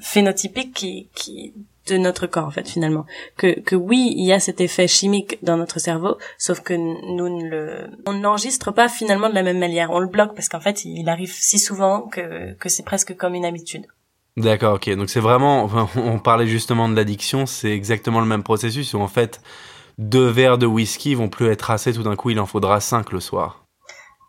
phénotypiques 0.01 0.75
qui, 0.75 1.09
qui 1.15 1.55
de 1.89 1.97
notre 1.97 2.27
corps 2.27 2.47
en 2.47 2.51
fait 2.51 2.69
finalement. 2.69 3.07
Que 3.37 3.59
que 3.61 3.75
oui 3.75 4.15
il 4.17 4.25
y 4.25 4.33
a 4.33 4.41
cet 4.41 4.61
effet 4.61 4.87
chimique 4.87 5.39
dans 5.43 5.57
notre 5.57 5.81
cerveau 5.81 6.17
sauf 6.39 6.61
que 6.61 6.75
nous 6.75 7.29
ne 7.29 7.49
le 7.49 7.91
on 8.07 8.13
n'enregistre 8.13 8.71
pas 8.71 8.89
finalement 8.89 9.29
de 9.29 9.35
la 9.35 9.43
même 9.43 9.59
manière. 9.59 9.91
On 9.91 9.99
le 9.99 10.09
bloque 10.09 10.35
parce 10.35 10.49
qu'en 10.49 10.61
fait 10.61 10.85
il 10.85 11.09
arrive 11.09 11.33
si 11.33 11.59
souvent 11.59 12.03
que 12.03 12.53
que 12.55 12.69
c'est 12.69 12.85
presque 12.85 13.17
comme 13.17 13.35
une 13.35 13.45
habitude. 13.45 13.87
D'accord 14.37 14.75
ok. 14.75 14.91
Donc 14.97 15.11
c'est 15.11 15.21
vraiment 15.21 15.69
on 15.97 16.19
parlait 16.19 16.47
justement 16.47 16.89
de 16.89 16.95
l'addiction 16.95 17.47
c'est 17.47 17.73
exactement 17.73 18.21
le 18.21 18.27
même 18.27 18.43
processus 18.43 18.95
où 18.95 19.01
en 19.01 19.09
fait 19.09 19.41
deux 19.99 20.29
verres 20.29 20.59
de 20.59 20.67
whisky 20.67 21.15
vont 21.15 21.29
plus 21.29 21.49
être 21.49 21.71
assez 21.71 21.93
tout 21.93 22.03
d'un 22.03 22.17
coup 22.17 22.31
il 22.31 22.41
en 22.41 22.47
faudra 22.47 22.81
cinq 22.81 23.13
le 23.13 23.21
soir. 23.21 23.65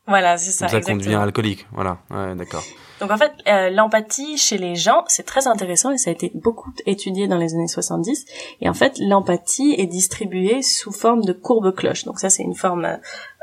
Voilà 0.07 0.37
c'est 0.37 0.51
ça 0.51 0.67
c'est 0.67 0.81
ça 0.81 0.91
qu'on 0.91 0.97
devient 0.97 1.15
alcoolique. 1.15 1.67
Voilà. 1.71 1.99
Ouais 2.09 2.35
d'accord. 2.35 2.63
Donc 3.03 3.11
en 3.11 3.17
fait, 3.17 3.33
euh, 3.47 3.69
l'empathie 3.69 4.37
chez 4.37 4.57
les 4.57 4.75
gens, 4.75 5.03
c'est 5.07 5.25
très 5.25 5.47
intéressant 5.47 5.91
et 5.91 5.97
ça 5.97 6.09
a 6.09 6.13
été 6.13 6.31
beaucoup 6.35 6.71
étudié 6.85 7.27
dans 7.27 7.37
les 7.37 7.53
années 7.53 7.67
70. 7.67 8.25
Et 8.61 8.69
en 8.69 8.73
fait, 8.73 8.97
l'empathie 8.97 9.75
est 9.77 9.87
distribuée 9.87 10.61
sous 10.61 10.93
forme 10.93 11.21
de 11.25 11.33
courbe 11.33 11.75
cloche. 11.75 12.05
Donc 12.05 12.19
ça, 12.19 12.29
c'est 12.29 12.43
une 12.43 12.55
forme 12.55 12.99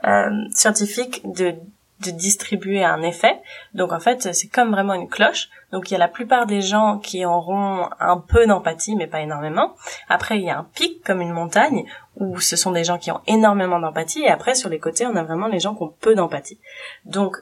euh, 0.06 0.30
scientifique 0.54 1.20
de 1.30 1.56
de 2.00 2.10
distribuer 2.10 2.84
un 2.84 3.02
effet. 3.02 3.40
Donc 3.74 3.92
en 3.92 4.00
fait, 4.00 4.32
c'est 4.32 4.48
comme 4.48 4.70
vraiment 4.70 4.94
une 4.94 5.08
cloche. 5.08 5.48
Donc 5.72 5.90
il 5.90 5.94
y 5.94 5.96
a 5.96 5.98
la 5.98 6.08
plupart 6.08 6.46
des 6.46 6.60
gens 6.60 6.98
qui 6.98 7.24
auront 7.24 7.88
un 7.98 8.18
peu 8.18 8.46
d'empathie, 8.46 8.96
mais 8.96 9.06
pas 9.06 9.20
énormément. 9.20 9.74
Après, 10.08 10.38
il 10.38 10.44
y 10.44 10.50
a 10.50 10.58
un 10.58 10.66
pic 10.74 11.02
comme 11.04 11.20
une 11.20 11.32
montagne 11.32 11.84
où 12.16 12.40
ce 12.40 12.56
sont 12.56 12.72
des 12.72 12.84
gens 12.84 12.98
qui 12.98 13.10
ont 13.10 13.20
énormément 13.26 13.78
d'empathie. 13.78 14.22
Et 14.22 14.28
après, 14.28 14.54
sur 14.54 14.68
les 14.68 14.78
côtés, 14.78 15.06
on 15.06 15.16
a 15.16 15.22
vraiment 15.22 15.46
les 15.46 15.60
gens 15.60 15.74
qui 15.74 15.82
ont 15.82 15.94
peu 16.00 16.14
d'empathie. 16.14 16.58
Donc 17.04 17.36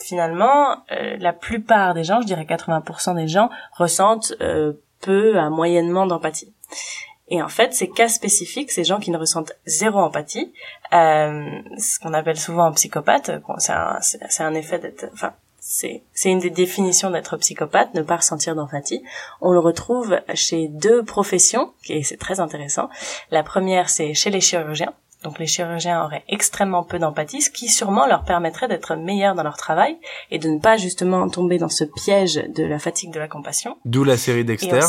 finalement, 0.00 0.84
euh, 0.92 1.16
la 1.18 1.32
plupart 1.32 1.94
des 1.94 2.04
gens, 2.04 2.20
je 2.20 2.26
dirais 2.26 2.44
80% 2.44 3.16
des 3.16 3.28
gens, 3.28 3.50
ressentent 3.72 4.34
euh, 4.40 4.74
peu 5.00 5.38
à 5.38 5.50
moyennement 5.50 6.06
d'empathie. 6.06 6.52
Et 7.28 7.42
en 7.42 7.48
fait, 7.48 7.74
ces 7.74 7.88
cas 7.88 8.08
spécifiques, 8.08 8.70
ces 8.70 8.84
gens 8.84 9.00
qui 9.00 9.10
ne 9.10 9.18
ressentent 9.18 9.52
zéro 9.66 9.98
empathie, 9.98 10.52
euh, 10.92 11.60
ce 11.78 11.98
qu'on 11.98 12.14
appelle 12.14 12.38
souvent 12.38 12.64
un 12.64 12.72
psychopathe, 12.72 13.30
c'est 13.58 13.72
un, 13.72 13.98
un, 14.40 14.54
effet 14.54 14.78
d'être, 14.78 15.08
enfin, 15.12 15.32
c'est, 15.68 16.02
une 16.24 16.38
des 16.38 16.50
définitions 16.50 17.10
d'être 17.10 17.36
psychopathe, 17.38 17.92
ne 17.94 18.02
pas 18.02 18.16
ressentir 18.16 18.54
d'empathie. 18.54 19.02
On 19.40 19.50
le 19.50 19.58
retrouve 19.58 20.20
chez 20.34 20.68
deux 20.68 21.02
professions, 21.02 21.72
et 21.88 22.04
c'est 22.04 22.16
très 22.16 22.38
intéressant. 22.38 22.88
La 23.32 23.42
première, 23.42 23.90
c'est 23.90 24.14
chez 24.14 24.30
les 24.30 24.40
chirurgiens. 24.40 24.94
Donc 25.22 25.38
les 25.38 25.46
chirurgiens 25.46 26.04
auraient 26.04 26.24
extrêmement 26.28 26.84
peu 26.84 26.98
d'empathie, 26.98 27.40
ce 27.40 27.50
qui 27.50 27.68
sûrement 27.68 28.06
leur 28.06 28.24
permettrait 28.24 28.68
d'être 28.68 28.94
meilleurs 28.96 29.34
dans 29.34 29.42
leur 29.42 29.56
travail 29.56 29.98
et 30.30 30.38
de 30.38 30.48
ne 30.48 30.58
pas 30.58 30.76
justement 30.76 31.28
tomber 31.28 31.58
dans 31.58 31.68
ce 31.68 31.84
piège 31.84 32.34
de 32.34 32.64
la 32.64 32.78
fatigue 32.78 33.12
de 33.12 33.18
la 33.18 33.26
compassion. 33.26 33.76
D'où 33.84 34.04
la 34.04 34.16
série 34.16 34.44
Dexter. 34.44 34.80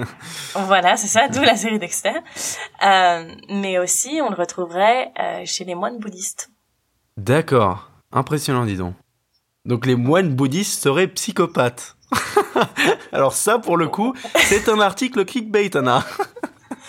voilà, 0.54 0.96
c'est 0.96 1.06
ça, 1.06 1.28
d'où 1.28 1.42
la 1.42 1.56
série 1.56 1.78
Dexter. 1.78 2.14
Euh, 2.84 3.30
mais 3.50 3.78
aussi, 3.78 4.20
on 4.22 4.30
le 4.30 4.36
retrouverait 4.36 5.12
euh, 5.20 5.42
chez 5.44 5.64
les 5.64 5.74
moines 5.74 5.98
bouddhistes. 5.98 6.50
D'accord, 7.16 7.90
impressionnant, 8.10 8.64
dis 8.64 8.76
donc. 8.76 8.94
Donc 9.64 9.84
les 9.84 9.96
moines 9.96 10.34
bouddhistes 10.34 10.82
seraient 10.82 11.08
psychopathes. 11.08 11.96
Alors 13.12 13.34
ça, 13.34 13.58
pour 13.58 13.76
le 13.76 13.88
coup, 13.88 14.14
c'est 14.36 14.68
un 14.68 14.80
article 14.80 15.24
clickbait, 15.24 15.76
Anna. 15.76 16.04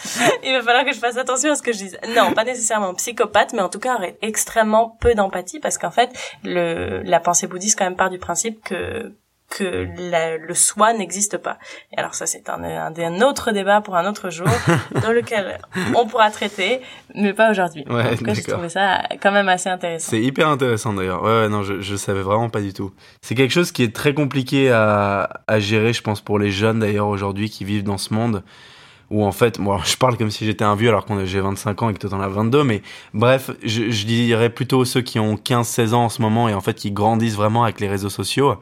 Il 0.43 0.53
va 0.53 0.61
falloir 0.61 0.85
que 0.85 0.93
je 0.93 0.99
fasse 0.99 1.17
attention 1.17 1.51
à 1.51 1.55
ce 1.55 1.61
que 1.61 1.73
je 1.73 1.77
dis. 1.77 1.95
Non, 2.15 2.33
pas 2.33 2.43
nécessairement 2.43 2.93
psychopathe, 2.95 3.53
mais 3.53 3.61
en 3.61 3.69
tout 3.69 3.79
cas 3.79 3.97
extrêmement 4.21 4.97
peu 4.99 5.13
d'empathie 5.15 5.59
parce 5.59 5.77
qu'en 5.77 5.91
fait, 5.91 6.09
le, 6.43 7.01
la 7.03 7.19
pensée 7.19 7.47
bouddhiste 7.47 7.77
quand 7.77 7.85
même 7.85 7.95
part 7.95 8.09
du 8.09 8.19
principe 8.19 8.63
que 8.63 9.13
que 9.49 9.87
le 10.47 10.53
soi 10.53 10.93
n'existe 10.93 11.37
pas. 11.37 11.57
Et 11.91 11.97
alors 11.97 12.13
ça, 12.13 12.25
c'est 12.25 12.49
un, 12.49 12.63
un, 12.63 13.21
autre 13.21 13.51
débat 13.51 13.81
pour 13.81 13.95
un 13.95 14.07
autre 14.07 14.29
jour, 14.29 14.47
dans 15.01 15.11
lequel 15.11 15.57
on 15.95 16.05
pourra 16.05 16.29
traiter, 16.29 16.81
mais 17.15 17.33
pas 17.33 17.49
aujourd'hui. 17.51 17.83
Ouais, 17.89 18.13
en 18.13 18.15
tout 18.15 18.23
cas, 18.23 18.33
j'ai 18.33 18.43
trouvé 18.43 18.69
ça 18.69 19.01
quand 19.21 19.31
même 19.31 19.49
assez 19.49 19.69
intéressant. 19.69 20.11
C'est 20.11 20.21
hyper 20.21 20.47
intéressant 20.47 20.93
d'ailleurs. 20.93 21.23
Ouais, 21.23 21.41
ouais, 21.41 21.49
non, 21.49 21.63
je, 21.63 21.81
je 21.81 21.95
savais 21.95 22.21
vraiment 22.21 22.49
pas 22.49 22.61
du 22.61 22.73
tout. 22.73 22.91
C'est 23.21 23.35
quelque 23.35 23.51
chose 23.51 23.71
qui 23.71 23.83
est 23.83 23.95
très 23.95 24.13
compliqué 24.13 24.71
à, 24.71 25.41
à 25.47 25.59
gérer, 25.59 25.93
je 25.93 26.01
pense, 26.01 26.21
pour 26.21 26.37
les 26.37 26.51
jeunes 26.51 26.79
d'ailleurs 26.79 27.07
aujourd'hui 27.07 27.49
qui 27.49 27.65
vivent 27.65 27.83
dans 27.83 27.97
ce 27.97 28.13
monde 28.13 28.43
où 29.09 29.23
en 29.25 29.31
fait, 29.31 29.59
moi 29.59 29.81
je 29.85 29.95
parle 29.97 30.17
comme 30.17 30.31
si 30.31 30.45
j'étais 30.45 30.63
un 30.63 30.75
vieux 30.75 30.89
alors 30.89 31.05
qu'on 31.05 31.23
j'ai 31.25 31.41
25 31.41 31.81
ans 31.83 31.89
et 31.89 31.93
que 31.93 31.99
toi 31.99 32.09
t'en 32.09 32.21
as 32.21 32.27
22, 32.27 32.63
mais 32.63 32.81
bref, 33.13 33.51
je, 33.63 33.89
je 33.89 34.05
dirais 34.05 34.49
plutôt 34.49 34.85
ceux 34.85 35.01
qui 35.01 35.19
ont 35.19 35.35
15-16 35.35 35.93
ans 35.93 36.05
en 36.05 36.09
ce 36.09 36.21
moment 36.21 36.49
et 36.49 36.53
en 36.53 36.61
fait 36.61 36.75
qui 36.75 36.91
grandissent 36.91 37.35
vraiment 37.35 37.63
avec 37.63 37.79
les 37.79 37.87
réseaux 37.87 38.09
sociaux. 38.09 38.55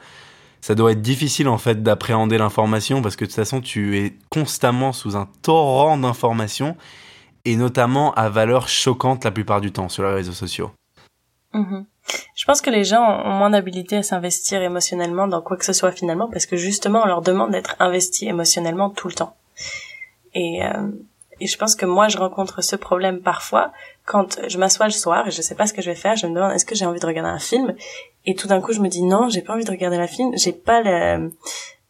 Ça 0.62 0.76
doit 0.76 0.92
être 0.92 1.02
difficile 1.02 1.48
en 1.48 1.58
fait 1.58 1.84
d'appréhender 1.84 2.38
l'information 2.38 3.02
parce 3.02 3.16
que 3.16 3.26
de 3.26 3.30
toute 3.30 3.36
façon 3.36 3.62
tu 3.62 3.98
es 3.98 4.18
constamment 4.30 4.92
sous 4.92 5.16
un 5.16 5.30
torrent 5.42 5.98
d'informations 5.98 6.76
et 7.46 7.56
notamment 7.56 8.14
à 8.16 8.30
valeur 8.30 8.68
choquante 8.68 9.24
la 9.24 9.32
plupart 9.32 9.62
du 9.62 9.72
temps 9.72 9.90
sur 9.90 10.04
les 10.04 10.14
réseaux 10.14 10.34
sociaux. 10.34 10.72
Mm-hmm. 11.54 11.86
Je 12.36 12.46
pense 12.46 12.62
que 12.62 12.70
les 12.70 12.84
gens 12.84 13.04
ont 13.26 13.34
moins 13.34 13.50
d'habilité 13.50 13.98
à 13.98 14.04
s'investir 14.04 14.62
émotionnellement 14.62 15.28
dans 15.28 15.42
quoi 15.42 15.58
que 15.58 15.66
ce 15.66 15.74
soit 15.74 15.92
finalement 15.92 16.30
parce 16.30 16.46
que 16.46 16.56
justement 16.56 17.02
on 17.04 17.08
leur 17.08 17.22
demande 17.22 17.52
d'être 17.52 17.76
investis 17.80 18.28
émotionnellement 18.28 18.90
tout 18.90 19.08
le 19.08 19.14
temps. 19.14 19.36
Et, 20.38 20.64
euh, 20.64 20.92
et 21.40 21.48
je 21.48 21.58
pense 21.58 21.76
que 21.76 21.86
moi, 21.86 22.08
je 22.08 22.18
rencontre 22.18 22.62
ce 22.62 22.76
problème 22.76 23.22
parfois 23.22 23.72
quand 24.06 24.40
je 24.48 24.58
m'assois 24.58 24.86
le 24.86 24.92
soir 24.92 25.28
et 25.28 25.32
je 25.32 25.42
sais 25.42 25.56
pas 25.56 25.66
ce 25.66 25.74
que 25.74 25.82
je 25.82 25.90
vais 25.90 25.96
faire. 25.96 26.16
Je 26.16 26.28
me 26.28 26.34
demande 26.34 26.52
est-ce 26.54 26.66
que 26.66 26.76
j'ai 26.76 26.86
envie 26.86 27.00
de 27.00 27.06
regarder 27.06 27.30
un 27.30 27.40
film? 27.40 27.74
Et 28.26 28.36
tout 28.36 28.48
d'un 28.48 28.62
coup, 28.62 28.72
je 28.72 28.80
me 28.80 28.88
dis 28.88 29.04
non, 29.04 29.30
j'ai 29.30 29.42
pas 29.42 29.54
envie 29.54 29.66
de 29.66 29.72
regarder 29.72 29.98
un 29.98 30.08
film. 30.08 30.32
J'ai 30.38 30.54
pas 30.54 30.82
la, 30.82 31.20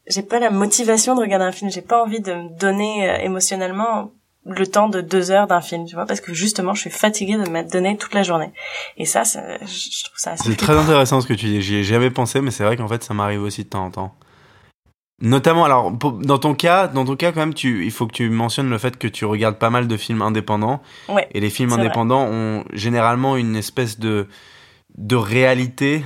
j'ai 0.07 0.23
pas 0.23 0.39
la 0.39 0.49
motivation 0.49 1.15
de 1.15 1.21
regarder 1.21 1.45
un 1.45 1.51
film. 1.51 1.69
J'ai 1.69 1.81
pas 1.81 2.01
envie 2.01 2.21
de 2.21 2.33
me 2.33 2.59
donner 2.59 3.09
euh, 3.09 3.17
émotionnellement 3.17 4.11
le 4.45 4.65
temps 4.65 4.87
de 4.87 5.01
deux 5.01 5.29
heures 5.31 5.47
d'un 5.47 5.59
film, 5.59 5.85
tu 5.85 5.95
vois, 5.95 6.05
parce 6.05 6.21
que 6.21 6.33
justement, 6.33 6.73
je 6.73 6.79
suis 6.79 6.89
fatiguée 6.89 7.35
de 7.35 7.49
m'être 7.49 7.69
donné 7.69 7.97
toute 7.97 8.13
la 8.13 8.23
journée. 8.23 8.53
Et 8.95 9.05
ça, 9.05 9.23
je 9.23 10.03
trouve 10.05 10.17
ça 10.17 10.31
assez. 10.31 10.49
C'est 10.49 10.55
très 10.55 10.77
intéressant 10.77 11.19
ce 11.19 11.27
que 11.27 11.33
tu 11.33 11.47
dis. 11.47 11.61
J'y 11.61 11.75
ai 11.75 11.83
jamais 11.83 12.09
pensé, 12.11 12.39
mais 12.39 12.51
c'est 12.51 12.63
vrai 12.63 12.77
qu'en 12.77 12.87
fait, 12.87 13.03
ça 13.03 13.13
m'arrive 13.13 13.41
aussi 13.41 13.65
de 13.65 13.69
temps 13.69 13.83
en 13.83 13.91
temps. 13.91 14.15
Notamment, 15.19 15.65
alors, 15.65 15.91
dans 15.91 16.37
ton 16.37 16.53
cas, 16.53 16.87
dans 16.87 17.05
ton 17.05 17.15
cas, 17.15 17.31
quand 17.31 17.39
même, 17.39 17.55
tu, 17.55 17.85
il 17.85 17.91
faut 17.91 18.05
que 18.05 18.13
tu 18.13 18.29
mentionnes 18.29 18.69
le 18.69 18.77
fait 18.77 18.97
que 18.97 19.07
tu 19.07 19.25
regardes 19.25 19.57
pas 19.57 19.71
mal 19.71 19.87
de 19.87 19.97
films 19.97 20.21
indépendants. 20.21 20.81
Ouais, 21.09 21.27
et 21.31 21.39
les 21.39 21.49
films 21.49 21.73
indépendants 21.73 22.27
ont 22.27 22.63
généralement 22.71 23.35
une 23.35 23.55
espèce 23.55 23.97
de, 23.97 24.27
de 24.97 25.15
réalité 25.15 26.05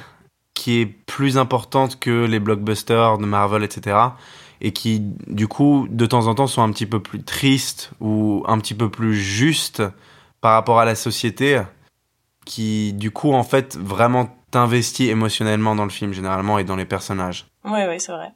qui 0.53 0.79
est 0.79 0.85
plus 0.85 1.37
importante 1.37 1.99
que 1.99 2.25
les 2.25 2.39
blockbusters 2.39 3.17
de 3.17 3.25
Marvel, 3.25 3.63
etc. 3.63 3.97
Et 4.61 4.71
qui, 4.71 5.01
du 5.27 5.47
coup, 5.47 5.87
de 5.89 6.05
temps 6.05 6.27
en 6.27 6.35
temps, 6.35 6.47
sont 6.47 6.61
un 6.61 6.71
petit 6.71 6.85
peu 6.85 7.01
plus 7.01 7.23
tristes 7.23 7.91
ou 7.99 8.45
un 8.47 8.59
petit 8.59 8.75
peu 8.75 8.89
plus 8.89 9.15
justes 9.15 9.83
par 10.39 10.53
rapport 10.53 10.79
à 10.79 10.85
la 10.85 10.95
société. 10.95 11.61
Qui, 12.45 12.93
du 12.93 13.11
coup, 13.11 13.33
en 13.33 13.43
fait, 13.43 13.75
vraiment 13.75 14.37
t'investit 14.51 15.09
émotionnellement 15.09 15.75
dans 15.75 15.83
le 15.83 15.89
film, 15.89 16.13
généralement, 16.13 16.59
et 16.59 16.63
dans 16.63 16.75
les 16.75 16.85
personnages. 16.85 17.47
Oui, 17.65 17.79
oui, 17.87 17.99
c'est 17.99 18.11
vrai. 18.11 18.31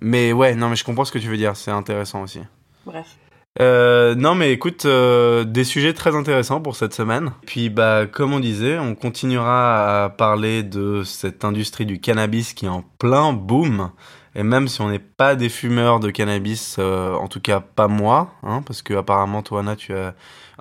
Mais 0.00 0.32
ouais, 0.32 0.54
non, 0.54 0.68
mais 0.68 0.76
je 0.76 0.84
comprends 0.84 1.04
ce 1.04 1.12
que 1.12 1.18
tu 1.18 1.28
veux 1.28 1.36
dire, 1.36 1.56
c'est 1.56 1.70
intéressant 1.70 2.22
aussi. 2.22 2.40
Bref. 2.86 3.16
Euh, 3.60 4.14
non 4.14 4.36
mais 4.36 4.52
écoute, 4.52 4.84
euh, 4.84 5.42
des 5.42 5.64
sujets 5.64 5.92
très 5.92 6.14
intéressants 6.14 6.60
pour 6.60 6.76
cette 6.76 6.94
semaine. 6.94 7.32
Puis 7.46 7.68
bah 7.68 8.06
comme 8.06 8.32
on 8.32 8.38
disait, 8.38 8.78
on 8.78 8.94
continuera 8.94 10.04
à 10.04 10.08
parler 10.08 10.62
de 10.62 11.02
cette 11.02 11.44
industrie 11.44 11.84
du 11.84 12.00
cannabis 12.00 12.52
qui 12.52 12.66
est 12.66 12.70
en 12.70 12.84
plein 12.98 13.32
boom. 13.32 13.90
Et 14.36 14.44
même 14.44 14.68
si 14.68 14.80
on 14.80 14.88
n'est 14.88 15.00
pas 15.00 15.34
des 15.34 15.48
fumeurs 15.48 15.98
de 15.98 16.10
cannabis, 16.10 16.76
euh, 16.78 17.14
en 17.14 17.26
tout 17.26 17.40
cas 17.40 17.58
pas 17.58 17.88
moi, 17.88 18.32
hein, 18.44 18.62
parce 18.64 18.82
que 18.82 18.94
apparemment 18.94 19.42
toi 19.42 19.60
Anna, 19.60 19.74
tu 19.74 19.92
as 19.92 20.14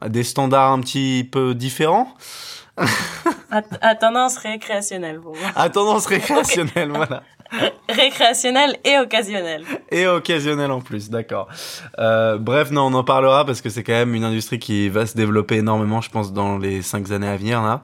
des 0.09 0.23
standards 0.23 0.71
un 0.71 0.79
petit 0.79 1.27
peu 1.31 1.53
différents. 1.53 2.15
à, 3.51 3.95
tendance 3.95 4.37
récréationnelle 4.37 5.19
pour 5.19 5.35
moi. 5.35 5.49
À 5.55 5.69
tendance 5.69 6.05
récréationnelle, 6.07 6.89
voilà. 6.89 7.21
récréationnel 7.89 8.77
et 8.83 8.97
occasionnel. 8.97 9.63
Et 9.91 10.07
occasionnel 10.07 10.71
en 10.71 10.81
plus, 10.81 11.09
d'accord. 11.09 11.47
Euh, 11.97 12.37
bref, 12.37 12.71
non, 12.71 12.83
on 12.83 12.93
en 12.93 13.03
parlera 13.03 13.45
parce 13.45 13.61
que 13.61 13.69
c'est 13.69 13.83
quand 13.83 13.93
même 13.93 14.15
une 14.15 14.23
industrie 14.23 14.59
qui 14.59 14.89
va 14.89 15.05
se 15.05 15.15
développer 15.15 15.57
énormément, 15.57 16.01
je 16.01 16.09
pense, 16.09 16.33
dans 16.33 16.57
les 16.57 16.81
cinq 16.81 17.11
années 17.11 17.27
à 17.27 17.37
venir 17.37 17.61
là. 17.61 17.83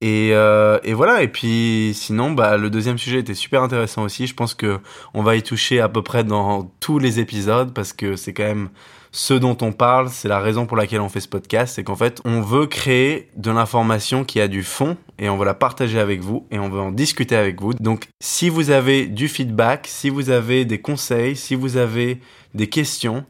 Et, 0.00 0.30
euh, 0.32 0.78
et 0.82 0.94
voilà. 0.94 1.22
Et 1.22 1.28
puis, 1.28 1.92
sinon, 1.94 2.32
bah, 2.32 2.56
le 2.56 2.70
deuxième 2.70 2.98
sujet 2.98 3.18
était 3.18 3.34
super 3.34 3.62
intéressant 3.62 4.02
aussi. 4.02 4.26
Je 4.26 4.34
pense 4.34 4.54
que 4.54 4.80
on 5.14 5.22
va 5.22 5.36
y 5.36 5.42
toucher 5.42 5.80
à 5.80 5.88
peu 5.88 6.02
près 6.02 6.24
dans 6.24 6.64
tous 6.80 6.98
les 6.98 7.20
épisodes 7.20 7.74
parce 7.74 7.92
que 7.92 8.16
c'est 8.16 8.32
quand 8.32 8.44
même 8.44 8.70
ce 9.12 9.34
dont 9.34 9.56
on 9.60 9.72
parle, 9.72 10.08
c'est 10.08 10.28
la 10.28 10.38
raison 10.38 10.66
pour 10.66 10.76
laquelle 10.76 11.00
on 11.00 11.08
fait 11.08 11.20
ce 11.20 11.28
podcast, 11.28 11.74
c'est 11.74 11.84
qu'en 11.84 11.96
fait, 11.96 12.20
on 12.24 12.40
veut 12.40 12.66
créer 12.66 13.28
de 13.36 13.50
l'information 13.50 14.24
qui 14.24 14.40
a 14.40 14.46
du 14.46 14.62
fond 14.62 14.96
et 15.18 15.28
on 15.28 15.36
veut 15.36 15.44
la 15.44 15.54
partager 15.54 15.98
avec 15.98 16.20
vous 16.20 16.46
et 16.50 16.58
on 16.58 16.68
veut 16.68 16.80
en 16.80 16.92
discuter 16.92 17.34
avec 17.34 17.60
vous. 17.60 17.74
Donc, 17.74 18.06
si 18.20 18.48
vous 18.48 18.70
avez 18.70 19.06
du 19.06 19.28
feedback, 19.28 19.86
si 19.88 20.10
vous 20.10 20.30
avez 20.30 20.64
des 20.64 20.80
conseils, 20.80 21.34
si 21.34 21.56
vous 21.56 21.76
avez 21.76 22.20
des 22.54 22.68
questions, 22.68 23.24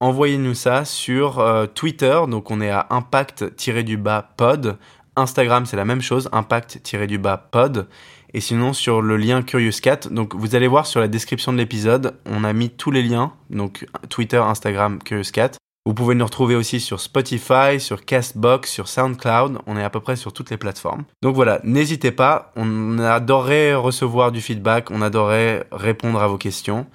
envoyez-nous 0.00 0.54
ça 0.54 0.86
sur 0.86 1.40
euh, 1.40 1.66
Twitter. 1.66 2.20
Donc, 2.28 2.50
on 2.50 2.60
est 2.60 2.70
à 2.70 2.86
impact-du-bas 2.90 4.30
pod 4.36 4.78
Instagram, 5.18 5.66
c'est 5.66 5.76
la 5.76 5.84
même 5.84 6.00
chose, 6.00 6.28
impact-du-bas 6.32 7.48
pod. 7.50 7.88
Et 8.34 8.40
sinon, 8.40 8.72
sur 8.72 9.00
le 9.00 9.16
lien 9.16 9.42
Curious 9.42 9.80
Cat, 9.82 10.00
donc 10.10 10.34
vous 10.34 10.54
allez 10.54 10.68
voir 10.68 10.86
sur 10.86 11.00
la 11.00 11.08
description 11.08 11.52
de 11.52 11.58
l'épisode, 11.58 12.18
on 12.26 12.44
a 12.44 12.52
mis 12.52 12.70
tous 12.70 12.90
les 12.90 13.02
liens, 13.02 13.32
donc 13.50 13.86
Twitter, 14.10 14.38
Instagram, 14.38 14.98
Curious 15.02 15.30
Cat. 15.32 15.52
Vous 15.86 15.94
pouvez 15.94 16.14
nous 16.14 16.26
retrouver 16.26 16.54
aussi 16.54 16.80
sur 16.80 17.00
Spotify, 17.00 17.80
sur 17.80 18.04
Castbox, 18.04 18.70
sur 18.70 18.88
SoundCloud. 18.88 19.60
On 19.66 19.78
est 19.78 19.82
à 19.82 19.88
peu 19.88 20.00
près 20.00 20.16
sur 20.16 20.34
toutes 20.34 20.50
les 20.50 20.58
plateformes. 20.58 21.04
Donc 21.22 21.34
voilà, 21.34 21.60
n'hésitez 21.64 22.10
pas. 22.10 22.52
On 22.56 22.98
adorerait 22.98 23.74
recevoir 23.74 24.30
du 24.30 24.42
feedback. 24.42 24.90
On 24.90 25.00
adorerait 25.00 25.66
répondre 25.72 26.20
à 26.20 26.26
vos 26.26 26.36
questions. 26.36 26.86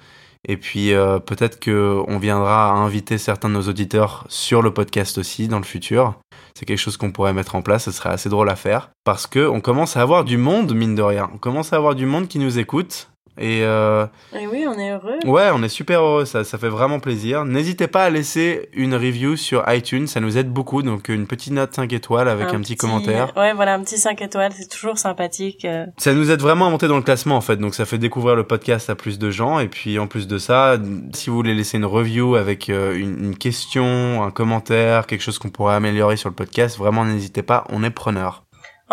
Et 0.46 0.56
puis 0.56 0.92
euh, 0.92 1.18
peut-être 1.18 1.58
qu'on 1.58 2.18
viendra 2.18 2.70
inviter 2.70 3.18
certains 3.18 3.48
de 3.48 3.54
nos 3.54 3.68
auditeurs 3.68 4.26
sur 4.28 4.62
le 4.62 4.72
podcast 4.72 5.18
aussi 5.18 5.48
dans 5.48 5.58
le 5.58 5.64
futur. 5.64 6.14
C'est 6.56 6.66
quelque 6.66 6.78
chose 6.78 6.96
qu'on 6.96 7.10
pourrait 7.10 7.32
mettre 7.32 7.56
en 7.56 7.62
place, 7.62 7.84
ce 7.84 7.90
serait 7.90 8.10
assez 8.10 8.28
drôle 8.28 8.48
à 8.48 8.54
faire. 8.54 8.90
Parce 9.04 9.26
qu'on 9.26 9.60
commence 9.60 9.96
à 9.96 10.02
avoir 10.02 10.24
du 10.24 10.36
monde, 10.36 10.72
mine 10.74 10.94
de 10.94 11.02
rien. 11.02 11.28
On 11.34 11.38
commence 11.38 11.72
à 11.72 11.76
avoir 11.76 11.96
du 11.96 12.06
monde 12.06 12.28
qui 12.28 12.38
nous 12.38 12.60
écoute. 12.60 13.10
Et, 13.38 13.62
euh, 13.62 14.06
Et 14.38 14.46
oui, 14.46 14.64
on 14.68 14.78
est 14.78 14.90
heureux. 14.90 15.18
Ouais, 15.24 15.50
on 15.52 15.62
est 15.62 15.68
super 15.68 16.00
heureux, 16.02 16.24
ça, 16.24 16.44
ça 16.44 16.56
fait 16.58 16.68
vraiment 16.68 17.00
plaisir. 17.00 17.44
N'hésitez 17.44 17.88
pas 17.88 18.04
à 18.04 18.10
laisser 18.10 18.68
une 18.72 18.94
review 18.94 19.36
sur 19.36 19.64
iTunes, 19.68 20.06
ça 20.06 20.20
nous 20.20 20.38
aide 20.38 20.50
beaucoup. 20.50 20.82
Donc 20.82 21.08
une 21.08 21.26
petite 21.26 21.52
note 21.52 21.74
5 21.74 21.92
étoiles 21.92 22.28
avec 22.28 22.48
un, 22.54 22.60
petit, 22.60 22.76
commentaire. 22.76 23.32
Ouais, 23.36 23.52
voilà, 23.54 23.74
un 23.74 23.80
petit 23.82 23.98
5 23.98 24.20
étoiles, 24.22 24.52
c'est 24.56 24.68
toujours 24.68 24.98
sympathique. 24.98 25.64
euh. 25.64 25.86
Ça 25.96 26.14
nous 26.14 26.30
aide 26.30 26.40
vraiment 26.40 26.66
à 26.66 26.70
monter 26.70 26.88
dans 26.88 26.96
le 26.96 27.02
classement 27.02 27.36
en 27.36 27.40
fait, 27.40 27.56
donc 27.56 27.74
ça 27.74 27.84
fait 27.84 27.98
découvrir 27.98 28.36
le 28.36 28.44
podcast 28.44 28.88
à 28.90 28.94
plus 28.94 29.18
de 29.18 29.30
gens. 29.30 29.58
Et 29.58 29.68
puis 29.68 29.98
en 29.98 30.06
plus 30.06 30.28
de 30.28 30.38
ça, 30.38 30.76
si 31.12 31.30
vous 31.30 31.36
voulez 31.36 31.54
laisser 31.54 31.78
une 31.78 31.84
review 31.86 32.36
avec 32.36 32.70
euh, 32.70 32.94
une, 32.96 33.24
une 33.24 33.36
question, 33.36 34.22
un 34.22 34.30
commentaire, 34.30 35.06
quelque 35.06 35.22
chose 35.22 35.38
qu'on 35.38 35.50
pourrait 35.50 35.74
améliorer 35.74 36.16
sur 36.16 36.28
le 36.28 36.34
podcast, 36.34 36.78
vraiment 36.78 37.04
n'hésitez 37.04 37.42
pas, 37.42 37.64
on 37.70 37.82
est 37.82 37.90
preneur. 37.90 38.43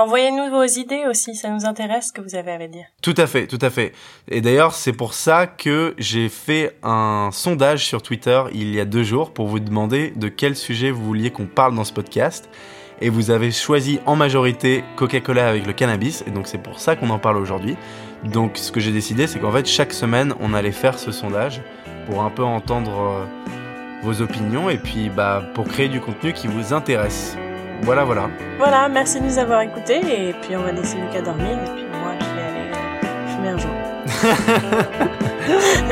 Envoyez-nous 0.01 0.49
vos 0.49 0.63
idées 0.63 1.03
aussi, 1.07 1.35
ça 1.35 1.49
nous 1.49 1.63
intéresse 1.63 2.07
ce 2.07 2.13
que 2.13 2.21
vous 2.21 2.33
avez 2.33 2.53
à 2.53 2.67
dire. 2.67 2.85
Tout 3.03 3.13
à 3.17 3.27
fait, 3.27 3.45
tout 3.45 3.59
à 3.61 3.69
fait. 3.69 3.93
Et 4.27 4.41
d'ailleurs, 4.41 4.73
c'est 4.73 4.93
pour 4.93 5.13
ça 5.13 5.45
que 5.45 5.93
j'ai 5.99 6.27
fait 6.27 6.75
un 6.81 7.29
sondage 7.31 7.85
sur 7.85 8.01
Twitter 8.01 8.41
il 8.51 8.73
y 8.73 8.79
a 8.79 8.85
deux 8.85 9.03
jours 9.03 9.31
pour 9.31 9.45
vous 9.45 9.59
demander 9.59 10.11
de 10.15 10.27
quel 10.27 10.55
sujet 10.55 10.89
vous 10.89 11.05
vouliez 11.05 11.29
qu'on 11.29 11.45
parle 11.45 11.75
dans 11.75 11.83
ce 11.83 11.93
podcast. 11.93 12.49
Et 12.99 13.09
vous 13.09 13.29
avez 13.29 13.51
choisi 13.51 13.99
en 14.07 14.15
majorité 14.15 14.83
Coca-Cola 14.95 15.47
avec 15.47 15.67
le 15.67 15.73
cannabis, 15.73 16.23
et 16.25 16.31
donc 16.31 16.47
c'est 16.47 16.61
pour 16.61 16.79
ça 16.79 16.95
qu'on 16.95 17.11
en 17.11 17.19
parle 17.19 17.37
aujourd'hui. 17.37 17.77
Donc 18.23 18.57
ce 18.57 18.71
que 18.71 18.79
j'ai 18.79 18.91
décidé, 18.91 19.27
c'est 19.27 19.37
qu'en 19.37 19.51
fait, 19.51 19.67
chaque 19.67 19.93
semaine, 19.93 20.33
on 20.39 20.55
allait 20.55 20.71
faire 20.71 20.97
ce 20.97 21.11
sondage 21.11 21.61
pour 22.07 22.23
un 22.23 22.31
peu 22.31 22.43
entendre 22.43 22.91
euh, 22.99 23.25
vos 24.01 24.23
opinions, 24.23 24.67
et 24.67 24.79
puis 24.79 25.09
bah, 25.09 25.43
pour 25.53 25.67
créer 25.67 25.89
du 25.89 26.01
contenu 26.01 26.33
qui 26.33 26.47
vous 26.47 26.73
intéresse. 26.73 27.37
Voilà, 27.83 28.03
voilà. 28.03 28.29
Voilà, 28.57 28.89
merci 28.89 29.19
de 29.19 29.25
nous 29.25 29.37
avoir 29.39 29.61
écoutés 29.61 29.99
et 29.99 30.33
puis 30.33 30.55
on 30.55 30.61
va 30.61 30.71
laisser 30.71 30.97
Lucas 30.97 31.21
dormir 31.21 31.49
et 31.51 31.71
puis 31.73 31.83
moi 31.91 32.13
je 32.19 32.25
vais 32.35 32.43
aller 32.43 32.71
fumer 33.33 33.49
un 33.49 33.57
joint. 33.57 33.71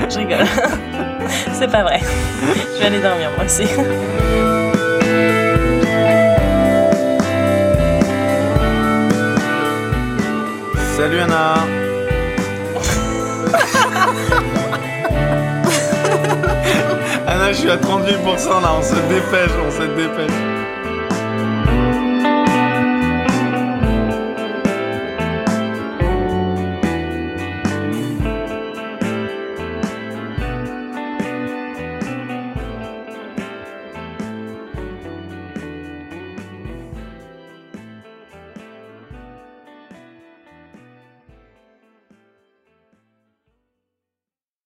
je 0.09 0.17
rigole. 0.19 0.45
C'est 1.53 1.71
pas 1.71 1.83
vrai. 1.83 1.99
Je 2.75 2.79
vais 2.79 2.85
aller 2.85 3.01
dormir 3.01 3.29
moi 3.35 3.45
aussi. 3.45 3.65
Salut 10.95 11.19
Anna 11.19 11.53
Anna, 17.27 17.51
je 17.51 17.57
suis 17.57 17.69
à 17.71 17.77
38% 17.77 18.61
là, 18.61 18.71
on 18.77 18.81
se 18.83 18.95
dépêche, 19.07 19.51
on 19.65 19.71
se 19.71 19.83
dépêche. 19.95 20.58